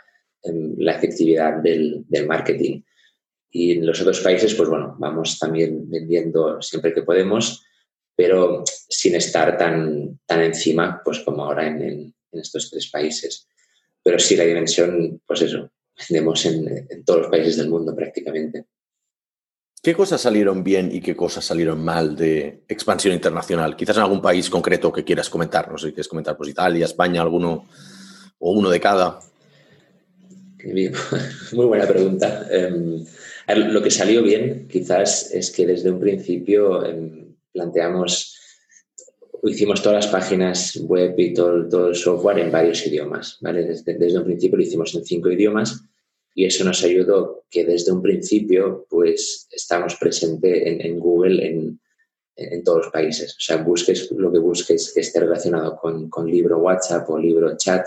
la 0.43 0.97
efectividad 0.97 1.63
del, 1.63 2.05
del, 2.09 2.27
marketing. 2.27 2.83
Y 3.51 3.73
en 3.73 3.87
los 3.87 4.01
otros 4.03 4.21
países, 4.21 4.55
pues 4.55 4.69
bueno, 4.69 4.97
vamos 4.99 5.39
también 5.39 5.89
vendiendo 5.89 6.61
siempre 6.61 6.93
que 6.93 7.03
podemos 7.03 7.65
pero 8.17 8.65
sin 8.67 9.15
estar 9.15 9.57
tan, 9.57 10.21
tan 10.27 10.43
encima 10.43 11.01
pues 11.05 11.21
como 11.21 11.45
ahora 11.45 11.67
en, 11.67 12.15
estos 12.33 12.71
tres 12.71 12.89
países. 12.91 13.47
Pero 14.03 14.19
sí, 14.19 14.37
la 14.37 14.45
dimensión, 14.45 15.21
pues 15.27 15.43
eso, 15.43 15.71
vendemos 16.09 16.45
en, 16.47 16.87
en 16.89 17.05
todos 17.05 17.23
los 17.23 17.31
países 17.31 17.57
del 17.57 17.69
mundo 17.69 17.95
prácticamente. 17.95 18.67
¿Qué 19.83 19.95
cosas 19.95 20.21
salieron 20.21 20.63
bien 20.63 20.91
y 20.93 21.01
qué 21.01 21.17
cosas 21.17 21.45
salieron 21.45 21.85
mal 21.85 22.15
de 22.15 22.63
expansión 22.69 23.13
internacional? 23.15 23.75
Quizás 23.75 23.97
en 23.97 24.05
algún 24.05 24.23
país 24.23 24.49
concreto 24.49 24.93
que 24.93 25.03
quieras 25.03 25.29
comentar. 25.29 25.73
No 25.73 25.77
sé 25.77 25.89
si 25.89 25.93
quieres 25.93 26.07
comentar, 26.07 26.37
pues 26.37 26.51
Italia, 26.51 26.85
España, 26.85 27.21
alguno 27.21 27.67
o 28.39 28.53
uno 28.53 28.71
de 28.71 28.79
cada. 28.79 29.19
Muy 31.53 31.67
buena 31.67 31.87
pregunta. 31.89 32.47
Em, 32.49 33.05
lo 33.49 33.83
que 33.83 33.91
salió 33.91 34.23
bien, 34.23 34.69
quizás, 34.71 35.33
es 35.33 35.51
que 35.51 35.67
desde 35.67 35.91
un 35.91 35.99
principio 35.99 36.87
em, 36.87 37.22
planteamos, 37.53 38.39
hicimos 39.45 39.83
todas 39.83 40.05
las 40.05 40.13
páginas 40.13 40.77
web 40.77 41.15
y 41.19 41.35
todo, 41.35 41.69
todo 41.69 41.89
el 41.89 41.95
software 41.95 42.39
en 42.39 42.53
varios 42.53 42.87
idiomas, 42.87 43.39
¿vale? 43.41 43.65
Desde, 43.65 43.95
desde 43.95 44.19
un 44.19 44.25
principio 44.25 44.57
lo 44.57 44.65
hicimos 44.65 44.95
en 44.95 45.05
cinco 45.05 45.31
idiomas 45.31 45.85
y 46.35 46.45
eso 46.47 46.65
nos 46.65 46.83
ayudó 46.83 47.45
que 47.51 47.65
desde 47.65 47.93
un 47.93 48.03
principio 48.03 48.87
pues 48.89 49.49
estamos 49.51 49.97
presentes 49.97 50.67
en, 50.67 50.81
en, 50.81 50.99
Google 50.99 51.47
en, 51.47 51.81
en, 52.37 52.65
todos 52.65 52.85
los 52.85 52.93
países. 52.93 53.35
O 53.37 53.41
sea, 53.41 53.59
busques 53.59 54.11
lo 54.13 54.33
que 54.33 54.39
busques 54.39 54.93
que 54.95 55.01
esté 55.01 55.21
relacionado 55.21 55.77
con, 55.77 56.09
con 56.09 56.31
libro 56.31 56.59
WhatsApp 56.59 57.09
o 57.11 57.19
libro 57.19 57.57
chat 57.57 57.87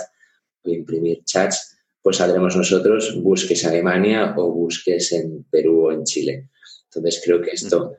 o 0.63 0.69
imprimir 0.69 1.23
chats, 1.23 1.77
pues 2.01 2.17
saldremos 2.17 2.55
nosotros, 2.55 3.19
busques 3.21 3.65
Alemania 3.65 4.35
o 4.37 4.51
busques 4.51 5.11
en 5.13 5.43
Perú 5.45 5.87
o 5.87 5.91
en 5.91 6.03
Chile. 6.03 6.49
Entonces 6.85 7.21
creo 7.25 7.41
que 7.41 7.51
esto 7.51 7.95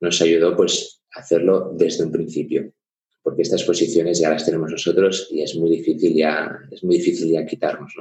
nos 0.00 0.20
ayudó 0.22 0.56
pues 0.56 1.01
hacerlo 1.14 1.72
desde 1.76 2.04
un 2.04 2.12
principio, 2.12 2.72
porque 3.22 3.42
estas 3.42 3.62
posiciones 3.64 4.18
ya 4.18 4.30
las 4.30 4.44
tenemos 4.44 4.70
nosotros 4.70 5.28
y 5.30 5.42
es 5.42 5.54
muy 5.56 5.70
difícil 5.70 6.14
ya, 6.14 6.58
es 6.70 6.82
muy 6.82 6.96
difícil 6.96 7.30
ya 7.30 7.46
quitarnos. 7.46 7.92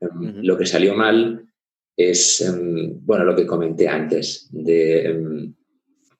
Em, 0.00 0.42
lo 0.42 0.56
que 0.56 0.66
salió 0.66 0.94
mal 0.94 1.44
es, 1.96 2.40
em, 2.42 3.04
bueno, 3.04 3.24
lo 3.24 3.34
que 3.34 3.46
comenté 3.46 3.88
antes, 3.88 4.48
de, 4.52 5.06
em, 5.06 5.54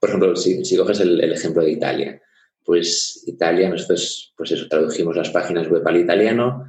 por 0.00 0.08
ejemplo, 0.08 0.36
si, 0.36 0.76
coges 0.76 1.00
el, 1.00 1.20
ejemplo 1.32 1.62
de 1.62 1.72
Italia, 1.72 2.22
pues 2.64 3.24
Italia, 3.26 3.68
nosotros, 3.68 4.32
pues 4.36 4.52
eso, 4.52 4.68
tradujimos 4.68 5.16
las 5.16 5.30
páginas 5.30 5.68
web 5.68 5.86
al 5.86 5.96
italiano 5.96 6.66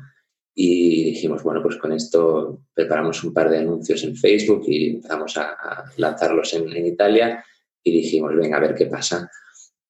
y 0.55 1.05
dijimos, 1.05 1.43
bueno, 1.43 1.61
pues 1.61 1.77
con 1.77 1.91
esto 1.91 2.63
preparamos 2.73 3.23
un 3.23 3.33
par 3.33 3.49
de 3.49 3.59
anuncios 3.59 4.03
en 4.03 4.15
Facebook 4.15 4.63
y 4.67 4.95
empezamos 4.95 5.37
a, 5.37 5.85
lanzarlos 5.97 6.53
en, 6.53 6.85
Italia 6.85 7.43
y 7.83 7.91
dijimos, 7.91 8.35
venga, 8.35 8.57
a 8.57 8.61
ver 8.61 8.75
qué 8.75 8.85
pasa. 8.85 9.29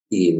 Y 0.09 0.39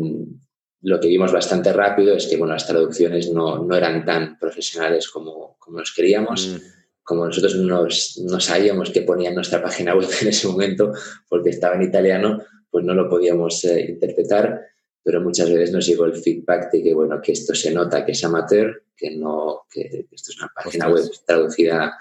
lo 0.82 1.00
que 1.00 1.08
vimos 1.08 1.32
bastante 1.32 1.74
rápido 1.74 2.16
es 2.16 2.28
que, 2.28 2.38
bueno, 2.38 2.54
las 2.54 2.68
traducciones 2.68 3.32
no, 3.32 3.64
no 3.64 3.76
eran 3.76 4.06
tan 4.06 4.38
profesionales 4.40 5.10
como, 5.10 5.58
como 5.60 5.80
nos 5.80 5.94
queríamos. 5.94 6.48
Mm. 6.48 6.80
Como 7.04 7.26
nosotros 7.26 7.56
nos, 7.56 8.22
no 8.24 8.40
sabíamos 8.40 8.92
qué 8.92 9.02
ponía 9.02 9.30
en 9.30 9.36
nuestra 9.36 9.64
página 9.64 9.96
web 9.96 10.10
en 10.22 10.28
ese 10.28 10.48
momento, 10.48 10.94
porque 11.28 11.50
estaba 11.50 11.76
en 11.76 11.82
italiano, 11.82 12.44
pues 12.70 12.86
no 12.86 12.94
lo 12.94 13.10
podíamos 13.10 13.66
eh, 13.66 13.88
interpretar 13.90 14.70
pero 15.10 15.22
muchas 15.22 15.50
veces 15.50 15.72
nos 15.72 15.88
llegó 15.88 16.06
el 16.06 16.16
feedback 16.16 16.72
de 16.72 16.84
que, 16.84 16.94
bueno, 16.94 17.20
que 17.20 17.32
esto 17.32 17.56
se 17.56 17.72
nota 17.72 18.06
que 18.06 18.12
es 18.12 18.24
amateur, 18.24 18.84
que 18.96 19.16
no, 19.16 19.66
que 19.72 20.06
esto 20.12 20.32
es 20.32 20.38
una 20.38 20.52
página 20.54 20.88
web 20.88 21.04
traducida, 21.26 21.98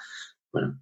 bueno, 0.52 0.78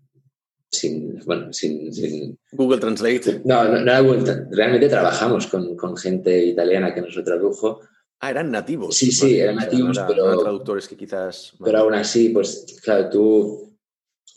sin, 0.78 1.18
bueno, 1.24 1.52
sin, 1.52 2.38
Google 2.52 2.78
Translate. 2.78 3.42
No, 3.44 3.64
no, 3.64 3.80
no 3.80 4.24
realmente 4.50 4.88
trabajamos 4.88 5.46
con, 5.46 5.76
con, 5.76 5.96
gente 5.96 6.44
italiana 6.44 6.94
que 6.94 7.02
nos 7.02 7.16
lo 7.16 7.24
tradujo. 7.24 7.80
Ah, 8.20 8.30
eran 8.30 8.50
nativos. 8.50 8.96
Sí, 8.96 9.10
sí, 9.12 9.38
eran 9.38 9.56
nativos, 9.56 9.98
pero... 10.06 10.38
traductores 10.38 10.88
que 10.88 10.96
quizás... 10.96 11.54
Pero 11.62 11.78
aún 11.78 11.94
así, 11.94 12.30
pues, 12.30 12.80
claro, 12.82 13.10
tú 13.10 13.66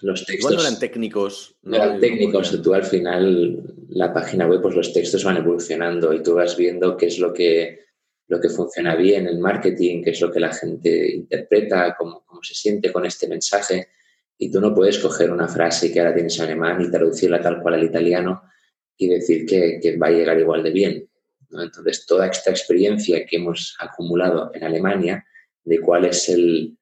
los 0.01 0.25
textos... 0.25 0.53
no 0.53 0.61
eran 0.61 0.79
técnicos. 0.79 1.55
No, 1.61 1.75
eran 1.75 1.99
técnicos. 1.99 2.61
Tú 2.61 2.73
al 2.73 2.83
final, 2.83 3.63
la 3.89 4.13
página 4.13 4.47
web, 4.47 4.61
pues 4.61 4.75
los 4.75 4.93
textos 4.93 5.23
van 5.23 5.37
evolucionando 5.37 6.13
y 6.13 6.23
tú 6.23 6.35
vas 6.35 6.55
viendo 6.57 6.95
qué 6.97 7.07
es 7.07 7.19
lo 7.19 7.33
que, 7.33 7.79
lo 8.27 8.39
que 8.39 8.49
funciona 8.49 8.95
bien 8.95 9.27
en 9.27 9.41
marketing, 9.41 10.03
qué 10.03 10.11
es 10.11 10.21
lo 10.21 10.31
que 10.31 10.39
la 10.39 10.53
gente 10.53 11.15
interpreta, 11.15 11.95
cómo, 11.97 12.23
cómo 12.25 12.41
se 12.43 12.53
siente 12.53 12.91
con 12.91 13.05
este 13.05 13.27
mensaje. 13.27 13.89
Y 14.41 14.49
tú 14.49 14.61
no 14.61 14.73
puedes 14.73 14.97
coger 14.99 15.31
una 15.31 15.49
frase 15.49 15.91
que 15.91 15.99
ahora 15.99 16.15
tienes 16.15 16.39
en 16.39 16.45
alemán 16.45 16.81
y 16.81 16.89
traducirla 16.89 17.41
tal 17.41 17.61
cual 17.61 17.73
al 17.73 17.83
italiano 17.83 18.43
y 18.97 19.07
decir 19.09 19.45
que, 19.45 19.97
va 19.97 20.07
a 20.07 20.11
llegar 20.11 20.39
igual 20.39 20.63
de 20.63 20.71
bien. 20.71 21.09
Entonces, 21.51 22.05
toda 22.05 22.27
esta 22.27 22.49
experiencia 22.49 23.25
que 23.25 23.35
hemos 23.35 23.75
acumulado 23.79 24.51
en 24.53 24.63
Alemania 24.63 25.25
de 25.63 25.81
cuál 25.81 26.05
es 26.05 26.29
el, 26.29 26.77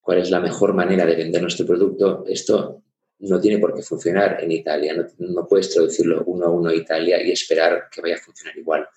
cuál 0.00 0.18
es 0.18 0.30
la 0.30 0.40
mejor 0.40 0.74
manera 0.74 1.06
de 1.06 1.14
vender 1.14 1.42
nuestro 1.42 1.64
producto, 1.64 2.24
esto 2.26 2.82
no 3.20 3.40
tiene 3.40 3.58
por 3.58 3.74
qué 3.74 3.82
funcionar 3.82 4.42
en 4.42 4.52
Italia. 4.52 4.94
No, 5.18 5.46
puedes 5.46 5.72
traducirlo 5.72 6.24
uno 6.26 6.46
a 6.46 6.50
uno 6.50 6.70
a 6.70 6.74
Italia 6.74 7.22
y 7.22 7.30
esperar 7.30 7.88
que 7.90 8.00
vaya 8.00 8.16
a 8.16 8.18
funcionar 8.20 8.56
igual. 8.58 8.88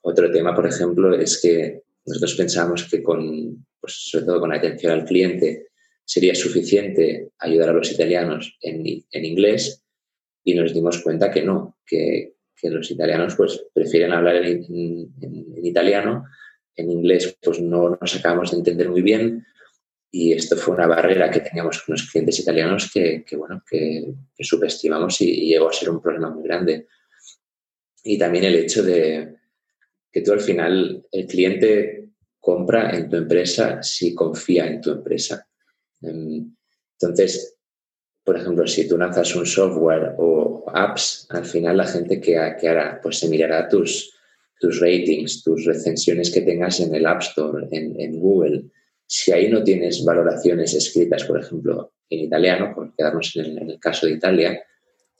Otro 0.00 0.30
tema, 0.30 0.54
por 0.54 0.66
ejemplo, 0.66 1.14
es 1.14 1.40
que 1.40 1.82
nosotros 2.06 2.34
pensamos 2.36 2.84
que 2.84 3.02
con, 3.02 3.66
pues, 3.80 3.94
sobre 4.10 4.24
todo 4.24 4.40
con 4.40 4.52
atención 4.52 4.92
al 4.92 5.04
cliente, 5.04 5.67
sería 6.08 6.34
suficiente 6.34 7.32
ayudar 7.38 7.68
a 7.68 7.74
los 7.74 7.92
italianos 7.92 8.56
en, 8.62 9.04
inglés 9.12 9.84
y 10.42 10.54
nos 10.54 10.72
dimos 10.72 11.02
cuenta 11.02 11.30
que 11.30 11.42
no, 11.42 11.76
que, 11.84 12.32
los 12.62 12.90
italianos 12.90 13.36
pues 13.36 13.66
prefieren 13.74 14.12
hablar 14.12 14.36
en, 14.36 14.64
en, 15.20 15.64
italiano, 15.64 16.24
en 16.74 16.90
inglés 16.90 17.36
pues 17.42 17.60
no 17.60 17.98
nos 18.00 18.16
acabamos 18.16 18.50
de 18.50 18.56
entender 18.56 18.88
muy 18.88 19.02
bien, 19.02 19.44
y 20.10 20.32
esto 20.32 20.56
fue 20.56 20.74
una 20.74 20.86
barrera 20.86 21.30
que 21.30 21.40
teníamos 21.40 21.82
con 21.82 21.92
los 21.92 22.10
clientes 22.10 22.40
italianos 22.40 22.90
que, 22.92 23.24
bueno, 23.36 23.62
que, 23.68 24.14
subestimamos 24.40 25.20
y, 25.20 25.48
llegó 25.48 25.68
a 25.68 25.72
ser 25.72 25.90
un 25.90 26.00
problema 26.00 26.30
muy 26.30 26.42
grande. 26.44 26.86
Y 28.02 28.16
también 28.16 28.44
el 28.44 28.54
hecho 28.54 28.82
de 28.82 29.36
que 30.10 30.22
tú 30.22 30.32
al 30.32 30.40
final, 30.40 31.06
el 31.12 31.26
cliente 31.26 32.08
compra 32.40 32.96
en 32.96 33.10
tu 33.10 33.16
empresa 33.16 33.82
si 33.82 34.14
confía 34.14 34.66
en 34.66 34.80
tu 34.80 34.90
empresa. 34.92 35.46
Entonces, 36.00 37.56
por 38.24 38.36
ejemplo, 38.36 38.66
si 38.66 38.86
tú 38.86 38.98
lanzas 38.98 39.34
un 39.34 39.46
software 39.46 40.14
o 40.18 40.64
apps, 40.74 41.26
al 41.30 41.44
final 41.44 41.76
la 41.78 41.86
gente 41.86 42.20
que, 42.20 42.36
hará, 42.36 43.00
pues 43.02 43.18
se 43.18 43.28
mirará 43.28 43.68
tus, 43.68 44.12
tus 44.60 44.80
ratings, 44.80 45.42
tus 45.42 45.64
recensiones 45.64 46.30
que 46.30 46.42
tengas 46.42 46.80
en 46.80 46.94
el 46.94 47.06
App 47.06 47.22
Store, 47.22 47.66
en, 47.70 47.98
en 47.98 48.20
Google, 48.20 48.64
si 49.06 49.32
ahí 49.32 49.48
no 49.48 49.64
tienes 49.64 50.04
valoraciones 50.04 50.74
escritas, 50.74 51.24
por 51.24 51.40
ejemplo, 51.40 51.94
en 52.10 52.20
italiano, 52.20 52.74
por 52.74 52.94
quedarnos 52.94 53.34
en 53.36 53.70
el, 53.70 53.80
caso 53.80 54.06
de 54.06 54.12
Italia, 54.12 54.62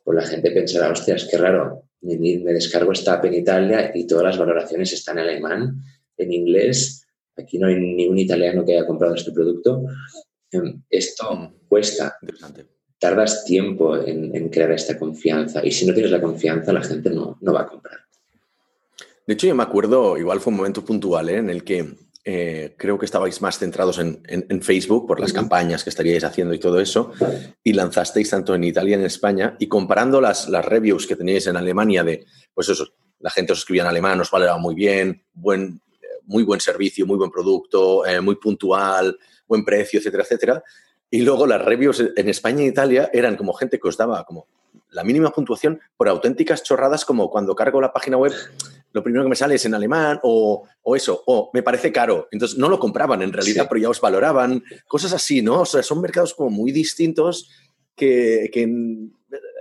pues 0.04 0.14
la 0.16 0.26
gente 0.26 0.50
pensará, 0.50 0.90
hostias, 0.90 1.26
qué 1.30 1.38
raro, 1.38 1.84
me, 2.02 2.16
descargo 2.52 2.92
esta 2.92 3.14
app 3.14 3.24
en 3.24 3.34
Italia 3.34 3.90
y 3.94 4.06
todas 4.06 4.24
las 4.24 4.38
valoraciones 4.38 4.92
están 4.92 5.18
en 5.18 5.24
alemán, 5.24 5.80
en 6.16 6.32
inglés, 6.32 7.06
aquí 7.36 7.58
no 7.58 7.68
hay 7.68 7.76
ningún 7.76 8.18
italiano 8.18 8.64
que 8.64 8.74
haya 8.74 8.86
comprado 8.86 9.14
este 9.14 9.32
producto. 9.32 9.84
Em, 10.50 10.82
esto 10.88 11.34
mm. 11.34 11.68
cuesta. 11.68 12.16
Tardas 12.98 13.44
tiempo 13.44 13.96
en, 13.96 14.48
crear 14.48 14.72
esta 14.72 14.98
confianza 14.98 15.64
y 15.64 15.70
si 15.70 15.86
no 15.86 15.94
tienes 15.94 16.10
la 16.10 16.20
confianza, 16.20 16.72
la 16.72 16.82
gente 16.82 17.10
no, 17.10 17.38
no 17.40 17.52
va 17.52 17.62
a 17.62 17.66
comprar. 17.66 18.00
De 19.26 19.34
hecho, 19.34 19.46
yo 19.46 19.54
me 19.54 19.62
acuerdo, 19.62 20.16
igual 20.16 20.40
fue 20.40 20.50
un 20.52 20.56
momento 20.56 20.84
puntual 20.84 21.28
¿eh? 21.28 21.36
en 21.36 21.50
el 21.50 21.62
que 21.62 21.94
eh, 22.24 22.74
creo 22.76 22.98
que 22.98 23.04
estabais 23.04 23.40
más 23.40 23.58
centrados 23.58 23.98
en, 23.98 24.62
Facebook 24.62 25.06
por 25.06 25.20
las 25.20 25.32
campañas 25.32 25.84
que 25.84 25.90
estaríais 25.90 26.24
haciendo 26.24 26.52
y 26.52 26.58
todo 26.58 26.80
eso, 26.80 27.12
y 27.62 27.72
lanzasteis 27.72 28.28
tanto 28.28 28.54
en 28.54 28.64
Italia 28.64 28.96
y 28.96 29.00
en 29.00 29.06
España, 29.06 29.56
y 29.58 29.68
comparando 29.68 30.20
las, 30.20 30.48
las 30.48 30.64
reviews 30.64 31.06
que 31.06 31.16
teníais 31.16 31.46
en 31.46 31.56
Alemania 31.56 32.02
de, 32.04 32.26
pues 32.52 32.68
eso, 32.68 32.86
la 33.20 33.30
gente 33.30 33.52
os 33.52 33.60
escribía 33.60 33.82
en 33.82 33.88
alemán, 33.88 34.20
os 34.20 34.30
valoraba 34.30 34.58
muy 34.58 34.74
bien, 34.74 35.22
buen, 35.32 35.80
muy 36.24 36.42
buen 36.42 36.60
servicio, 36.60 37.06
muy 37.06 37.16
buen 37.16 37.30
producto, 37.30 38.04
eh, 38.04 38.20
muy 38.20 38.36
puntual, 38.36 39.16
buen 39.48 39.64
precio, 39.64 39.98
etcétera, 39.98 40.22
etcétera. 40.22 40.62
Y 41.10 41.22
luego 41.22 41.46
las 41.46 41.64
reviews 41.64 42.04
en 42.14 42.28
España 42.28 42.62
e 42.62 42.68
Italia 42.68 43.10
eran 43.12 43.36
como 43.36 43.54
gente 43.54 43.80
que 43.80 43.88
os 43.88 43.96
daba 43.96 44.24
como 44.24 44.46
la 44.90 45.04
mínima 45.04 45.30
puntuación 45.30 45.80
por 45.96 46.08
auténticas 46.08 46.62
chorradas 46.62 47.04
como 47.04 47.30
cuando 47.30 47.54
cargo 47.54 47.80
la 47.80 47.92
página 47.92 48.16
web 48.16 48.32
lo 48.92 49.02
primero 49.02 49.24
que 49.24 49.30
me 49.30 49.36
sale 49.36 49.56
es 49.56 49.64
en 49.66 49.74
alemán 49.74 50.18
o, 50.22 50.66
eso, 50.96 51.22
o 51.26 51.50
me 51.52 51.62
parece 51.62 51.92
caro. 51.92 52.28
Entonces 52.30 52.58
no 52.58 52.68
lo 52.68 52.78
compraban 52.78 53.22
en 53.22 53.32
realidad, 53.32 53.66
pero 53.68 53.80
ya 53.80 53.90
os 53.90 54.00
valoraban, 54.00 54.64
cosas 54.86 55.12
así, 55.12 55.42
¿no? 55.42 55.60
O 55.60 55.66
sea, 55.66 55.82
son 55.82 56.00
mercados 56.00 56.34
como 56.34 56.50
muy 56.50 56.72
distintos 56.72 57.50
que, 57.94 58.50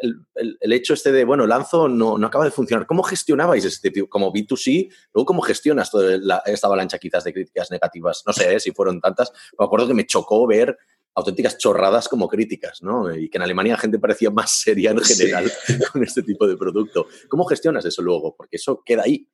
el, 0.01 0.73
hecho 0.73 0.93
este 0.93 1.11
de, 1.11 1.25
bueno, 1.25 1.47
lanzo 1.47 1.87
no, 1.87 2.17
no 2.17 2.27
acaba 2.27 2.45
de 2.45 2.51
funcionar. 2.51 2.85
¿Cómo 2.85 3.03
gestionabais 3.03 3.65
este 3.65 3.91
tipo, 3.91 4.07
como 4.07 4.31
B2C? 4.31 4.89
Luego, 5.13 5.25
¿cómo 5.25 5.41
gestionas 5.41 5.91
toda 5.91 6.41
esta 6.45 6.67
avalancha 6.67 6.97
quizás 6.97 7.23
de 7.23 7.33
críticas 7.33 7.71
negativas? 7.71 8.23
No 8.25 8.33
sé 8.33 8.55
¿eh? 8.55 8.59
si 8.59 8.71
fueron 8.71 9.01
tantas. 9.01 9.31
Me 9.57 9.65
acuerdo 9.65 9.87
que 9.87 9.93
me 9.93 10.05
chocó 10.05 10.45
ver 10.47 10.77
auténticas 11.15 11.57
chorradas 11.57 12.07
como 12.07 12.27
críticas, 12.27 12.83
¿no? 12.83 13.13
Y 13.15 13.29
que 13.29 13.39
en 13.39 13.41
Alemania 13.41 13.73
la 13.73 13.79
gente 13.79 13.97
parecía 13.97 14.29
más 14.29 14.51
seria 14.51 14.91
en 14.91 14.99
general 14.99 15.51
con 15.91 16.03
este 16.03 16.21
tipo 16.21 16.47
de 16.47 16.55
producto. 16.55 17.07
¿Cómo 17.27 17.45
gestionas 17.45 17.85
eso 17.85 18.03
luego? 18.03 18.35
Porque 18.35 18.57
eso 18.57 18.83
queda 18.85 19.03
ahí. 19.03 19.27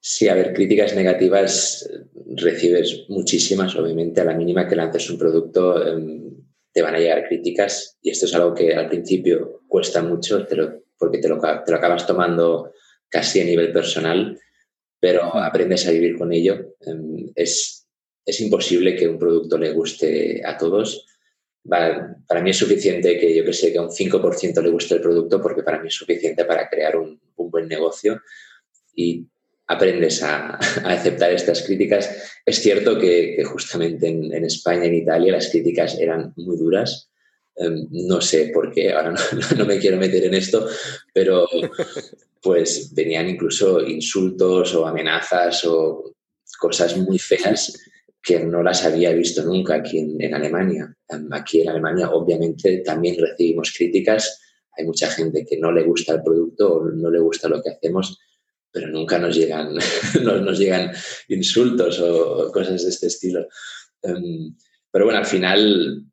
Sí, 0.00 0.28
a 0.28 0.34
ver, 0.34 0.52
críticas 0.52 0.96
negativas 0.96 1.88
recibes 2.34 3.04
muchísimas, 3.08 3.76
obviamente, 3.76 4.20
a 4.20 4.24
la 4.24 4.34
mínima 4.34 4.66
que 4.66 4.74
lances 4.74 5.08
un 5.10 5.18
producto 5.18 5.86
em, 5.86 6.34
te 6.72 6.82
van 6.82 6.94
a 6.94 6.98
llegar 6.98 7.28
críticas 7.28 7.98
y 8.00 8.10
esto 8.10 8.26
es 8.26 8.34
algo 8.34 8.54
que 8.54 8.74
al 8.74 8.88
principio 8.88 9.62
cuesta 9.68 10.02
mucho 10.02 10.46
porque 10.98 11.18
te 11.18 11.28
lo, 11.28 11.40
te 11.40 11.70
lo 11.70 11.76
acabas 11.76 12.06
tomando 12.06 12.72
casi 13.08 13.40
a 13.40 13.44
nivel 13.44 13.72
personal, 13.72 14.38
pero 14.98 15.36
aprendes 15.36 15.86
a 15.86 15.90
vivir 15.90 16.16
con 16.16 16.32
ello. 16.32 16.76
Em, 16.80 17.30
es, 17.34 17.86
es 18.24 18.40
imposible 18.40 18.96
que 18.96 19.08
un 19.08 19.18
producto 19.18 19.58
le 19.58 19.72
guste 19.72 20.42
a 20.44 20.56
todos. 20.56 21.06
para 21.64 22.42
mí 22.42 22.50
es 22.50 22.56
suficiente 22.56 23.18
que 23.18 23.34
yo 23.36 23.44
que 23.44 23.52
sé 23.52 23.72
que 23.72 23.78
a 23.78 23.82
un 23.82 23.90
5% 23.90 24.62
le 24.62 24.70
guste 24.70 24.94
el 24.94 25.00
producto 25.00 25.40
porque 25.40 25.62
para 25.62 25.80
mí 25.80 25.88
es 25.88 25.94
suficiente 25.94 26.44
para 26.44 26.68
crear 26.68 26.96
un, 26.96 27.20
buen 27.36 27.68
negocio 27.68 28.22
y 28.94 29.26
aprendes 29.72 30.22
a, 30.22 30.56
aceptar 30.84 31.32
estas 31.32 31.62
críticas. 31.62 32.10
Es 32.44 32.60
cierto 32.60 32.98
que, 32.98 33.42
justamente 33.44 34.08
en, 34.08 34.44
España, 34.44 34.84
en 34.84 34.94
Italia, 34.94 35.32
las 35.32 35.48
críticas 35.48 35.98
eran 35.98 36.32
muy 36.36 36.56
duras. 36.56 37.08
Em, 37.56 37.86
no 37.90 38.20
sé 38.20 38.50
por 38.52 38.72
qué, 38.72 38.92
ahora 38.92 39.14
no, 39.56 39.66
me 39.66 39.78
quiero 39.78 39.98
meter 39.98 40.24
en 40.24 40.34
esto, 40.34 40.66
pero 41.12 41.46
pues 42.40 42.92
venían 42.94 43.28
incluso 43.28 43.80
insultos 43.86 44.74
o 44.74 44.86
amenazas 44.86 45.64
o 45.64 46.14
cosas 46.58 46.96
muy 46.96 47.18
feas 47.18 47.72
que 48.22 48.38
no 48.44 48.62
las 48.62 48.84
había 48.84 49.12
visto 49.12 49.42
nunca 49.42 49.74
aquí 49.74 49.98
en, 49.98 50.34
Alemania. 50.34 50.96
Aquí 51.32 51.60
en 51.60 51.68
Alemania 51.68 52.10
obviamente 52.10 52.78
también 52.78 53.16
recibimos 53.18 53.72
críticas, 53.76 54.40
hay 54.76 54.86
mucha 54.86 55.08
gente 55.08 55.44
que 55.44 55.58
no 55.58 55.72
le 55.72 55.82
gusta 55.82 56.14
el 56.14 56.22
producto 56.22 56.74
o 56.74 56.84
no 56.84 57.10
le 57.10 57.18
gusta 57.18 57.48
lo 57.48 57.60
que 57.60 57.70
hacemos, 57.70 58.18
pero 58.72 58.88
nunca 58.88 59.18
nos 59.18 59.36
llegan, 59.36 59.74
nos, 60.22 60.58
llegan 60.58 60.90
insultos 61.28 62.00
o 62.00 62.50
cosas 62.50 62.82
de 62.82 62.88
este 62.88 63.06
estilo. 63.08 63.46
Em, 64.02 64.54
pero 64.90 65.04
bueno, 65.04 65.18
al 65.18 65.26
final 65.26 66.06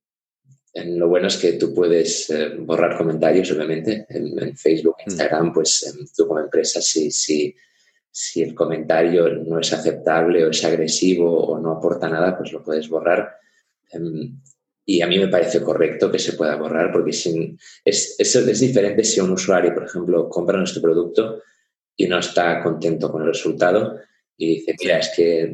lo 0.73 1.07
bueno 1.07 1.27
es 1.27 1.37
que 1.37 1.53
tú 1.53 1.73
puedes 1.73 2.29
eh, 2.29 2.55
borrar 2.59 2.97
comentarios, 2.97 3.51
obviamente, 3.51 4.05
en, 4.09 4.55
Facebook, 4.55 4.97
mm. 4.99 5.09
Instagram, 5.09 5.53
pues 5.53 5.83
em, 5.87 6.05
tú 6.15 6.27
como 6.27 6.39
empresa, 6.39 6.81
si, 6.81 7.11
si, 7.11 7.55
si 8.11 8.41
el 8.41 8.53
comentario 8.53 9.29
no 9.29 9.59
es 9.59 9.73
aceptable 9.73 10.45
o 10.45 10.49
es 10.49 10.63
agresivo 10.63 11.47
o 11.47 11.59
no 11.59 11.71
aporta 11.71 12.09
nada, 12.09 12.37
pues 12.37 12.51
lo 12.51 12.63
puedes 12.63 12.87
borrar. 12.87 13.35
Em, 13.91 14.39
y 14.85 15.01
a 15.01 15.07
mí 15.07 15.19
me 15.19 15.27
parece 15.27 15.61
correcto 15.61 16.11
que 16.11 16.19
se 16.19 16.33
pueda 16.33 16.55
borrar 16.55 16.91
porque 16.91 17.13
sin, 17.13 17.57
es, 17.85 18.15
es, 18.17 18.35
es, 18.35 18.59
diferente 18.59 19.03
si 19.03 19.19
un 19.19 19.31
usuario, 19.31 19.73
por 19.73 19.85
ejemplo, 19.85 20.27
compra 20.29 20.57
nuestro 20.57 20.81
producto 20.81 21.43
y 21.99 22.07
no 22.07 22.19
está 22.19 22.63
contento 22.63 23.11
con 23.11 23.23
el 23.23 23.27
resultado 23.27 23.99
y 24.37 24.55
dice, 24.55 24.73
mira, 24.79 24.99
es 24.99 25.11
que 25.13 25.53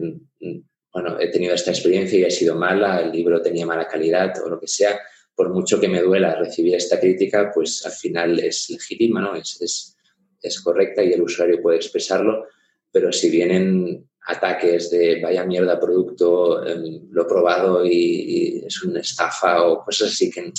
bueno, 0.94 1.20
he 1.20 1.30
tenido 1.32 1.56
esta 1.56 1.72
experiencia 1.72 2.20
y 2.20 2.24
ha 2.24 2.30
sido 2.30 2.56
mala, 2.56 3.02
el 3.02 3.12
libro 3.12 3.42
tenía 3.42 3.66
mala 3.66 3.88
calidad 3.88 4.32
o 4.46 4.50
lo 4.50 4.60
que 4.60 4.68
sea, 4.68 5.00
por 5.34 5.50
mucho 5.50 5.80
que 5.80 5.88
me 5.88 6.04
duela 6.04 6.36
recibir 6.36 6.76
esta 6.76 7.00
crítica, 7.00 7.52
pues 7.52 7.84
al 7.84 7.94
final 7.94 8.40
es 8.40 8.70
legítima, 8.70 9.22
¿no? 9.22 9.36
Es, 9.36 9.60
es, 9.60 9.98
es 10.40 10.62
correcta 10.62 11.04
y 11.04 11.14
el 11.14 11.24
usuario 11.24 11.64
puede 11.64 11.78
expresarlo, 11.78 12.46
pero 12.92 13.12
si 13.12 13.32
vienen 13.32 14.08
ataques 14.28 14.92
de 14.92 15.20
vaya 15.22 15.46
mierda 15.46 15.80
producto, 15.80 16.64
em, 16.64 17.08
lo 17.10 17.28
probado 17.28 17.84
y, 17.84 18.64
es 18.64 18.84
una 18.84 19.00
estafa 19.00 19.64
o 19.64 19.84
cosas 19.84 20.12
así 20.12 20.30
que, 20.30 20.54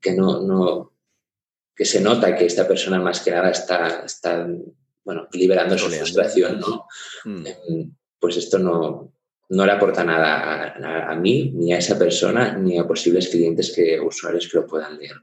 que 0.00 0.12
no, 0.14 0.40
no, 0.40 0.94
que 1.76 1.84
se 1.84 2.00
nota 2.00 2.34
que 2.34 2.46
esta 2.46 2.66
persona 2.66 2.98
más 2.98 3.20
que 3.20 3.30
nada 3.30 3.50
está, 3.50 4.02
está 4.06 4.48
bueno, 5.04 5.28
liberando 5.32 5.76
su 5.78 5.88
frustración, 5.88 6.60
¿no? 6.60 6.86
Mm. 7.24 7.46
Em, 7.46 7.94
pues 8.18 8.36
esto 8.36 8.58
no, 8.58 9.12
no 9.50 9.66
le 9.66 9.72
aporta 9.72 10.04
nada 10.04 10.74
a, 10.74 11.12
a, 11.12 11.16
mí, 11.16 11.52
ni 11.54 11.72
a 11.72 11.78
esa 11.78 11.98
persona, 11.98 12.56
ni 12.56 12.78
a 12.78 12.86
posibles 12.86 13.28
clientes 13.28 13.72
que 13.74 14.00
usuarios 14.00 14.48
que 14.48 14.58
lo 14.58 14.66
puedan 14.66 14.98
leer. 14.98 15.16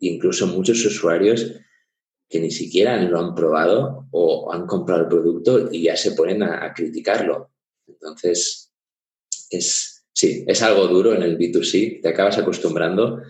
incluso 0.00 0.46
muchos 0.46 0.84
usuarios 0.84 1.52
que 2.28 2.40
ni 2.40 2.50
siquiera 2.50 3.00
lo 3.02 3.18
han 3.18 3.34
probado 3.34 4.06
o 4.10 4.52
han 4.52 4.66
comprado 4.66 5.02
el 5.02 5.08
producto 5.08 5.72
y 5.72 5.84
ya 5.84 5.96
se 5.96 6.12
ponen 6.12 6.42
a, 6.42 6.72
criticarlo. 6.74 7.50
Entonces, 7.86 8.70
es, 9.50 10.04
sí, 10.12 10.44
es 10.46 10.62
algo 10.62 10.86
duro 10.88 11.14
en 11.14 11.22
el 11.22 11.38
B2C, 11.38 12.02
te 12.02 12.08
acabas 12.08 12.38
acostumbrando, 12.38 13.22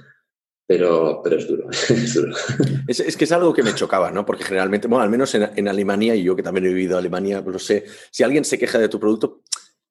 pero, 0.68 1.22
pero 1.24 1.38
es 1.38 1.48
duro. 1.48 1.66
es, 2.86 3.16
que 3.16 3.24
es 3.24 3.32
algo 3.32 3.54
que 3.54 3.62
me 3.62 3.74
chocaba, 3.74 4.10
¿no? 4.10 4.26
Porque 4.26 4.44
generalmente, 4.44 4.86
bueno, 4.86 5.02
al 5.02 5.08
menos 5.08 5.34
en, 5.34 5.50
en, 5.56 5.66
Alemania, 5.66 6.14
y 6.14 6.22
yo 6.22 6.36
que 6.36 6.42
también 6.42 6.66
he 6.66 6.68
vivido 6.68 6.92
en 6.92 6.98
Alemania, 6.98 7.42
pues 7.42 7.54
lo 7.54 7.58
sé, 7.58 7.86
si 8.10 8.22
alguien 8.22 8.44
se 8.44 8.58
queja 8.58 8.78
de 8.78 8.90
tu 8.90 9.00
producto, 9.00 9.40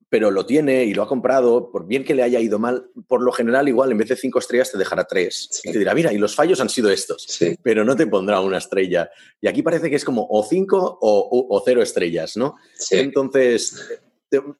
pero 0.08 0.30
lo 0.30 0.46
tiene 0.46 0.84
y 0.84 0.94
lo 0.94 1.02
ha 1.02 1.08
comprado, 1.08 1.72
por 1.72 1.84
bien 1.84 2.04
que 2.04 2.14
le 2.14 2.22
haya 2.22 2.38
ido 2.38 2.60
mal, 2.60 2.90
por 3.08 3.22
lo 3.22 3.32
general 3.32 3.68
igual 3.68 3.90
en 3.90 3.98
vez 3.98 4.08
de 4.08 4.16
cinco 4.16 4.38
estrellas 4.38 4.70
te 4.70 4.78
dejará 4.78 5.04
tres. 5.04 5.60
Y 5.64 5.72
te 5.72 5.80
dirá, 5.80 5.94
mira, 5.94 6.12
y 6.12 6.18
los 6.18 6.36
fallos 6.36 6.60
han 6.60 6.68
sido 6.68 6.90
estos, 6.90 7.26
pero 7.60 7.84
no 7.84 7.96
te 7.96 8.06
pondrá 8.06 8.40
una 8.40 8.58
estrella. 8.58 9.10
Y 9.40 9.48
aquí 9.48 9.62
parece 9.62 9.90
que 9.90 9.96
es 9.96 10.04
como 10.04 10.28
o 10.30 10.44
cinco 10.44 10.98
o, 11.00 11.62
cero 11.64 11.82
estrellas, 11.82 12.36
¿no? 12.36 12.54
Entonces, 12.90 14.00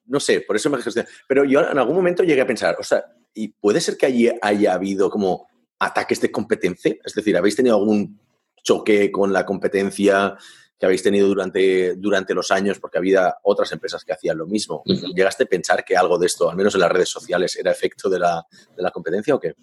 no 0.05 0.19
sé, 0.19 0.41
por 0.41 0.57
eso 0.57 0.69
me 0.69 0.79
Pero 1.27 1.45
yo 1.45 1.61
en 1.61 1.77
algún 1.77 1.95
momento 1.95 2.23
llegué 2.23 2.41
a 2.41 2.47
pensar, 2.47 2.75
o 2.77 2.83
sea, 2.83 3.05
¿y 3.33 3.47
puede 3.47 3.79
ser 3.79 3.95
que 3.95 4.05
allí 4.05 4.29
haya 4.41 4.73
habido 4.73 5.09
como 5.09 5.47
ataques 5.79 6.21
de 6.21 6.31
competencia? 6.31 6.95
Es 7.03 7.13
decir, 7.13 7.35
¿habéis 7.37 7.55
tenido 7.55 7.75
algún 7.75 8.19
choque 8.63 9.11
con 9.11 9.33
la 9.33 9.45
competencia 9.45 10.37
que 10.79 10.85
habéis 10.85 11.03
tenido 11.03 11.27
durante, 11.27 11.95
durante 11.95 12.33
los 12.33 12.51
años, 12.51 12.79
porque 12.79 12.97
había 12.97 13.35
otras 13.43 13.71
empresas 13.73 14.05
que 14.05 14.13
hacían 14.13 14.37
lo 14.37 14.47
mismo. 14.47 14.81
¿Llegaste 14.85 15.43
a 15.43 15.47
pensar 15.47 15.83
que 15.83 15.97
algo 15.97 16.17
de 16.17 16.27
esto, 16.27 16.49
al 16.49 16.55
menos 16.55 16.73
en 16.73 16.79
las 16.79 16.91
redes 16.91 17.09
sociales, 17.09 17.57
era 17.57 17.71
efecto 17.71 18.09
de 18.09 18.19
la, 18.19 18.45
de 18.77 18.81
la 18.81 18.89
competencia 18.89 19.35
o 19.35 19.39
qué? 19.39 19.55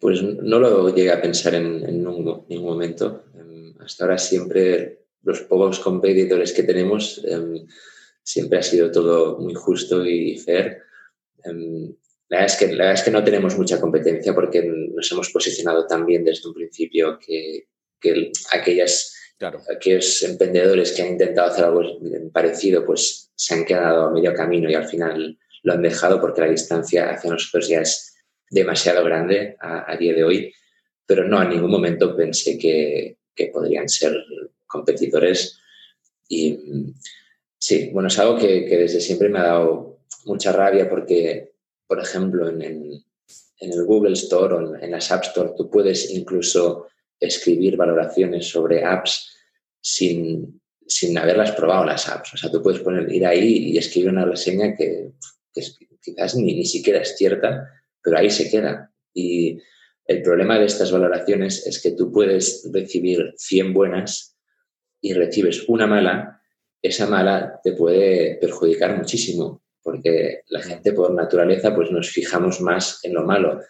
Pues 0.00 0.20
no 0.22 0.58
lo 0.58 0.92
llegué 0.92 1.12
a 1.12 1.22
pensar 1.22 1.54
en, 1.54 1.82
ningún, 1.82 2.44
momento. 2.62 3.26
Em, 3.38 3.74
hasta 3.80 4.04
ahora 4.04 4.18
siempre 4.18 5.04
los 5.22 5.42
pocos 5.42 5.78
competidores 5.78 6.52
que 6.52 6.64
tenemos 6.64 7.22
em, 7.24 7.66
siempre 8.20 8.58
ha 8.58 8.62
sido 8.62 8.90
todo 8.90 9.38
muy 9.38 9.54
justo 9.54 10.04
y 10.04 10.36
fair. 10.38 10.78
Em, 11.44 11.94
la, 12.28 12.38
verdad 12.38 12.46
es 12.46 12.56
que, 12.56 12.66
la 12.68 12.84
verdad 12.84 12.94
es 12.94 13.02
que 13.02 13.10
no 13.10 13.24
tenemos 13.24 13.56
mucha 13.56 13.80
competencia 13.80 14.34
porque 14.34 14.62
nos 14.62 15.10
hemos 15.12 15.30
posicionado 15.30 15.86
también 15.86 16.24
desde 16.24 16.48
un 16.48 16.54
principio 16.54 17.18
que, 17.18 17.68
que 18.00 18.32
aquellas 18.52 19.14
Claro. 19.38 19.60
Aquellos 19.72 20.20
emprendedores 20.24 20.92
que 20.92 21.02
han 21.02 21.12
intentado 21.12 21.48
hacer 21.48 21.64
algo 21.64 21.82
parecido, 22.32 22.84
pues 22.84 23.30
se 23.36 23.54
han 23.54 23.64
quedado 23.64 24.06
a 24.06 24.10
medio 24.10 24.34
camino 24.34 24.68
y 24.68 24.74
al 24.74 24.88
final 24.88 25.38
lo 25.62 25.72
han 25.72 25.82
dejado 25.82 26.20
porque 26.20 26.40
la 26.40 26.48
distancia 26.48 27.10
hacia 27.10 27.30
nosotros 27.30 27.68
ya 27.68 27.82
es 27.82 28.16
demasiado 28.50 29.04
grande 29.04 29.56
a, 29.60 29.96
día 29.96 30.12
de 30.12 30.24
hoy. 30.24 30.52
Pero 31.06 31.24
no, 31.24 31.40
en 31.40 31.50
ningún 31.50 31.70
momento 31.70 32.16
pensé 32.16 32.58
que, 32.58 33.16
podrían 33.52 33.88
ser 33.88 34.16
competidores. 34.66 35.60
Y 36.28 36.58
sí, 37.56 37.90
bueno, 37.92 38.08
es 38.08 38.18
algo 38.18 38.36
que, 38.36 38.66
desde 38.68 39.00
siempre 39.00 39.28
me 39.28 39.38
ha 39.38 39.44
dado 39.44 40.00
mucha 40.24 40.50
rabia 40.50 40.90
porque, 40.90 41.47
por 41.88 42.00
ejemplo, 42.00 42.48
en, 42.48 42.62
en 42.62 43.72
el 43.72 43.84
Google 43.84 44.12
Store 44.12 44.54
o 44.54 44.76
en 44.76 44.90
las 44.90 45.10
App 45.10 45.24
Store 45.24 45.52
tú 45.56 45.68
puedes 45.70 46.10
incluso 46.10 46.86
escribir 47.18 47.76
valoraciones 47.76 48.48
sobre 48.48 48.84
apps 48.84 49.34
sin, 49.80 50.60
sin 50.86 51.18
haberlas 51.18 51.52
probado 51.52 51.84
las 51.84 52.08
apps. 52.08 52.34
O 52.34 52.36
sea, 52.36 52.50
tú 52.50 52.62
puedes 52.62 52.80
poner, 52.80 53.10
ir 53.12 53.26
ahí 53.26 53.70
y 53.70 53.78
escribir 53.78 54.10
una 54.10 54.24
reseña 54.24 54.76
que, 54.76 55.12
quizás 56.00 56.36
ni, 56.36 56.54
ni 56.54 56.64
siquiera 56.64 57.00
es 57.00 57.16
cierta, 57.16 57.68
pero 58.02 58.18
ahí 58.18 58.30
se 58.30 58.50
queda. 58.50 58.92
Y 59.12 59.58
el 60.06 60.22
problema 60.22 60.58
de 60.58 60.66
estas 60.66 60.92
valoraciones 60.92 61.66
es 61.66 61.82
que 61.82 61.92
tú 61.92 62.12
puedes 62.12 62.68
recibir 62.72 63.34
100 63.36 63.74
buenas 63.74 64.36
y 65.00 65.14
recibes 65.14 65.68
una 65.68 65.86
mala, 65.86 66.40
esa 66.80 67.06
mala 67.06 67.60
te 67.62 67.72
puede 67.72 68.36
perjudicar 68.36 68.96
muchísimo, 68.96 69.62
porque 69.88 70.42
la 70.48 70.60
gente 70.60 70.92
por 70.92 71.14
naturaleza 71.14 71.74
pues 71.74 71.90
nos 71.90 72.10
fijamos 72.10 72.60
más 72.60 73.00
en 73.04 73.14
lo 73.14 73.24
malo 73.24 73.62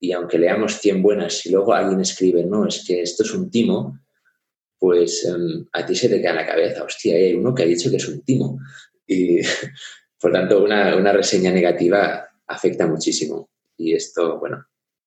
y 0.00 0.12
aunque 0.12 0.38
leamos 0.38 0.78
100 0.78 1.02
buenas, 1.02 1.44
y 1.44 1.50
luego 1.50 1.74
alguien 1.74 2.00
escribe, 2.00 2.42
no, 2.42 2.66
es 2.66 2.84
que 2.86 3.02
esto 3.02 3.22
es 3.22 3.34
un 3.34 3.50
timo, 3.50 3.98
pues 4.78 5.26
em, 5.26 5.66
a 5.72 5.84
ti 5.84 5.94
se 5.94 6.08
te 6.08 6.20
queda 6.20 6.30
en 6.30 6.36
la 6.36 6.46
cabeza, 6.46 6.84
hostia, 6.84 7.16
hay 7.16 7.34
uno 7.34 7.54
que 7.54 7.64
ha 7.64 7.66
dicho 7.66 7.90
que 7.90 7.96
es 7.96 8.08
un 8.08 8.22
timo. 8.22 8.58
Y 9.06 9.40
por 10.20 10.32
tanto, 10.32 10.62
una, 10.62 10.96
una 10.96 11.12
reseña 11.12 11.50
negativa 11.50 12.26
afecta 12.46 12.86
muchísimo. 12.86 13.50
Y 13.76 13.92
esto, 13.92 14.38
bueno, 14.38 14.64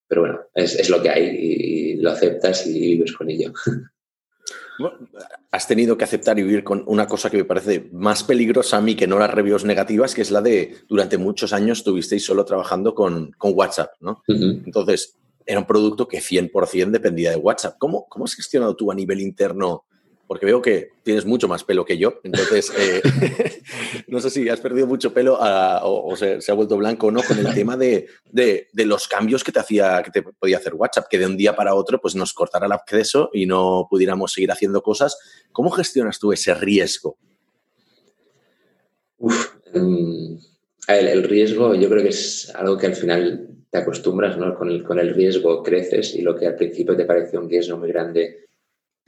pero 0.07 0.21
bueno, 0.21 0.41
es, 0.53 0.75
es 0.75 0.89
lo 0.89 1.01
que 1.01 1.09
hay 1.09 1.23
y, 1.23 1.95
lo 1.95 2.11
aceptas 2.11 2.67
y 2.67 2.79
vives 2.79 3.13
con 3.13 3.29
ello. 3.29 3.53
has 5.51 5.67
tenido 5.67 5.97
que 5.97 6.03
aceptar 6.03 6.39
y 6.39 6.43
vivir 6.43 6.63
con 6.63 6.83
una 6.87 7.07
cosa 7.07 7.29
que 7.29 7.37
me 7.37 7.45
parece 7.45 7.89
más 7.91 8.23
peligrosa 8.23 8.77
a 8.77 8.81
mí 8.81 8.95
que 8.95 9.07
no 9.07 9.19
las 9.19 9.31
reviews 9.31 9.65
negativas, 9.65 10.13
que 10.13 10.21
es 10.21 10.31
la 10.31 10.41
de 10.41 10.75
durante 10.87 11.17
muchos 11.17 11.53
años 11.53 11.79
estuvisteis 11.79 12.25
solo 12.25 12.45
trabajando 12.45 12.95
con, 12.95 13.31
con 13.37 13.53
WhatsApp, 13.55 13.91
¿no? 13.99 14.23
Entonces, 14.27 15.17
era 15.45 15.59
un 15.59 15.65
producto 15.65 16.07
que 16.07 16.19
100% 16.19 16.91
dependía 16.91 17.31
de 17.31 17.37
WhatsApp. 17.37 17.75
¿Cómo, 17.77 18.07
¿Cómo 18.07 18.25
has 18.25 18.35
gestionado 18.35 18.75
tú 18.75 18.91
a 18.91 18.95
nivel 18.95 19.19
interno 19.19 19.85
porque 20.31 20.45
veo 20.45 20.61
que 20.61 20.91
tienes 21.03 21.25
mucho 21.25 21.49
más 21.49 21.65
pelo 21.65 21.83
que 21.83 21.97
yo, 21.97 22.21
entonces 22.23 22.71
eh, 22.79 23.01
no 24.07 24.21
sé 24.21 24.29
si 24.29 24.47
has 24.47 24.61
perdido 24.61 24.87
mucho 24.87 25.13
pelo 25.13 25.37
ah, 25.41 25.81
o, 25.83 26.15
se, 26.15 26.39
ha 26.47 26.53
vuelto 26.53 26.77
blanco 26.77 27.07
o 27.07 27.11
no 27.11 27.21
con 27.21 27.37
el 27.37 27.53
tema 27.53 27.75
de, 27.75 28.07
los 28.73 29.09
cambios 29.09 29.43
que 29.43 29.51
te 29.51 29.59
hacía, 29.59 30.01
que 30.01 30.09
te 30.09 30.23
podía 30.23 30.55
hacer 30.55 30.73
WhatsApp, 30.75 31.07
que 31.09 31.19
de 31.19 31.25
un 31.25 31.35
día 31.35 31.53
para 31.53 31.75
otro 31.75 31.99
pues 31.99 32.15
nos 32.15 32.31
cortara 32.31 32.65
el 32.65 32.71
acceso 32.71 33.29
y 33.33 33.45
no 33.45 33.87
pudiéramos 33.89 34.31
seguir 34.31 34.53
haciendo 34.53 34.81
cosas. 34.81 35.19
¿Cómo 35.51 35.69
gestionas 35.69 36.17
tú 36.17 36.31
ese 36.31 36.53
riesgo? 36.53 37.17
Em, 39.73 40.39
el, 40.87 41.23
riesgo 41.23 41.75
yo 41.75 41.89
creo 41.89 42.03
que 42.03 42.09
es 42.09 42.49
algo 42.55 42.77
que 42.77 42.87
al 42.87 42.95
final 42.95 43.49
te 43.69 43.79
acostumbras, 43.79 44.37
¿no? 44.37 44.55
Con 44.55 44.69
el, 44.69 44.81
con 44.81 44.97
el 44.97 45.13
riesgo 45.13 45.61
creces 45.61 46.15
y 46.15 46.21
lo 46.21 46.37
que 46.37 46.47
al 46.47 46.55
principio 46.55 46.95
te 46.95 47.03
parece 47.03 47.37
un 47.37 47.49
riesgo 47.49 47.77
muy 47.77 47.89
grande 47.89 48.47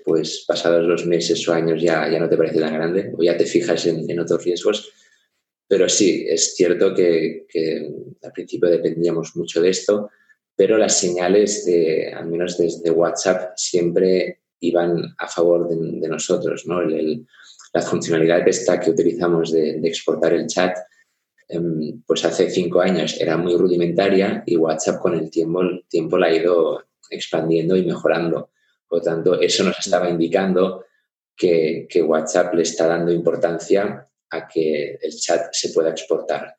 pues 0.04 0.44
pasados 0.48 0.86
los 0.86 1.06
meses 1.06 1.48
o 1.48 1.54
años 1.54 1.82
ya, 1.82 2.10
ya 2.10 2.20
no 2.20 2.30
te 2.30 2.38
parece 2.38 2.60
tan 2.60 2.74
grande 2.74 3.12
o 3.18 3.24
ya 3.24 3.38
te 3.38 3.46
fijas 3.46 3.86
en, 3.88 4.20
otros 4.20 4.44
riesgos. 4.44 4.92
Pero 5.68 5.88
sí, 5.88 6.26
es 6.28 6.56
cierto 6.56 6.94
que, 6.94 7.46
al 8.22 8.32
principio 8.32 8.70
dependíamos 8.70 9.36
mucho 9.36 9.62
de 9.62 9.70
esto, 9.70 10.10
pero 10.56 10.78
las 10.78 11.00
señales, 11.00 11.66
de, 11.66 12.12
al 12.14 12.28
menos 12.28 12.58
desde 12.58 12.92
WhatsApp, 12.92 13.54
siempre 13.56 14.42
iban 14.60 15.16
a 15.18 15.28
favor 15.28 15.68
de, 15.68 16.08
nosotros. 16.08 16.66
¿no? 16.68 16.82
la 16.82 17.82
funcionalidad 17.82 18.48
esta 18.48 18.80
que 18.80 18.92
utilizamos 18.92 19.52
de, 19.52 19.80
exportar 19.84 20.34
el 20.34 20.48
chat, 20.48 20.78
em, 21.48 22.02
pues 22.06 22.24
hace 22.26 22.50
cinco 22.50 22.82
años 22.82 23.20
era 23.20 23.38
muy 23.38 23.56
rudimentaria 23.56 24.44
y 24.46 24.58
WhatsApp 24.58 25.02
con 25.02 25.16
el 25.16 25.30
tiempo, 25.32 25.62
el 25.62 25.86
tiempo 25.90 26.18
la 26.18 26.28
ha 26.28 26.36
ido 26.36 26.84
expandiendo 27.10 27.76
y 27.76 27.86
mejorando. 27.86 28.53
Por 28.94 29.00
lo 29.00 29.06
tanto, 29.06 29.42
eso 29.42 29.64
nos 29.64 29.80
estaba 29.80 30.08
indicando 30.08 30.86
que, 31.36 31.88
que 31.90 32.04
WhatsApp 32.04 32.54
le 32.54 32.62
está 32.62 32.86
dando 32.86 33.12
importancia 33.12 34.08
a 34.30 34.48
que 34.48 35.00
el 35.02 35.16
chat 35.16 35.48
se 35.52 35.70
pueda 35.70 35.90
exportar. 35.90 36.58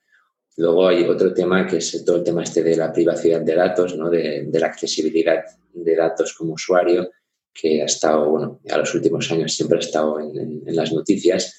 Luego 0.57 0.89
hay 0.89 1.05
otro 1.05 1.33
tema 1.33 1.65
que 1.65 1.77
es 1.77 2.05
todo 2.05 2.17
el 2.17 2.25
tema 2.25 2.43
este 2.43 2.65
de 2.65 2.75
la 2.75 2.93
privacidad 2.93 3.41
de 3.41 3.55
datos, 3.55 3.97
¿no? 3.97 4.11
de, 4.11 4.49
la 4.53 4.67
accesibilidad 4.67 5.45
de 5.75 5.95
datos 5.95 6.35
como 6.35 6.55
usuario, 6.55 7.09
que 7.53 7.81
ha 7.83 7.85
estado, 7.85 8.29
bueno, 8.29 8.61
a 8.69 8.79
los 8.79 8.93
últimos 8.97 9.31
años 9.31 9.55
siempre 9.55 9.79
ha 9.79 9.81
estado 9.81 10.19
en, 10.19 10.65
las 10.67 10.93
noticias, 10.93 11.57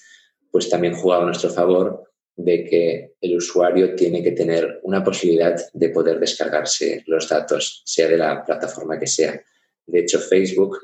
pues 0.52 0.70
también 0.70 0.96
jugado 0.96 1.22
a 1.22 1.28
nuestro 1.28 1.52
favor 1.52 2.04
de 2.36 2.66
que 2.66 3.14
el 3.22 3.38
usuario 3.38 3.96
tiene 3.96 4.22
que 4.22 4.34
tener 4.34 4.82
una 4.84 5.02
posibilidad 5.02 5.56
de 5.72 5.90
poder 5.92 6.20
descargarse 6.20 7.02
los 7.08 7.30
datos, 7.30 7.82
sea 7.86 8.10
de 8.10 8.18
la 8.18 8.44
plataforma 8.44 9.00
que 9.00 9.08
sea. 9.08 9.42
De 9.88 10.00
hecho, 10.00 10.20
Facebook, 10.20 10.80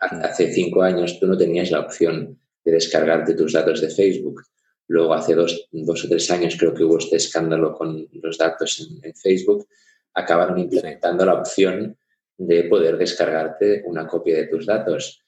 hace 0.00 0.52
cinco 0.52 0.82
años 0.82 1.18
tú 1.20 1.26
no 1.26 1.36
tenías 1.36 1.70
la 1.70 1.80
opción 1.80 2.38
de 2.64 2.72
descargarte 2.72 3.34
tus 3.34 3.52
datos 3.52 3.80
de 3.80 3.90
Facebook. 3.90 4.42
Luego, 4.88 5.14
hace 5.14 5.34
dos, 5.34 5.68
o 5.72 6.08
tres 6.08 6.30
años, 6.30 6.56
creo 6.58 6.74
que 6.74 6.82
hubo 6.82 6.98
este 6.98 7.16
escándalo 7.16 7.72
con 7.74 8.08
los 8.12 8.36
datos 8.36 8.90
en, 9.02 9.14
Facebook, 9.14 9.68
acabaron 10.14 10.58
implementando 10.58 11.24
la 11.24 11.34
opción 11.34 11.96
de 12.36 12.64
poder 12.64 12.98
descargarte 12.98 13.84
una 13.86 14.06
copia 14.06 14.36
de 14.36 14.48
tus 14.48 14.66
datos. 14.66 15.22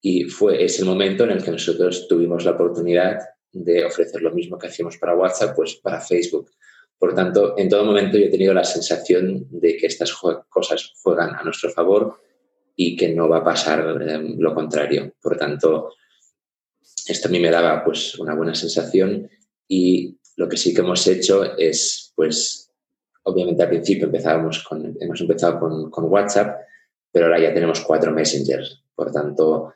Y 0.00 0.24
fue 0.24 0.62
ese 0.62 0.82
el 0.82 0.88
momento 0.88 1.24
en 1.24 1.32
el 1.32 1.42
que 1.42 1.50
nosotros 1.50 2.06
tuvimos 2.06 2.44
la 2.44 2.52
oportunidad 2.52 3.18
de 3.50 3.84
ofrecer 3.84 4.22
lo 4.22 4.32
mismo 4.32 4.56
que 4.56 4.68
hacíamos 4.68 4.96
para 4.98 5.16
WhatsApp, 5.16 5.56
pues 5.56 5.74
para 5.76 6.00
Facebook. 6.00 6.50
Por 6.96 7.14
tanto, 7.14 7.58
en 7.58 7.68
todo 7.68 7.84
momento 7.84 8.18
yo 8.18 8.26
he 8.26 8.30
tenido 8.30 8.54
la 8.54 8.64
sensación 8.64 9.46
de 9.50 9.76
que 9.76 9.86
estas 9.86 10.12
cosas 10.48 10.92
juegan 11.02 11.34
a 11.34 11.42
nuestro 11.42 11.70
favor 11.70 12.20
y 12.80 12.94
que 12.94 13.08
no 13.08 13.28
va 13.28 13.38
a 13.38 13.44
pasar 13.44 13.80
em, 14.00 14.38
lo 14.38 14.54
contrario. 14.54 15.12
Por 15.20 15.36
tanto, 15.36 15.94
esto 17.08 17.26
a 17.26 17.30
mí 17.30 17.40
me 17.40 17.50
daba 17.50 17.84
pues 17.84 18.16
una 18.20 18.36
buena 18.36 18.54
sensación 18.54 19.28
y 19.66 20.16
lo 20.36 20.48
que 20.48 20.56
sí 20.56 20.72
que 20.72 20.82
hemos 20.82 21.04
hecho 21.08 21.58
es 21.58 22.12
pues 22.14 22.70
obviamente 23.24 23.64
al 23.64 23.68
principio 23.68 24.04
empezábamos 24.04 24.62
con, 24.62 24.96
hemos 25.00 25.20
empezado 25.20 25.58
con, 25.58 25.90
con 25.90 26.04
WhatsApp, 26.04 26.60
pero 27.10 27.26
ahora 27.26 27.40
ya 27.40 27.52
tenemos 27.52 27.80
cuatro 27.80 28.12
messengers. 28.12 28.84
Por 28.94 29.10
tanto, 29.10 29.74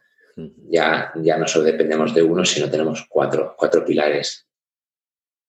ya, 0.69 1.13
ya 1.17 1.37
no 1.39 1.49
solo 1.49 1.65
dependemos 1.65 2.15
de 2.15 2.23
uno, 2.23 2.45
sino 2.45 2.71
tenemos 2.71 3.05
cuatro, 3.09 3.57
cuatro 3.59 3.85
pilares. 3.85 4.47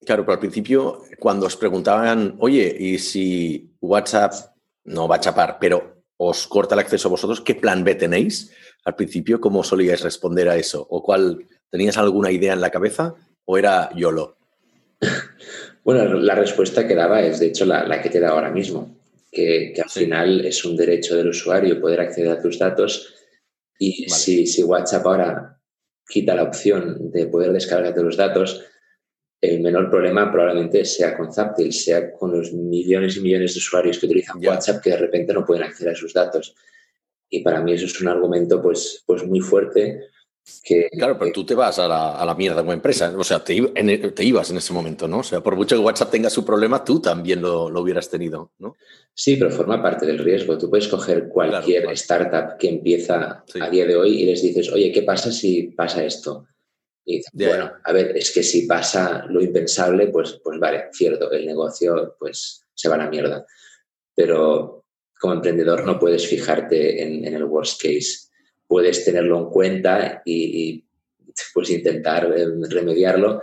Claro, 0.03 0.23
pero 0.23 0.33
al 0.33 0.39
principio, 0.39 1.03
cuando 1.19 1.45
os 1.45 1.55
preguntaban, 1.55 2.35
oye, 2.39 2.75
¿y 2.79 2.97
si 2.97 3.75
WhatsApp 3.79 4.33
no 4.85 5.07
va 5.07 5.17
a 5.17 5.19
chapar, 5.19 5.57
pero 5.59 5.92
os 6.17 6.47
corta 6.47 6.75
el 6.75 6.79
acceso 6.79 7.07
a 7.07 7.11
vosotros, 7.11 7.41
qué 7.41 7.55
plan 7.55 7.83
B 7.83 7.95
tenéis? 7.95 8.51
Al 8.85 8.95
principio, 8.95 9.39
¿cómo 9.39 9.63
solíais 9.63 10.01
responder 10.01 10.49
a 10.49 10.57
eso? 10.57 10.85
¿O 10.89 11.03
cuál 11.03 11.47
tenías 11.69 11.97
alguna 11.97 12.31
idea 12.31 12.53
en 12.53 12.61
la 12.61 12.69
cabeza 12.69 13.15
o 13.45 13.57
era 13.57 13.89
YOLO? 13.95 14.37
Bueno, 15.83 16.13
la 16.13 16.33
respuesta 16.33 16.87
que 16.87 16.95
daba 16.95 17.21
es, 17.21 17.41
de 17.41 17.47
hecho, 17.47 17.65
la, 17.65 18.01
que 18.01 18.09
te 18.09 18.21
da 18.21 18.29
ahora 18.29 18.49
mismo, 18.49 18.95
que, 19.29 19.73
al 19.83 19.89
final 19.89 20.45
es 20.45 20.63
un 20.63 20.77
derecho 20.77 21.17
del 21.17 21.27
usuario 21.27 21.81
poder 21.81 21.99
acceder 21.99 22.31
a 22.31 22.41
tus 22.41 22.57
datos 22.57 23.13
y 23.77 24.09
si, 24.09 24.47
si 24.47 24.63
WhatsApp 24.63 25.05
ahora 25.05 25.59
quita 26.07 26.35
la 26.35 26.43
opción 26.43 27.11
de 27.11 27.25
poder 27.25 27.51
descargarte 27.51 28.01
los 28.01 28.15
datos, 28.15 28.63
el 29.43 29.61
menor 29.61 29.89
problema 29.89 30.31
probablemente 30.31 30.85
sea 30.85 31.17
con 31.17 31.33
Zaptil, 31.33 31.73
sea 31.73 32.13
con 32.13 32.31
los 32.31 32.53
millones 32.53 33.17
y 33.17 33.21
millones 33.21 33.53
de 33.53 33.59
usuarios 33.59 33.99
que 33.99 34.05
utilizan 34.05 34.45
WhatsApp 34.45 34.81
que 34.81 34.91
de 34.91 34.97
repente 34.97 35.33
no 35.33 35.45
pueden 35.45 35.63
acceder 35.63 35.93
a 35.93 35.97
sus 35.97 36.13
datos. 36.13 36.55
Y 37.29 37.43
para 37.43 37.61
mí 37.61 37.73
eso 37.73 37.85
es 37.85 37.99
un 37.99 38.07
argumento 38.07 38.61
pues, 38.61 39.03
pues 39.05 39.25
muy 39.25 39.41
fuerte 39.41 39.99
claro, 40.91 41.17
pero 41.17 41.31
tú 41.31 41.45
te 41.45 41.55
vas 41.55 41.79
a 41.79 41.87
la, 41.87 42.15
a 42.15 42.25
la 42.25 42.35
mierda 42.35 42.61
como 42.61 42.73
empresa. 42.73 43.13
O 43.17 43.23
sea, 43.23 43.43
te, 43.43 43.61
te, 43.61 44.23
ibas 44.23 44.49
en 44.51 44.57
ese 44.57 44.73
momento, 44.73 45.07
¿no? 45.07 45.19
O 45.19 45.23
sea, 45.23 45.41
por 45.41 45.55
mucho 45.55 45.75
que 45.75 45.81
WhatsApp 45.81 46.11
tenga 46.11 46.29
su 46.29 46.43
problema, 46.43 46.83
tú 46.83 46.99
también 46.99 47.41
lo, 47.41 47.69
lo 47.69 47.81
hubieras 47.81 48.09
tenido, 48.09 48.51
¿no? 48.59 48.75
Sí, 49.13 49.37
pero 49.37 49.51
forma 49.51 49.81
parte 49.81 50.05
del 50.05 50.19
riesgo. 50.19 50.57
Tú 50.57 50.69
puedes 50.69 50.87
coger 50.87 51.29
cualquier 51.29 51.85
startup 51.91 52.57
que 52.57 52.69
empieza 52.69 53.43
a 53.59 53.69
día 53.69 53.85
de 53.85 53.95
hoy 53.95 54.21
y 54.21 54.25
les 54.25 54.41
dices, 54.41 54.71
oye, 54.71 54.91
¿qué 54.91 55.03
pasa 55.03 55.31
si 55.31 55.63
pasa 55.63 56.03
esto? 56.03 56.45
Y 57.05 57.17
dices, 57.17 57.31
bueno, 57.33 57.71
a 57.83 57.91
ver, 57.91 58.15
es 58.15 58.31
que 58.31 58.43
si 58.43 58.65
pasa 58.65 59.25
lo 59.27 59.41
impensable, 59.41 60.07
pues, 60.07 60.39
pues 60.43 60.59
vale, 60.59 60.85
cierto, 60.93 61.31
el 61.31 61.45
negocio 61.45 62.15
pues 62.17 62.65
se 62.73 62.89
va 62.89 62.95
a 62.95 62.99
la 62.99 63.09
mierda. 63.09 63.45
Pero 64.15 64.85
como 65.19 65.33
emprendedor 65.33 65.85
no 65.85 65.99
puedes 65.99 66.27
fijarte 66.27 67.03
en, 67.03 67.25
en 67.25 67.33
el 67.33 67.43
worst 67.43 67.81
case 67.81 68.33
puedes 68.73 69.05
tenerlo 69.05 69.37
en 69.37 69.45
cuenta 69.51 70.23
y, 70.25 70.83
pues 71.53 71.69
intentar 71.69 72.33
eh, 72.35 72.47
remediarlo, 72.69 73.39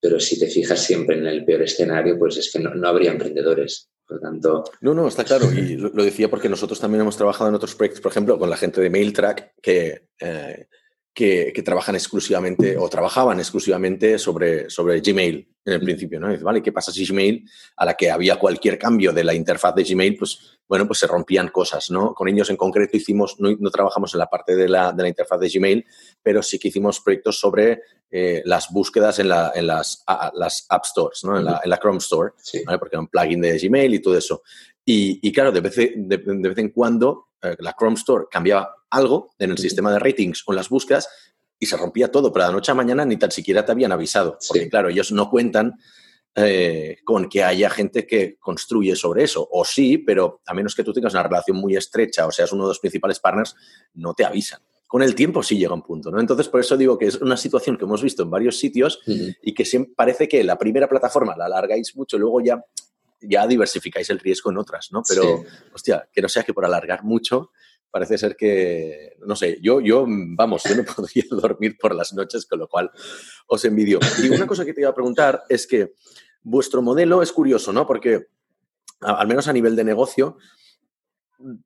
pero 0.00 0.20
si 0.20 0.38
te 0.38 0.46
fijas 0.46 0.80
siempre 0.80 1.18
en 1.18 1.26
el 1.26 1.44
peor 1.44 1.62
escenario, 1.62 2.16
pues 2.16 2.36
es 2.36 2.52
que 2.52 2.60
no, 2.60 2.88
habría 2.88 3.10
emprendedores. 3.10 3.90
Por 4.06 4.20
tanto... 4.20 4.62
No, 4.80 4.94
no, 4.94 5.08
está 5.08 5.24
claro. 5.24 5.52
Y 5.52 5.76
lo, 5.76 5.90
decía 5.90 6.30
porque 6.30 6.48
nosotros 6.48 6.78
también 6.78 7.00
hemos 7.02 7.16
trabajado 7.16 7.50
en 7.50 7.56
otros 7.56 7.74
proyectos, 7.74 8.00
por 8.00 8.12
ejemplo, 8.12 8.38
con 8.38 8.48
la 8.48 8.56
gente 8.56 8.80
de 8.80 8.88
MailTrack, 8.88 9.54
que 9.60 10.08
eh, 10.20 10.68
que, 11.14 11.62
trabajan 11.64 11.96
exclusivamente 11.96 12.76
o 12.76 12.88
trabajaban 12.88 13.38
exclusivamente 13.38 14.18
sobre, 14.18 14.70
sobre 14.70 15.00
Gmail 15.00 15.48
en 15.64 15.72
el 15.72 15.80
principio, 15.80 16.20
¿no? 16.20 16.28
¿vale? 16.40 16.62
¿Qué 16.62 16.72
pasa 16.72 16.92
si 16.92 17.04
Gmail, 17.04 17.44
a 17.76 17.84
la 17.84 17.94
que 17.94 18.10
había 18.10 18.36
cualquier 18.36 18.78
cambio 18.78 19.12
de 19.12 19.24
la 19.24 19.34
interfaz 19.34 19.74
de 19.74 19.84
Gmail, 19.84 20.16
pues, 20.16 20.58
bueno, 20.66 20.86
pues 20.86 21.00
se 21.00 21.06
rompían 21.06 21.48
cosas, 21.48 21.90
¿no? 21.90 22.14
Con 22.14 22.28
ellos 22.28 22.48
en 22.50 22.56
concreto 22.56 22.96
hicimos, 22.96 23.36
no, 23.38 23.70
trabajamos 23.70 24.14
en 24.14 24.20
la 24.20 24.30
parte 24.30 24.56
de 24.56 24.68
la, 24.68 24.92
de 24.92 25.02
la, 25.02 25.08
interfaz 25.08 25.40
de 25.40 25.48
Gmail, 25.48 25.84
pero 26.22 26.42
sí 26.42 26.58
que 26.58 26.68
hicimos 26.68 27.00
proyectos 27.00 27.38
sobre 27.38 27.82
eh, 28.10 28.42
las 28.44 28.70
búsquedas 28.70 29.18
en, 29.18 29.28
la, 29.28 29.52
en 29.54 29.66
las, 29.66 30.04
las 30.34 30.66
App 30.68 30.84
Stores, 30.84 31.24
¿no? 31.24 31.36
En 31.36 31.44
la, 31.44 31.60
en 31.62 31.68
la 31.68 31.78
Chrome 31.78 31.98
Store, 31.98 32.32
¿vale? 32.64 32.78
Porque 32.78 32.94
era 32.94 33.00
un 33.00 33.08
plugin 33.08 33.40
de 33.40 33.58
Gmail 33.58 33.94
y 33.94 34.00
todo 34.00 34.16
eso. 34.16 34.42
Y, 34.84 35.18
y 35.20 35.32
claro, 35.32 35.52
de 35.52 35.60
vez, 35.60 35.74
de, 35.74 35.94
de 35.96 36.48
vez 36.48 36.58
en 36.58 36.70
cuando 36.70 37.28
eh, 37.42 37.56
la 37.58 37.74
Chrome 37.78 37.96
Store 37.96 38.24
cambiaba 38.30 38.74
algo 38.90 39.30
en 39.38 39.50
el 39.50 39.58
sistema 39.58 39.92
de 39.92 39.98
ratings 39.98 40.44
o 40.46 40.52
en 40.52 40.56
las 40.56 40.68
búsquedas 40.68 41.08
y 41.58 41.66
se 41.66 41.76
rompía 41.76 42.10
todo, 42.10 42.32
pero 42.32 42.44
de 42.44 42.50
la 42.50 42.56
noche 42.56 42.72
a 42.72 42.74
mañana 42.74 43.04
ni 43.04 43.16
tan 43.16 43.30
siquiera 43.30 43.64
te 43.64 43.72
habían 43.72 43.92
avisado. 43.92 44.38
Porque, 44.46 44.68
claro, 44.68 44.88
ellos 44.88 45.12
no 45.12 45.28
cuentan 45.28 45.74
eh, 46.36 46.98
con 47.04 47.28
que 47.28 47.42
haya 47.42 47.68
gente 47.68 48.06
que 48.06 48.36
construye 48.38 48.94
sobre 48.94 49.24
eso. 49.24 49.48
O 49.50 49.64
sí, 49.64 49.98
pero 49.98 50.40
a 50.46 50.54
menos 50.54 50.74
que 50.74 50.84
tú 50.84 50.92
tengas 50.92 51.14
una 51.14 51.24
relación 51.24 51.56
muy 51.56 51.76
estrecha 51.76 52.26
o 52.26 52.30
seas 52.30 52.52
uno 52.52 52.64
de 52.64 52.68
los 52.68 52.78
principales 52.78 53.18
partners, 53.18 53.56
no 53.94 54.14
te 54.14 54.24
avisan. 54.24 54.60
Con 54.86 55.02
el 55.02 55.14
tiempo 55.14 55.42
sí 55.42 55.58
llega 55.58 55.74
un 55.74 55.82
punto, 55.82 56.10
¿no? 56.10 56.20
Entonces, 56.20 56.48
por 56.48 56.60
eso 56.60 56.76
digo 56.76 56.96
que 56.96 57.06
es 57.06 57.16
una 57.16 57.36
situación 57.36 57.76
que 57.76 57.84
hemos 57.84 58.02
visto 58.02 58.22
en 58.22 58.30
varios 58.30 58.56
sitios 58.58 59.00
y 59.06 59.52
que 59.52 59.64
siempre 59.64 59.92
parece 59.94 60.28
que 60.28 60.42
la 60.44 60.56
primera 60.56 60.88
plataforma 60.88 61.36
la 61.36 61.44
alargáis 61.44 61.94
mucho, 61.94 62.16
luego 62.16 62.40
ya, 62.40 62.64
ya 63.20 63.46
diversificáis 63.46 64.08
el 64.08 64.18
riesgo 64.18 64.50
en 64.50 64.58
otras, 64.58 64.88
¿no? 64.90 65.02
Pero, 65.06 65.44
hostia, 65.74 66.08
que 66.10 66.22
no 66.22 66.28
sea 66.28 66.42
que 66.42 66.54
por 66.54 66.64
alargar 66.64 67.04
mucho 67.04 67.50
parece 67.98 68.16
ser 68.16 68.36
que, 68.36 69.16
no 69.26 69.34
sé, 69.34 69.58
yo, 69.60 69.80
yo, 69.80 70.06
vamos, 70.08 70.62
yo 70.62 70.76
no 70.76 70.84
podría 70.96 71.24
dormir 71.30 71.76
por 71.76 71.96
las 71.96 72.12
noches, 72.12 72.46
con 72.46 72.60
lo 72.60 72.68
cual 72.68 72.92
os 73.48 73.64
envidio. 73.64 73.98
Y 74.22 74.28
una 74.28 74.46
cosa 74.46 74.64
que 74.64 74.72
te 74.72 74.82
iba 74.82 74.90
a 74.90 74.94
preguntar 74.94 75.42
es 75.48 75.66
que 75.66 75.94
vuestro 76.40 76.80
modelo 76.80 77.22
es 77.22 77.32
curioso, 77.32 77.72
¿no? 77.72 77.88
Porque, 77.88 78.28
al 79.00 79.26
menos 79.26 79.48
a 79.48 79.52
nivel 79.52 79.74
de 79.74 79.82
negocio, 79.82 80.36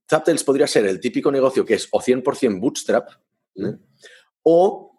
Zaptels 0.08 0.42
podría 0.42 0.66
ser 0.66 0.86
el 0.86 1.00
típico 1.00 1.30
negocio 1.30 1.66
que 1.66 1.74
es 1.74 1.86
o 1.90 2.00
100% 2.00 2.58
bootstrap, 2.58 3.10
¿eh? 3.56 3.76
o 4.42 4.91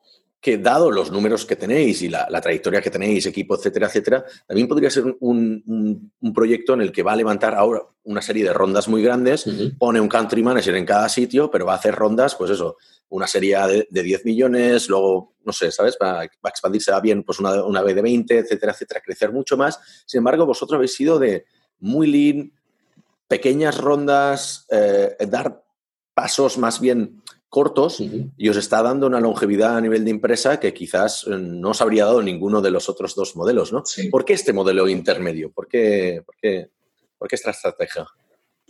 que 0.44 0.58
dado 0.58 0.92
los 0.92 1.10
números 1.10 1.46
que 1.46 1.56
tenéis 1.56 2.02
y 2.02 2.10
la, 2.10 2.28
trayectoria 2.42 2.82
que 2.82 2.92
tenéis, 2.92 3.26
equipo, 3.26 3.56
etcétera, 3.56 3.88
etcétera, 3.88 4.26
también 4.46 4.68
podría 4.68 4.90
ser 4.90 5.16
un, 5.22 6.12
proyecto 6.36 6.74
en 6.74 6.82
el 6.82 6.92
que 6.92 7.02
va 7.02 7.14
a 7.14 7.16
levantar 7.16 7.56
ahora 7.56 7.84
una 8.04 8.22
serie 8.22 8.44
de 8.44 8.52
rondas 8.52 8.90
muy 8.90 9.02
grandes, 9.02 9.46
pone 9.80 10.02
un 10.02 10.10
country 10.10 10.44
manager 10.44 10.76
en 10.76 10.86
cada 10.86 11.08
sitio, 11.08 11.50
pero 11.50 11.66
va 11.66 11.72
a 11.72 11.78
hacer 11.78 11.96
rondas, 11.96 12.36
pues 12.36 12.52
eso, 12.52 12.76
una 13.08 13.26
serie 13.26 13.58
de, 13.90 14.04
10 14.04 14.26
millones, 14.26 14.90
luego, 14.90 15.34
no 15.46 15.54
sé, 15.54 15.72
¿sabes? 15.72 15.98
Va, 16.02 16.16
va 16.16 16.20
a 16.20 16.50
expandirse 16.50 16.92
bien 17.02 17.24
pues 17.24 17.40
una, 17.40 17.64
una 17.64 17.82
vez 17.82 17.96
de 17.96 18.02
20, 18.02 18.40
etcétera, 18.40 18.74
etcétera, 18.74 19.00
crecer 19.00 19.32
mucho 19.32 19.56
más. 19.56 19.80
Sin 20.06 20.18
embargo, 20.18 20.46
vosotros 20.46 20.76
habéis 20.76 20.94
sido 20.94 21.20
de 21.20 21.46
muy 21.80 22.08
lean, 22.08 22.52
pequeñas 23.30 23.78
rondas, 23.78 24.68
eh, 24.70 25.16
dar 25.30 25.64
pasos 26.14 26.58
más 26.58 26.82
bien 26.82 27.23
cortos 27.54 28.02
y 28.36 28.50
os 28.50 28.58
está 28.58 28.82
dando 28.82 29.06
una 29.06 29.20
longevidad 29.20 29.78
a 29.78 29.82
nivel 29.82 30.04
de 30.04 30.10
empresa 30.10 30.60
que 30.60 30.74
quizás 30.74 31.24
eh, 31.28 31.38
no 31.38 31.70
os 31.70 31.82
habría 31.82 32.06
dado 32.06 32.24
ninguno 32.24 32.64
de 32.64 32.72
los 32.72 32.90
otros 32.90 33.14
dos 33.14 33.36
modelos, 33.36 33.72
¿no? 33.72 33.84
¿Por 34.10 34.26
qué 34.26 34.34
este 34.34 34.54
modelo 34.54 34.90
intermedio? 34.90 35.52
¿Por 35.52 35.68
qué, 35.68 36.24
por 36.26 36.36
qué, 36.36 36.72
por 37.16 37.28
qué 37.28 37.36
esta 37.36 37.52
estrategia? 37.52 38.08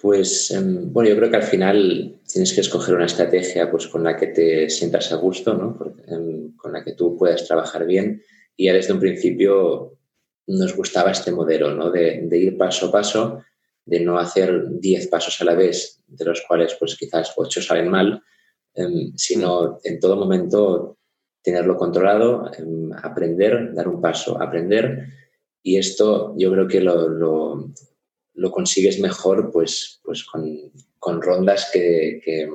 Pues 0.02 0.52
em, 0.52 0.92
bueno, 0.92 1.10
yo 1.10 1.16
creo 1.16 1.30
que 1.30 1.38
al 1.38 1.44
final 1.44 2.20
tienes 2.28 2.52
que 2.52 2.60
escoger 2.60 2.94
una 2.94 3.06
estrategia 3.06 3.72
pues, 3.72 3.88
con 3.88 4.04
la 4.04 4.18
que 4.18 4.28
te 4.28 4.70
sientas 4.70 5.14
a 5.14 5.16
gusto, 5.16 5.54
¿no? 5.54 5.80
Em, 6.06 6.54
con 6.58 6.74
la 6.74 6.84
que 6.84 6.92
tú 6.92 7.16
puedas 7.16 7.48
trabajar 7.48 7.86
bien. 7.86 8.22
Y 8.58 8.66
ya 8.66 8.74
desde 8.74 8.92
un 8.92 9.00
principio 9.00 9.98
nos 10.48 10.76
gustaba 10.76 11.12
este 11.12 11.32
modelo, 11.32 11.74
¿no? 11.74 11.90
De, 11.90 12.20
de 12.24 12.38
ir 12.38 12.58
paso 12.58 12.88
a 12.88 12.92
paso, 12.92 13.44
de 13.86 14.02
no 14.02 14.20
hacer 14.20 14.66
10 14.78 15.08
pasos 15.08 15.40
a 15.40 15.46
la 15.46 15.56
vez, 15.56 16.02
de 16.06 16.26
los 16.26 16.42
cuales 16.42 16.76
pues 16.78 16.98
quizás 16.98 17.32
8 17.34 17.62
salen 17.62 17.88
mal, 17.88 18.22
Em, 18.76 19.14
sino 19.16 19.80
en 19.84 20.00
todo 20.00 20.16
momento 20.16 20.98
tenerlo 21.44 21.78
controlado, 21.78 22.50
em, 22.58 22.92
aprender, 22.92 23.72
dar 23.74 23.88
un 23.88 24.02
paso, 24.02 24.42
aprender. 24.42 25.10
Y 25.62 25.78
esto 25.78 26.34
yo 26.38 26.52
creo 26.52 26.68
que 26.68 26.82
lo, 26.82 27.08
lo, 28.34 28.52
consigues 28.52 29.00
mejor 29.00 29.52
pues, 29.52 30.02
pues 30.04 30.26
con, 30.26 31.22
rondas 31.22 31.70
que, 31.72 32.20
que, 32.24 32.50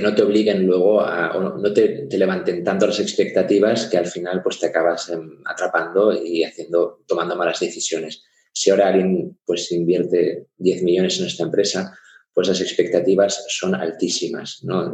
no 0.00 0.14
te 0.14 0.22
obliguen 0.22 0.66
luego 0.66 1.00
a, 1.00 1.36
o 1.36 1.58
no 1.58 1.72
te, 1.72 2.08
levanten 2.10 2.64
tanto 2.64 2.86
las 2.86 3.00
expectativas 3.00 3.86
que 3.86 3.96
al 3.96 4.06
final 4.06 4.42
pues 4.42 4.58
te 4.58 4.66
acabas 4.66 5.08
em, 5.10 5.40
atrapando 5.44 6.12
y 6.12 6.44
haciendo, 6.44 7.02
tomando 7.06 7.36
malas 7.36 7.60
decisiones. 7.60 8.24
Si 8.52 8.70
ahora 8.70 8.88
alguien 8.88 9.38
pues 9.44 9.70
invierte 9.72 10.48
10 10.56 10.82
millones 10.82 11.16
en 11.16 11.22
nuestra 11.22 11.46
empresa, 11.46 11.96
pues 12.34 12.48
las 12.48 12.60
expectativas 12.60 13.46
son 13.48 13.74
altísimas, 13.74 14.62
¿no? 14.64 14.92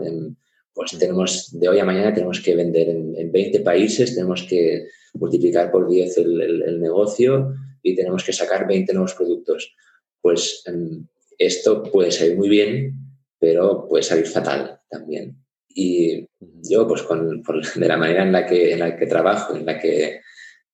Pues 0.75 0.97
tenemos, 0.99 1.59
de 1.59 1.69
hoy 1.69 1.79
a 1.79 1.85
mañana 1.85 2.15
tenemos 2.15 2.41
que 2.41 2.55
vender 2.55 2.91
en, 2.91 3.33
20 3.33 3.61
países, 3.61 4.15
tenemos 4.15 4.43
que 4.45 4.87
multiplicar 5.15 5.71
por 5.73 5.89
10 5.89 6.19
el, 6.19 6.81
negocio 6.81 7.55
y 7.83 7.97
tenemos 7.97 8.23
que 8.23 8.33
sacar 8.33 8.69
20 8.69 8.93
nuevos 8.93 9.15
productos. 9.15 9.75
Pues 10.21 10.63
em, 10.67 11.07
esto 11.39 11.83
puede 11.83 12.13
salir 12.13 12.37
muy 12.37 12.49
bien, 12.49 12.95
pero 13.39 13.89
puede 13.89 14.03
salir 14.03 14.27
fatal 14.27 14.81
también. 14.89 15.37
Y 15.69 16.29
yo, 16.63 16.87
pues 16.87 17.03
con, 17.03 17.43
de 17.43 17.89
la 17.89 17.97
manera 17.97 18.23
en 18.23 18.33
la 18.33 18.47
que, 18.47 18.73
en 18.73 18.81
la 18.81 18.97
que 18.97 19.07
trabajo, 19.07 19.57
en 19.57 19.65
la 19.65 19.79
que, 19.79 20.21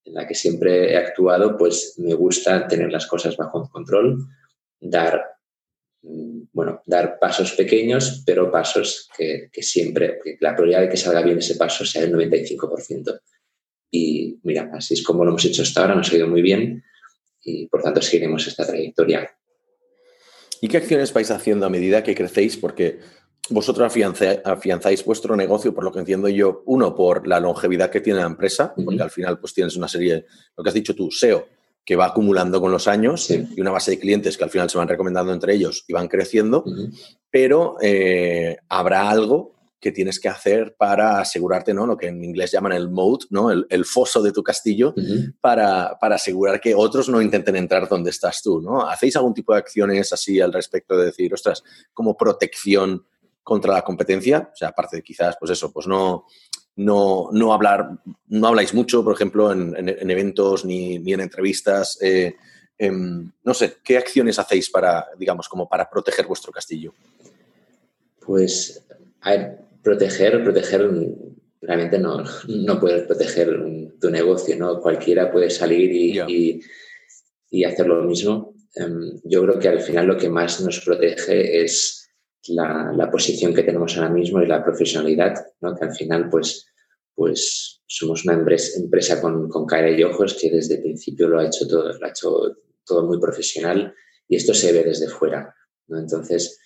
en 0.04 0.14
la 0.14 0.26
que 0.26 0.34
siempre 0.34 0.92
he 0.92 0.96
actuado, 0.96 1.56
pues 1.56 1.94
me 1.98 2.14
gusta 2.14 2.66
tener 2.66 2.90
las 2.90 3.06
cosas 3.06 3.36
bajo 3.36 3.68
control, 3.70 4.18
dar 4.80 5.35
bueno, 6.02 6.82
dar 6.86 7.18
pasos 7.18 7.52
pequeños, 7.52 8.22
pero 8.24 8.50
pasos 8.50 9.08
que, 9.16 9.50
siempre, 9.62 10.18
la 10.40 10.54
probabilidad 10.54 10.82
de 10.82 10.88
que 10.88 10.96
salga 10.96 11.22
bien 11.22 11.38
ese 11.38 11.56
paso 11.56 11.84
sea 11.84 12.02
del 12.02 12.14
95%. 12.14 13.20
Y 13.90 14.38
mira, 14.42 14.70
así 14.72 14.94
es 14.94 15.02
como 15.02 15.24
lo 15.24 15.30
hemos 15.30 15.44
hecho 15.44 15.62
hasta 15.62 15.82
ahora, 15.82 15.94
nos 15.94 16.12
ha 16.12 16.16
ido 16.16 16.28
muy 16.28 16.42
bien 16.42 16.82
y 17.42 17.66
por 17.68 17.82
tanto 17.82 18.02
seguiremos 18.02 18.46
esta 18.46 18.66
trayectoria. 18.66 19.30
¿Y 20.60 20.68
qué 20.68 20.78
acciones 20.78 21.12
vais 21.12 21.30
haciendo 21.30 21.66
a 21.66 21.70
medida 21.70 22.02
que 22.02 22.14
crecéis? 22.14 22.56
Porque 22.56 22.98
vosotros 23.50 23.92
afianzáis 24.44 25.04
vuestro 25.04 25.36
negocio, 25.36 25.74
por 25.74 25.84
lo 25.84 25.92
que 25.92 26.00
entiendo 26.00 26.28
yo, 26.28 26.62
uno, 26.66 26.94
por 26.94 27.26
la 27.28 27.38
longevidad 27.38 27.90
que 27.90 28.00
tiene 28.00 28.20
la 28.20 28.26
empresa, 28.26 28.74
porque 28.74 29.02
al 29.02 29.10
final 29.10 29.38
pues 29.38 29.54
tienes 29.54 29.76
una 29.76 29.88
serie, 29.88 30.26
lo 30.56 30.64
que 30.64 30.70
has 30.70 30.74
dicho 30.74 30.94
tú, 30.94 31.10
SEO, 31.10 31.46
que 31.86 31.96
va 31.96 32.06
acumulando 32.06 32.60
con 32.60 32.72
los 32.72 32.88
años 32.88 33.30
y 33.30 33.60
una 33.60 33.70
base 33.70 33.92
de 33.92 34.00
clientes 34.00 34.36
que 34.36 34.42
al 34.42 34.50
final 34.50 34.68
se 34.68 34.76
van 34.76 34.88
recomendando 34.88 35.32
entre 35.32 35.54
ellos 35.54 35.84
y 35.86 35.92
van 35.92 36.08
creciendo, 36.08 36.64
pero 37.30 37.76
eh, 37.80 38.56
habrá 38.68 39.08
algo 39.08 39.54
que 39.78 39.92
tienes 39.92 40.18
que 40.18 40.28
hacer 40.28 40.74
para 40.76 41.20
asegurarte, 41.20 41.72
¿no? 41.72 41.86
Lo 41.86 41.96
que 41.96 42.08
en 42.08 42.24
inglés 42.24 42.50
llaman 42.50 42.72
el 42.72 42.90
moat, 42.90 43.26
¿no? 43.30 43.52
El, 43.52 43.84
foso 43.84 44.20
de 44.20 44.32
tu 44.32 44.42
castillo, 44.42 44.94
para, 45.40 45.96
para, 46.00 46.16
asegurar 46.16 46.60
que 46.60 46.74
otros 46.74 47.08
no 47.08 47.22
intenten 47.22 47.54
entrar 47.54 47.88
donde 47.88 48.10
estás 48.10 48.42
tú, 48.42 48.60
¿no? 48.60 48.88
¿Hacéis 48.88 49.14
algún 49.14 49.34
tipo 49.34 49.52
de 49.52 49.60
acciones 49.60 50.12
así 50.12 50.40
al 50.40 50.52
respecto 50.52 50.96
de 50.96 51.06
decir, 51.06 51.32
ostras, 51.32 51.62
como 51.94 52.16
protección 52.16 53.06
contra 53.44 53.74
la 53.74 53.82
competencia? 53.82 54.50
O 54.52 54.56
sea, 54.56 54.68
aparte 54.68 54.96
de 54.96 55.02
quizás, 55.04 55.36
pues 55.38 55.52
eso, 55.52 55.72
pues 55.72 55.86
no, 55.86 56.26
no, 56.76 57.30
no, 57.32 57.52
hablar, 57.54 57.98
no 58.28 58.48
habláis 58.48 58.74
mucho, 58.74 59.02
por 59.02 59.14
ejemplo, 59.14 59.50
en, 59.50 60.10
eventos 60.10 60.64
ni, 60.64 60.96
en 60.96 61.20
entrevistas. 61.20 61.98
Eh, 62.02 62.36
em, 62.76 63.30
no 63.42 63.54
sé, 63.54 63.78
¿qué 63.82 63.96
acciones 63.96 64.38
hacéis 64.38 64.68
para, 64.70 65.06
digamos, 65.18 65.48
como 65.48 65.68
para 65.68 65.88
proteger 65.88 66.26
vuestro 66.26 66.52
castillo? 66.52 66.92
Pues, 68.20 68.84
a 69.22 69.30
ver, 69.30 69.58
proteger, 69.82 70.44
proteger, 70.44 70.90
realmente 71.62 71.98
no, 71.98 72.22
no 72.48 72.78
puedes 72.78 73.06
proteger 73.06 73.58
tu 73.98 74.10
negocio, 74.10 74.56
¿no? 74.56 74.80
Cualquiera 74.80 75.32
puede 75.32 75.48
salir 75.48 75.90
y, 75.92 76.60
y, 77.50 77.64
hacer 77.64 77.86
lo 77.86 78.02
mismo. 78.02 78.54
Em, 78.74 79.18
yo 79.24 79.42
creo 79.44 79.58
que 79.58 79.68
al 79.68 79.80
final 79.80 80.06
lo 80.06 80.18
que 80.18 80.28
más 80.28 80.60
nos 80.60 80.80
protege 80.80 81.62
es 81.62 81.95
la, 82.48 83.10
posición 83.10 83.54
que 83.54 83.62
tenemos 83.62 83.96
ahora 83.96 84.10
mismo 84.10 84.42
y 84.42 84.46
la 84.46 84.64
profesionalidad, 84.64 85.34
¿no? 85.60 85.74
que 85.74 85.84
al 85.84 85.94
final 85.94 86.28
pues, 86.28 86.66
pues 87.14 87.82
somos 87.86 88.24
una 88.24 88.34
empresa, 88.34 89.20
con, 89.20 89.48
con, 89.48 89.66
cara 89.66 89.90
y 89.90 90.02
ojos 90.02 90.34
que 90.40 90.50
desde 90.50 90.76
el 90.76 90.82
principio 90.82 91.28
lo 91.28 91.38
ha 91.38 91.46
hecho 91.46 91.66
todo, 91.66 91.92
lo 91.92 92.06
ha 92.06 92.10
hecho 92.10 92.56
todo 92.84 93.06
muy 93.06 93.20
profesional 93.20 93.94
y 94.28 94.36
esto 94.36 94.54
se 94.54 94.72
ve 94.72 94.84
desde 94.84 95.08
fuera. 95.08 95.54
¿no? 95.88 95.98
Entonces, 95.98 96.58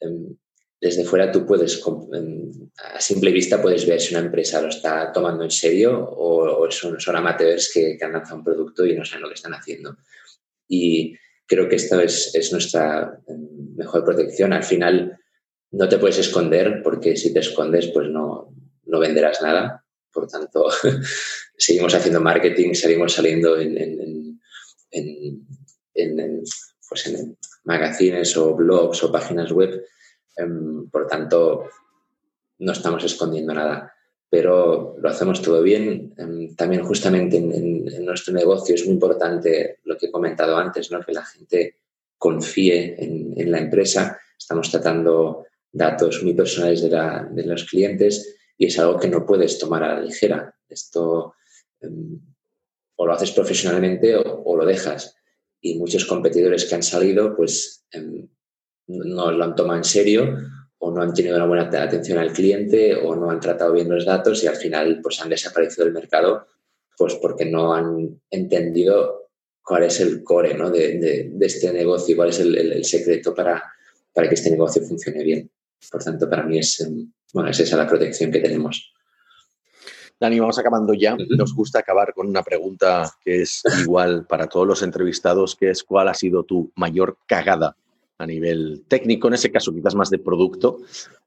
em, 0.00 0.36
desde 0.80 1.04
fuera 1.04 1.32
tú 1.32 1.44
puedes, 1.44 1.82
em, 2.14 2.70
a 2.94 3.00
simple 3.00 3.32
vista 3.32 3.60
puedes 3.60 3.86
ver 3.86 4.00
si 4.00 4.14
una 4.14 4.24
empresa 4.24 4.62
lo 4.62 4.68
está 4.68 5.10
tomando 5.12 5.42
en 5.42 5.50
serio 5.50 6.08
o, 6.10 6.70
son, 6.70 7.00
son, 7.00 7.16
amateurs 7.16 7.70
que, 7.72 7.96
que, 7.98 8.04
han 8.04 8.12
lanzado 8.12 8.36
un 8.36 8.44
producto 8.44 8.86
y 8.86 8.94
no 8.94 9.04
saben 9.04 9.22
lo 9.22 9.28
que 9.28 9.34
están 9.34 9.54
haciendo. 9.54 9.96
Y 10.68 11.16
creo 11.46 11.68
que 11.68 11.76
esto 11.76 12.00
es, 12.00 12.34
es 12.34 12.52
nuestra 12.52 13.20
em, 13.26 13.74
mejor 13.74 14.04
protección. 14.04 14.52
Al 14.52 14.62
final, 14.62 15.18
no 15.70 15.88
te 15.88 15.98
puedes 15.98 16.18
esconder 16.18 16.82
porque 16.82 17.16
si 17.16 17.32
te 17.32 17.40
escondes 17.40 17.88
pues 17.88 18.08
no, 18.08 18.54
no 18.84 18.98
venderás 18.98 19.42
nada. 19.42 19.84
Por 20.12 20.26
tanto, 20.26 20.68
seguimos 21.56 21.94
haciendo 21.94 22.20
marketing, 22.20 22.74
seguimos 22.74 23.12
saliendo 23.12 23.58
en, 23.58 23.78
en, 23.78 24.40
en, 25.94 26.42
pues 26.88 27.06
en, 27.06 27.36
magazines 27.64 28.34
o 28.36 28.54
blogs 28.54 29.04
o 29.04 29.12
páginas 29.12 29.52
web. 29.52 29.84
Em, 30.36 30.88
por 30.88 31.06
tanto, 31.06 31.64
no 32.58 32.72
estamos 32.72 33.04
escondiendo 33.04 33.52
nada, 33.52 33.92
pero 34.30 34.96
lo 34.98 35.08
hacemos 35.08 35.42
todo 35.42 35.62
bien. 35.62 36.14
Em, 36.16 36.54
también 36.56 36.82
justamente 36.82 37.36
en, 37.36 38.04
nuestro 38.04 38.32
negocio 38.32 38.74
es 38.74 38.84
muy 38.86 38.94
importante 38.94 39.80
lo 39.84 39.98
que 39.98 40.06
he 40.06 40.10
comentado 40.10 40.56
antes, 40.56 40.90
¿no? 40.90 41.00
que 41.02 41.12
la 41.12 41.24
gente 41.24 41.76
confíe 42.16 42.96
en, 42.98 43.50
la 43.50 43.58
empresa. 43.58 44.18
Estamos 44.36 44.70
tratando 44.70 45.46
datos 45.78 46.22
muy 46.22 46.34
personales 46.34 46.82
de, 46.82 47.44
los 47.46 47.64
clientes 47.64 48.36
y 48.58 48.66
es 48.66 48.78
algo 48.78 48.98
que 48.98 49.08
no 49.08 49.24
puedes 49.24 49.58
tomar 49.58 49.82
a 49.84 49.94
la 49.94 50.00
ligera. 50.02 50.54
Esto 50.68 51.34
em, 51.80 52.20
o 52.96 53.06
lo 53.06 53.12
haces 53.12 53.30
profesionalmente 53.30 54.16
o, 54.16 54.56
lo 54.56 54.66
dejas. 54.66 55.16
Y 55.60 55.78
muchos 55.78 56.04
competidores 56.04 56.64
que 56.66 56.74
han 56.74 56.82
salido 56.82 57.34
pues 57.34 57.86
em, 57.92 58.28
no 58.88 59.30
lo 59.30 59.44
han 59.44 59.54
tomado 59.54 59.78
en 59.78 59.84
serio 59.84 60.36
o 60.78 60.90
no 60.90 61.02
han 61.02 61.14
tenido 61.14 61.36
una 61.36 61.46
buena 61.46 61.64
atención 61.64 62.18
al 62.18 62.32
cliente 62.32 62.94
o 62.94 63.16
no 63.16 63.30
han 63.30 63.40
tratado 63.40 63.72
bien 63.72 63.88
los 63.88 64.04
datos 64.04 64.42
y 64.42 64.46
al 64.46 64.56
final 64.56 65.00
pues 65.02 65.20
han 65.20 65.28
desaparecido 65.28 65.84
del 65.84 65.94
mercado 65.94 66.46
pues 66.96 67.14
porque 67.14 67.44
no 67.44 67.74
han 67.74 68.20
entendido 68.30 69.30
cuál 69.62 69.84
es 69.84 70.00
el 70.00 70.24
core 70.24 70.54
de, 70.70 71.30
este 71.40 71.72
negocio, 71.72 72.16
cuál 72.16 72.30
es 72.30 72.40
el, 72.40 72.84
secreto 72.84 73.34
para, 73.34 73.62
para 74.12 74.28
que 74.28 74.34
este 74.34 74.50
negocio 74.50 74.82
funcione 74.82 75.22
bien. 75.22 75.50
Por 75.90 76.02
tanto, 76.02 76.28
para 76.28 76.44
mí 76.44 76.58
es, 76.58 76.80
em, 76.80 77.10
bueno, 77.32 77.50
es 77.50 77.60
esa 77.60 77.76
la 77.76 77.86
protección 77.86 78.30
que 78.30 78.40
tenemos. 78.40 78.92
Dani, 80.20 80.40
vamos 80.40 80.58
acabando 80.58 80.94
ya. 80.94 81.16
Nos 81.16 81.54
gusta 81.54 81.78
acabar 81.78 82.12
con 82.12 82.26
una 82.26 82.42
pregunta 82.42 83.08
que 83.24 83.42
es 83.42 83.62
igual 83.80 84.26
para 84.26 84.48
todos 84.48 84.66
los 84.66 84.82
entrevistados, 84.82 85.54
que 85.54 85.70
es 85.70 85.84
¿cuál 85.84 86.08
ha 86.08 86.14
sido 86.14 86.42
tu 86.42 86.72
mayor 86.74 87.18
cagada 87.26 87.76
a 88.18 88.26
nivel 88.26 88.84
técnico? 88.88 89.28
En 89.28 89.34
ese 89.34 89.52
caso, 89.52 89.72
quizás 89.72 89.94
más 89.94 90.10
de 90.10 90.18
producto. 90.18 90.80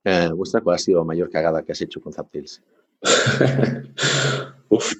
Eh, 0.03 0.29
¿Cuál 0.63 0.75
ha 0.75 0.79
sido 0.79 0.99
la 0.99 1.05
mayor 1.05 1.29
cagada 1.29 1.63
que 1.63 1.71
has 1.71 1.81
hecho 1.81 2.01
con 2.01 2.11
Zaptails? 2.11 2.61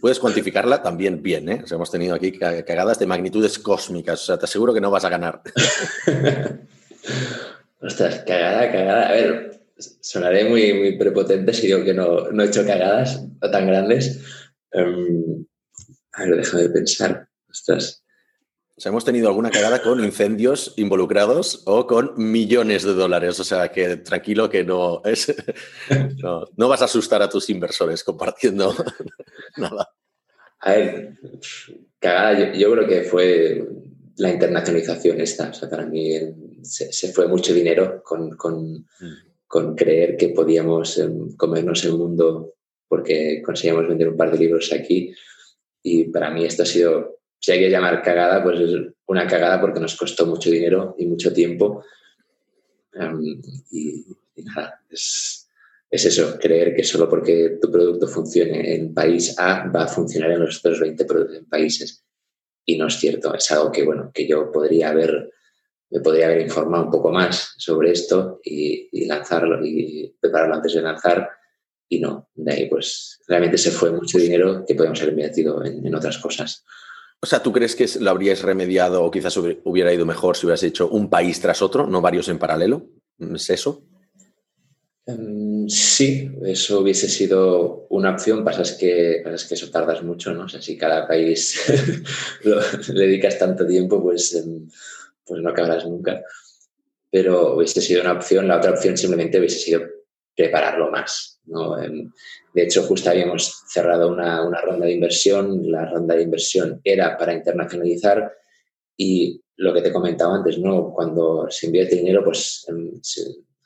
puedes 0.02 0.20
cuantificarla 0.20 0.82
también 0.82 1.22
bien, 1.22 1.47
¿eh? 1.49 1.64
hemos 1.70 1.91
tenido 1.91 2.16
aquí 2.16 2.32
cagadas 2.32 2.97
de 2.99 3.06
magnitudes 3.06 3.60
cósmicas. 3.60 4.24
O 4.24 4.26
sea, 4.26 4.38
te 4.38 4.45
aseguro 4.45 4.74
que 4.74 4.82
no 4.82 4.89
vas 4.89 5.06
a 5.06 5.10
ganar. 5.10 5.41
Ostras, 7.82 8.24
cagada, 8.28 8.72
cagada. 8.72 9.10
A 9.10 9.12
ver, 9.14 9.62
sonaré 10.02 10.46
muy, 10.46 10.74
muy 10.74 10.98
prepotente 10.98 11.54
si 11.54 11.68
digo 11.68 11.84
que 11.84 11.94
no, 11.94 12.32
no 12.32 12.44
he 12.44 12.48
hecho 12.48 12.66
cagadas 12.66 13.26
tan 13.40 13.68
grandes. 13.68 14.20
Um, 14.74 15.46
a 16.14 16.24
ver, 16.24 16.38
déjame 16.38 16.70
pensar. 16.70 17.28
Ostras. 17.50 18.04
O 18.78 18.82
sea, 18.82 18.90
hemos 18.90 19.06
tenido 19.06 19.28
alguna 19.28 19.52
cagada 19.52 19.82
con 19.82 20.04
incendios 20.04 20.74
involucrados 20.78 21.64
o 21.66 21.86
con 21.86 22.14
millones 22.18 22.84
de 22.84 22.94
dólares. 22.94 23.40
O 23.40 23.44
sea, 23.44 23.70
que 23.70 23.98
tranquilo 23.98 24.50
que 24.50 24.64
no 24.64 25.02
es. 25.04 25.34
No, 26.22 26.46
no 26.56 26.70
vas 26.70 26.82
a 26.84 26.86
asustar 26.86 27.22
a 27.22 27.30
tus 27.30 27.50
inversores 27.50 28.04
compartiendo 28.04 28.74
nada. 29.58 29.90
A 30.60 30.72
ver, 30.74 31.18
cagada, 32.00 32.54
yo, 32.54 32.60
yo, 32.60 32.72
creo 32.74 32.88
que 32.88 33.02
fue 33.02 33.68
la 34.18 34.30
internacionalización 34.30 35.20
esta. 35.20 35.50
O 35.50 35.54
sea, 35.54 35.70
para 35.70 35.86
mí 35.86 36.16
se, 36.64 37.14
fue 37.14 37.28
mucho 37.28 37.53
dinero 37.53 38.01
con, 38.03 38.30
mm. 38.30 39.76
creer 39.76 40.18
que 40.18 40.30
podíamos 40.30 40.97
em, 40.97 41.36
comernos 41.36 41.84
el 41.86 41.93
mundo 41.93 42.53
porque 42.88 43.41
conseguíamos 43.43 43.88
vender 43.88 44.09
un 44.09 44.18
par 44.18 44.32
de 44.32 44.38
libros 44.38 44.74
aquí. 44.74 45.14
Y 45.82 46.05
para 46.05 46.30
mí 46.30 46.43
esto 46.43 46.64
ha 46.64 46.66
sido, 46.66 47.20
si 47.39 47.51
hay 47.51 47.59
que 47.59 47.70
llamar 47.70 48.01
cagada, 48.01 48.43
pues 48.43 48.59
es 48.59 48.82
una 49.07 49.26
cagada 49.28 49.62
porque 49.62 49.80
nos 49.80 49.95
costó 49.95 50.26
mucho 50.26 50.49
dinero 50.49 50.95
y 50.97 51.05
mucho 51.05 51.32
tiempo. 51.32 51.84
Em, 52.93 53.41
y, 53.72 54.05
nada, 54.43 54.82
es, 54.89 55.47
es 55.89 56.05
eso, 56.05 56.38
creer 56.39 56.74
que 56.74 56.84
solo 56.84 57.09
porque 57.09 57.57
tu 57.62 57.70
producto 57.70 58.07
funcione 58.07 58.76
en 58.76 58.93
país 58.93 59.38
A 59.38 59.68
va 59.68 59.84
a 59.84 59.88
funcionar 59.88 60.32
en 60.32 60.39
los 60.39 60.57
otros 60.59 60.80
20 60.80 61.05
países. 61.49 62.03
Y 62.66 62.78
no 62.78 62.88
es 62.88 62.95
cierto, 62.95 63.34
es 63.34 63.51
algo 63.51 63.72
que, 63.72 63.84
bueno, 63.84 64.12
que 64.14 64.28
yo 64.28 64.51
podría 64.51 64.89
haber, 64.89 65.32
me 65.92 66.00
podría 66.00 66.26
haber 66.26 66.42
informado 66.42 66.86
un 66.86 66.92
poco 66.92 67.12
más 67.12 67.54
sobre 67.58 67.92
esto 67.92 68.39
y, 68.44 69.06
lanzarlo 69.06 69.64
y 69.66 70.16
prepararlo 70.20 70.56
antes 70.56 70.74
de 70.74 70.82
lanzar. 70.82 71.30
Y 71.89 72.00
no, 72.00 72.30
de 72.34 72.54
ahí 72.54 72.70
pues 72.70 73.20
realmente 73.28 73.58
se 73.58 73.72
fue 73.72 73.92
mucho 73.92 74.18
dinero 74.18 74.64
que 74.66 74.76
podemos 74.76 75.02
haber 75.02 75.14
invertido 75.14 75.64
en, 75.66 75.94
otras 75.94 76.18
cosas. 76.18 76.64
O 77.22 77.26
sea, 77.26 77.44
¿tú 77.44 77.52
crees 77.52 77.76
que 77.76 77.88
lo 78.00 78.10
habríais 78.10 78.42
remediado 78.42 79.04
o 79.04 79.12
quizás 79.12 79.36
hubiera 79.38 79.94
ido 79.94 80.06
mejor 80.06 80.38
si 80.38 80.46
hubieras 80.46 80.64
hecho 80.64 80.88
un 80.88 81.10
país 81.10 81.39
tras 81.42 81.62
otro, 81.62 81.86
no 81.86 82.02
varios 82.02 82.30
en 82.30 82.39
paralelo? 82.39 82.88
¿Es 83.20 83.50
eso? 83.50 83.84
Em, 85.06 85.68
sí, 85.68 86.32
eso 86.46 86.80
hubiese 86.80 87.10
sido 87.10 87.86
una 87.89 88.12
opción. 88.12 88.44
Pasa 88.44 88.62
es 88.62 88.72
que, 88.74 89.22
pasa 89.24 89.48
que 89.48 89.56
eso 89.56 89.70
tardas 89.70 90.02
mucho, 90.04 90.34
¿no? 90.34 90.46
O 90.46 90.50
sea, 90.50 90.62
si 90.62 90.78
cada 90.78 91.06
país 91.06 91.60
le 92.94 93.06
dedicas 93.06 93.38
tanto 93.38 93.68
tiempo, 93.68 94.02
pues, 94.02 94.34
em, 94.36 94.68
pues 95.26 95.42
no 95.42 95.50
acabarás 95.50 95.86
nunca. 95.86 96.22
Pero 97.10 97.56
hubiese 97.56 97.82
sido 97.82 98.02
una 98.02 98.14
opción. 98.14 98.48
La 98.48 98.58
otra 98.58 98.72
opción 98.72 98.98
simplemente 98.98 99.40
hubiese 99.40 99.60
sido 99.60 99.82
prepararlo 100.36 100.90
más. 100.90 101.40
¿no? 101.46 101.82
Em, 101.82 102.12
de 102.54 102.64
hecho, 102.64 102.84
justo 102.84 103.10
habíamos 103.10 103.64
cerrado 103.68 104.10
una, 104.10 104.46
una 104.46 104.62
ronda 104.62 104.86
de 104.86 104.94
inversión. 104.94 105.70
La 105.72 105.86
ronda 105.86 106.16
de 106.16 106.24
inversión 106.24 106.82
era 106.84 107.18
para 107.18 107.34
internacionalizar 107.34 108.32
y 108.96 109.42
lo 109.58 109.74
que 109.74 109.82
te 109.82 109.94
comentaba 109.94 110.36
antes, 110.36 110.58
¿no? 110.58 110.92
Cuando 110.92 111.48
se 111.50 111.68
invierte 111.68 111.96
dinero, 111.96 112.24
pues 112.24 112.66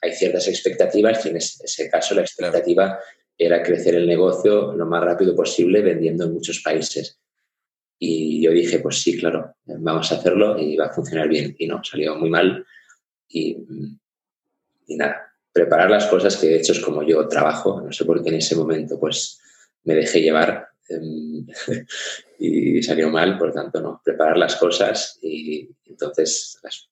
hay 0.01 0.11
ciertas 0.13 0.47
expectativas 0.47 1.25
y 1.25 1.29
en 1.29 1.37
ese 1.37 1.89
caso 1.89 2.15
la 2.15 2.21
expectativa 2.21 2.99
era 3.37 3.63
crecer 3.63 3.95
el 3.95 4.07
negocio 4.07 4.73
lo 4.73 4.85
más 4.85 5.03
rápido 5.03 5.35
posible 5.35 5.81
vendiendo 5.81 6.25
en 6.25 6.33
muchos 6.33 6.61
países. 6.61 7.19
Y 7.97 8.41
yo 8.41 8.51
dije, 8.51 8.79
pues 8.79 9.01
sí, 9.01 9.17
claro, 9.17 9.55
vamos 9.65 10.11
a 10.11 10.15
hacerlo 10.15 10.59
y 10.59 10.75
va 10.75 10.87
a 10.87 10.93
funcionar 10.93 11.27
bien. 11.27 11.55
Y 11.57 11.67
no, 11.67 11.83
salió 11.83 12.15
muy 12.15 12.29
mal. 12.29 12.65
Y, 13.29 13.57
nada, 14.89 15.33
preparar 15.51 15.89
las 15.89 16.05
cosas, 16.07 16.37
que 16.37 16.47
de 16.47 16.57
hecho 16.57 16.73
es 16.73 16.79
como 16.79 17.03
yo 17.03 17.27
trabajo, 17.27 17.81
no 17.81 17.91
sé 17.91 18.05
por 18.05 18.21
qué 18.21 18.29
en 18.29 18.35
ese 18.35 18.55
momento 18.55 18.99
pues 18.99 19.39
me 19.83 19.95
dejé 19.95 20.21
llevar 20.21 20.67
em, 20.89 21.47
y 22.39 22.83
salió 22.83 23.09
mal, 23.09 23.37
por 23.37 23.51
tanto 23.51 23.81
no, 23.81 24.01
preparar 24.03 24.37
las 24.37 24.55
cosas 24.57 25.17
y 25.21 25.69
entonces 25.85 26.59
las, 26.61 26.89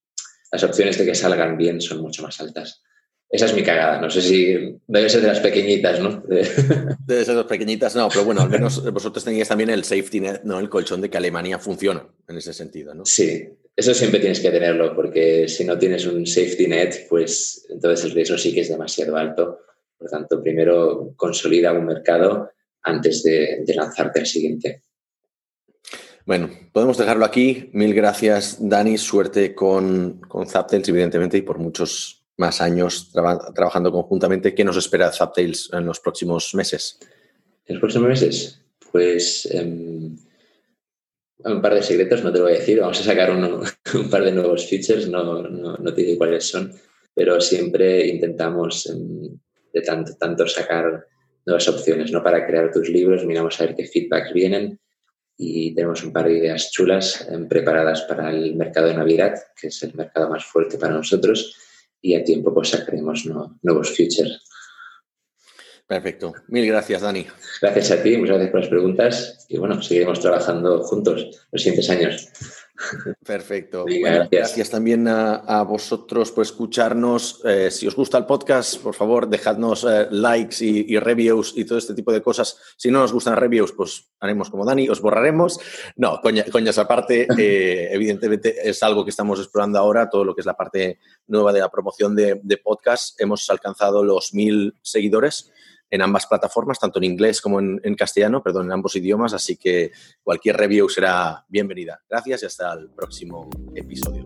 las 0.51 0.63
opciones 0.63 0.97
de 0.97 1.05
que 1.05 1.15
salgan 1.15 1.57
bien 1.57 1.81
son 1.81 1.99
mucho 2.01 2.23
más 2.23 2.39
altas. 2.39 2.81
Esa 3.29 3.45
es 3.47 3.55
mi 3.55 3.63
cagada. 3.63 3.99
No 3.99 4.09
sé 4.09 4.21
si 4.21 4.77
debe 4.87 5.09
ser 5.09 5.21
de 5.21 5.27
las 5.27 5.39
pequeñitas, 5.39 5.99
¿no? 5.99 6.23
Debe 6.27 7.25
ser 7.25 7.33
de 7.33 7.41
las 7.41 7.45
pequeñitas, 7.45 7.95
no, 7.95 8.07
pero 8.07 8.23
bueno, 8.25 8.41
al 8.41 8.49
menos 8.49 8.83
vosotros 8.93 9.23
teníais 9.23 9.47
también 9.47 9.71
el 9.71 9.83
safety 9.83 10.19
net, 10.19 10.41
¿no? 10.43 10.59
El 10.59 10.69
colchón 10.69 11.01
de 11.01 11.09
que 11.09 11.17
Alemania 11.17 11.57
funciona 11.57 12.05
en 12.27 12.37
ese 12.37 12.53
sentido, 12.53 12.93
¿no? 12.93 13.05
Sí, 13.05 13.49
eso 13.75 13.93
siempre 13.95 14.19
tienes 14.19 14.39
que 14.39 14.51
tenerlo, 14.51 14.95
porque 14.95 15.47
si 15.47 15.65
no 15.65 15.79
tienes 15.79 16.05
un 16.05 16.27
safety 16.27 16.67
net, 16.67 17.07
pues 17.09 17.65
entonces 17.69 18.05
el 18.05 18.11
riesgo 18.11 18.37
sí 18.37 18.53
que 18.53 18.61
es 18.61 18.69
demasiado 18.69 19.17
alto. 19.17 19.61
Por 19.97 20.11
lo 20.11 20.17
tanto, 20.17 20.41
primero 20.41 21.13
consolida 21.15 21.73
un 21.73 21.85
mercado 21.85 22.51
antes 22.83 23.23
de, 23.23 23.63
lanzarte 23.75 24.19
al 24.19 24.27
siguiente. 24.27 24.83
Bueno, 26.25 26.51
podemos 26.71 26.97
dejarlo 26.97 27.25
aquí. 27.25 27.69
Mil 27.73 27.95
gracias, 27.95 28.57
Dani. 28.59 28.97
Suerte 28.97 29.55
con, 29.55 30.21
con 30.27 30.47
Zaptels, 30.47 30.87
evidentemente, 30.89 31.37
y 31.37 31.41
por 31.41 31.57
muchos 31.57 32.22
más 32.37 32.61
años 32.61 33.11
trabajando 33.11 33.91
conjuntamente. 33.91 34.55
¿Qué 34.55 34.63
nos 34.63 34.77
espera 34.77 35.11
Zaptails 35.11 35.69
en 35.73 35.85
los 35.85 35.99
próximos 35.99 36.53
meses? 36.55 36.99
En 37.65 37.75
los 37.75 37.81
próximos 37.81 38.09
meses, 38.09 38.61
pues 38.91 39.47
em, 39.51 40.15
un 41.45 41.61
par 41.61 41.75
de 41.75 41.83
secretos, 41.83 42.23
no 42.23 42.31
te 42.31 42.39
lo 42.39 42.45
voy 42.45 42.53
a 42.53 42.59
decir. 42.59 42.79
Vamos 42.79 42.99
a 42.99 43.03
sacar 43.03 43.31
un 43.31 44.09
par 44.09 44.23
de 44.23 44.31
nuevos 44.31 44.67
features, 44.67 45.07
no, 45.07 45.23
no, 45.23 45.77
no, 45.77 45.93
te 45.93 46.01
digo 46.01 46.17
cuáles 46.17 46.45
son, 46.45 46.73
pero 47.13 47.39
siempre 47.39 48.07
intentamos 48.07 48.87
em, 48.87 49.37
de 49.71 49.81
tanto, 49.81 50.15
tanto 50.17 50.47
sacar 50.47 51.05
nuevas 51.45 51.67
opciones, 51.67 52.11
¿no? 52.11 52.23
Para 52.23 52.45
crear 52.45 52.71
tus 52.71 52.89
libros, 52.89 53.25
miramos 53.25 53.59
a 53.59 53.65
ver 53.65 53.75
qué 53.75 53.85
feedbacks 53.85 54.33
vienen 54.33 54.79
y 55.37 55.73
tenemos 55.73 56.03
un 56.03 56.13
par 56.13 56.27
de 56.27 56.37
ideas 56.37 56.71
chulas 56.71 57.27
em, 57.29 57.47
preparadas 57.47 58.01
para 58.03 58.31
el 58.31 58.55
mercado 58.55 58.87
de 58.87 58.95
Navidad, 58.95 59.35
que 59.59 59.67
es 59.67 59.83
el 59.83 59.93
mercado 59.93 60.29
más 60.29 60.45
fuerte 60.45 60.77
para 60.77 60.93
nosotros 60.93 61.55
y 62.03 62.13
a 62.13 62.23
tiempo 62.23 62.53
pues 62.53 62.69
sacaremos 62.69 63.25
nuevos 63.61 63.89
features. 63.89 64.41
Perfecto. 65.87 66.33
Mil 66.47 66.67
gracias, 66.67 67.01
Dani. 67.01 67.25
Gracias 67.61 67.91
a 67.91 68.03
ti, 68.03 68.17
muchas 68.17 68.35
gracias 68.35 68.51
por 68.51 68.59
las 68.59 68.69
preguntas 68.69 69.45
y 69.49 69.57
bueno, 69.57 69.81
seguiremos 69.81 70.19
trabajando 70.19 70.83
juntos 70.83 71.47
los 71.51 71.61
siguientes 71.61 71.89
años. 71.89 72.29
Perfecto. 73.25 73.85
gracias. 73.85 74.69
también 74.69 75.07
a, 75.07 75.63
vosotros 75.63 76.31
por 76.31 76.43
escucharnos. 76.43 77.41
Eh, 77.45 77.71
si 77.71 77.87
os 77.87 77.95
gusta 77.95 78.17
el 78.17 78.25
podcast, 78.25 78.81
por 78.81 78.95
favor, 78.95 79.27
dejadnos 79.27 79.85
eh, 79.89 80.07
likes 80.11 80.63
y, 80.63 80.97
reviews 80.99 81.53
y 81.55 81.65
todo 81.65 81.77
este 81.77 81.93
tipo 81.93 82.11
de 82.11 82.21
cosas. 82.21 82.57
Si 82.77 82.91
no 82.91 82.99
nos 82.99 83.13
gustan 83.13 83.35
reviews, 83.35 83.71
pues 83.73 84.11
haremos 84.19 84.49
como 84.49 84.65
Dani, 84.65 84.89
os 84.89 85.01
borraremos. 85.01 85.59
No, 85.95 86.19
coña, 86.21 86.45
coñas 86.51 86.77
aparte, 86.77 87.27
eh, 87.37 87.89
evidentemente 87.91 88.55
es 88.69 88.81
algo 88.83 89.03
que 89.03 89.11
estamos 89.11 89.39
explorando 89.39 89.79
ahora, 89.79 90.09
todo 90.09 90.23
lo 90.23 90.35
que 90.35 90.41
es 90.41 90.45
la 90.45 90.55
parte 90.55 90.99
nueva 91.27 91.53
de 91.53 91.59
la 91.59 91.69
promoción 91.69 92.15
de, 92.15 92.39
de 92.43 92.57
podcast. 92.57 93.19
Hemos 93.19 93.49
alcanzado 93.49 94.03
los 94.03 94.33
mil 94.33 94.75
seguidores 94.81 95.51
en 95.93 96.01
ambas 96.01 96.25
plataformas, 96.25 96.79
tanto 96.79 96.97
en 96.97 97.03
inglés 97.03 97.39
como 97.39 97.59
en, 97.59 97.95
castellano, 97.95 98.41
perdón, 98.41 98.65
en 98.65 98.71
ambos 98.71 98.95
idiomas, 98.95 99.31
así 99.35 99.57
que 99.57 99.91
cualquier 100.23 100.57
review 100.57 100.89
será 100.89 101.45
bienvenida. 101.47 102.01
Gracias 102.09 102.41
y 102.41 102.45
hasta 102.47 102.73
el 102.73 102.89
próximo 102.89 103.47
episodio. 103.75 104.25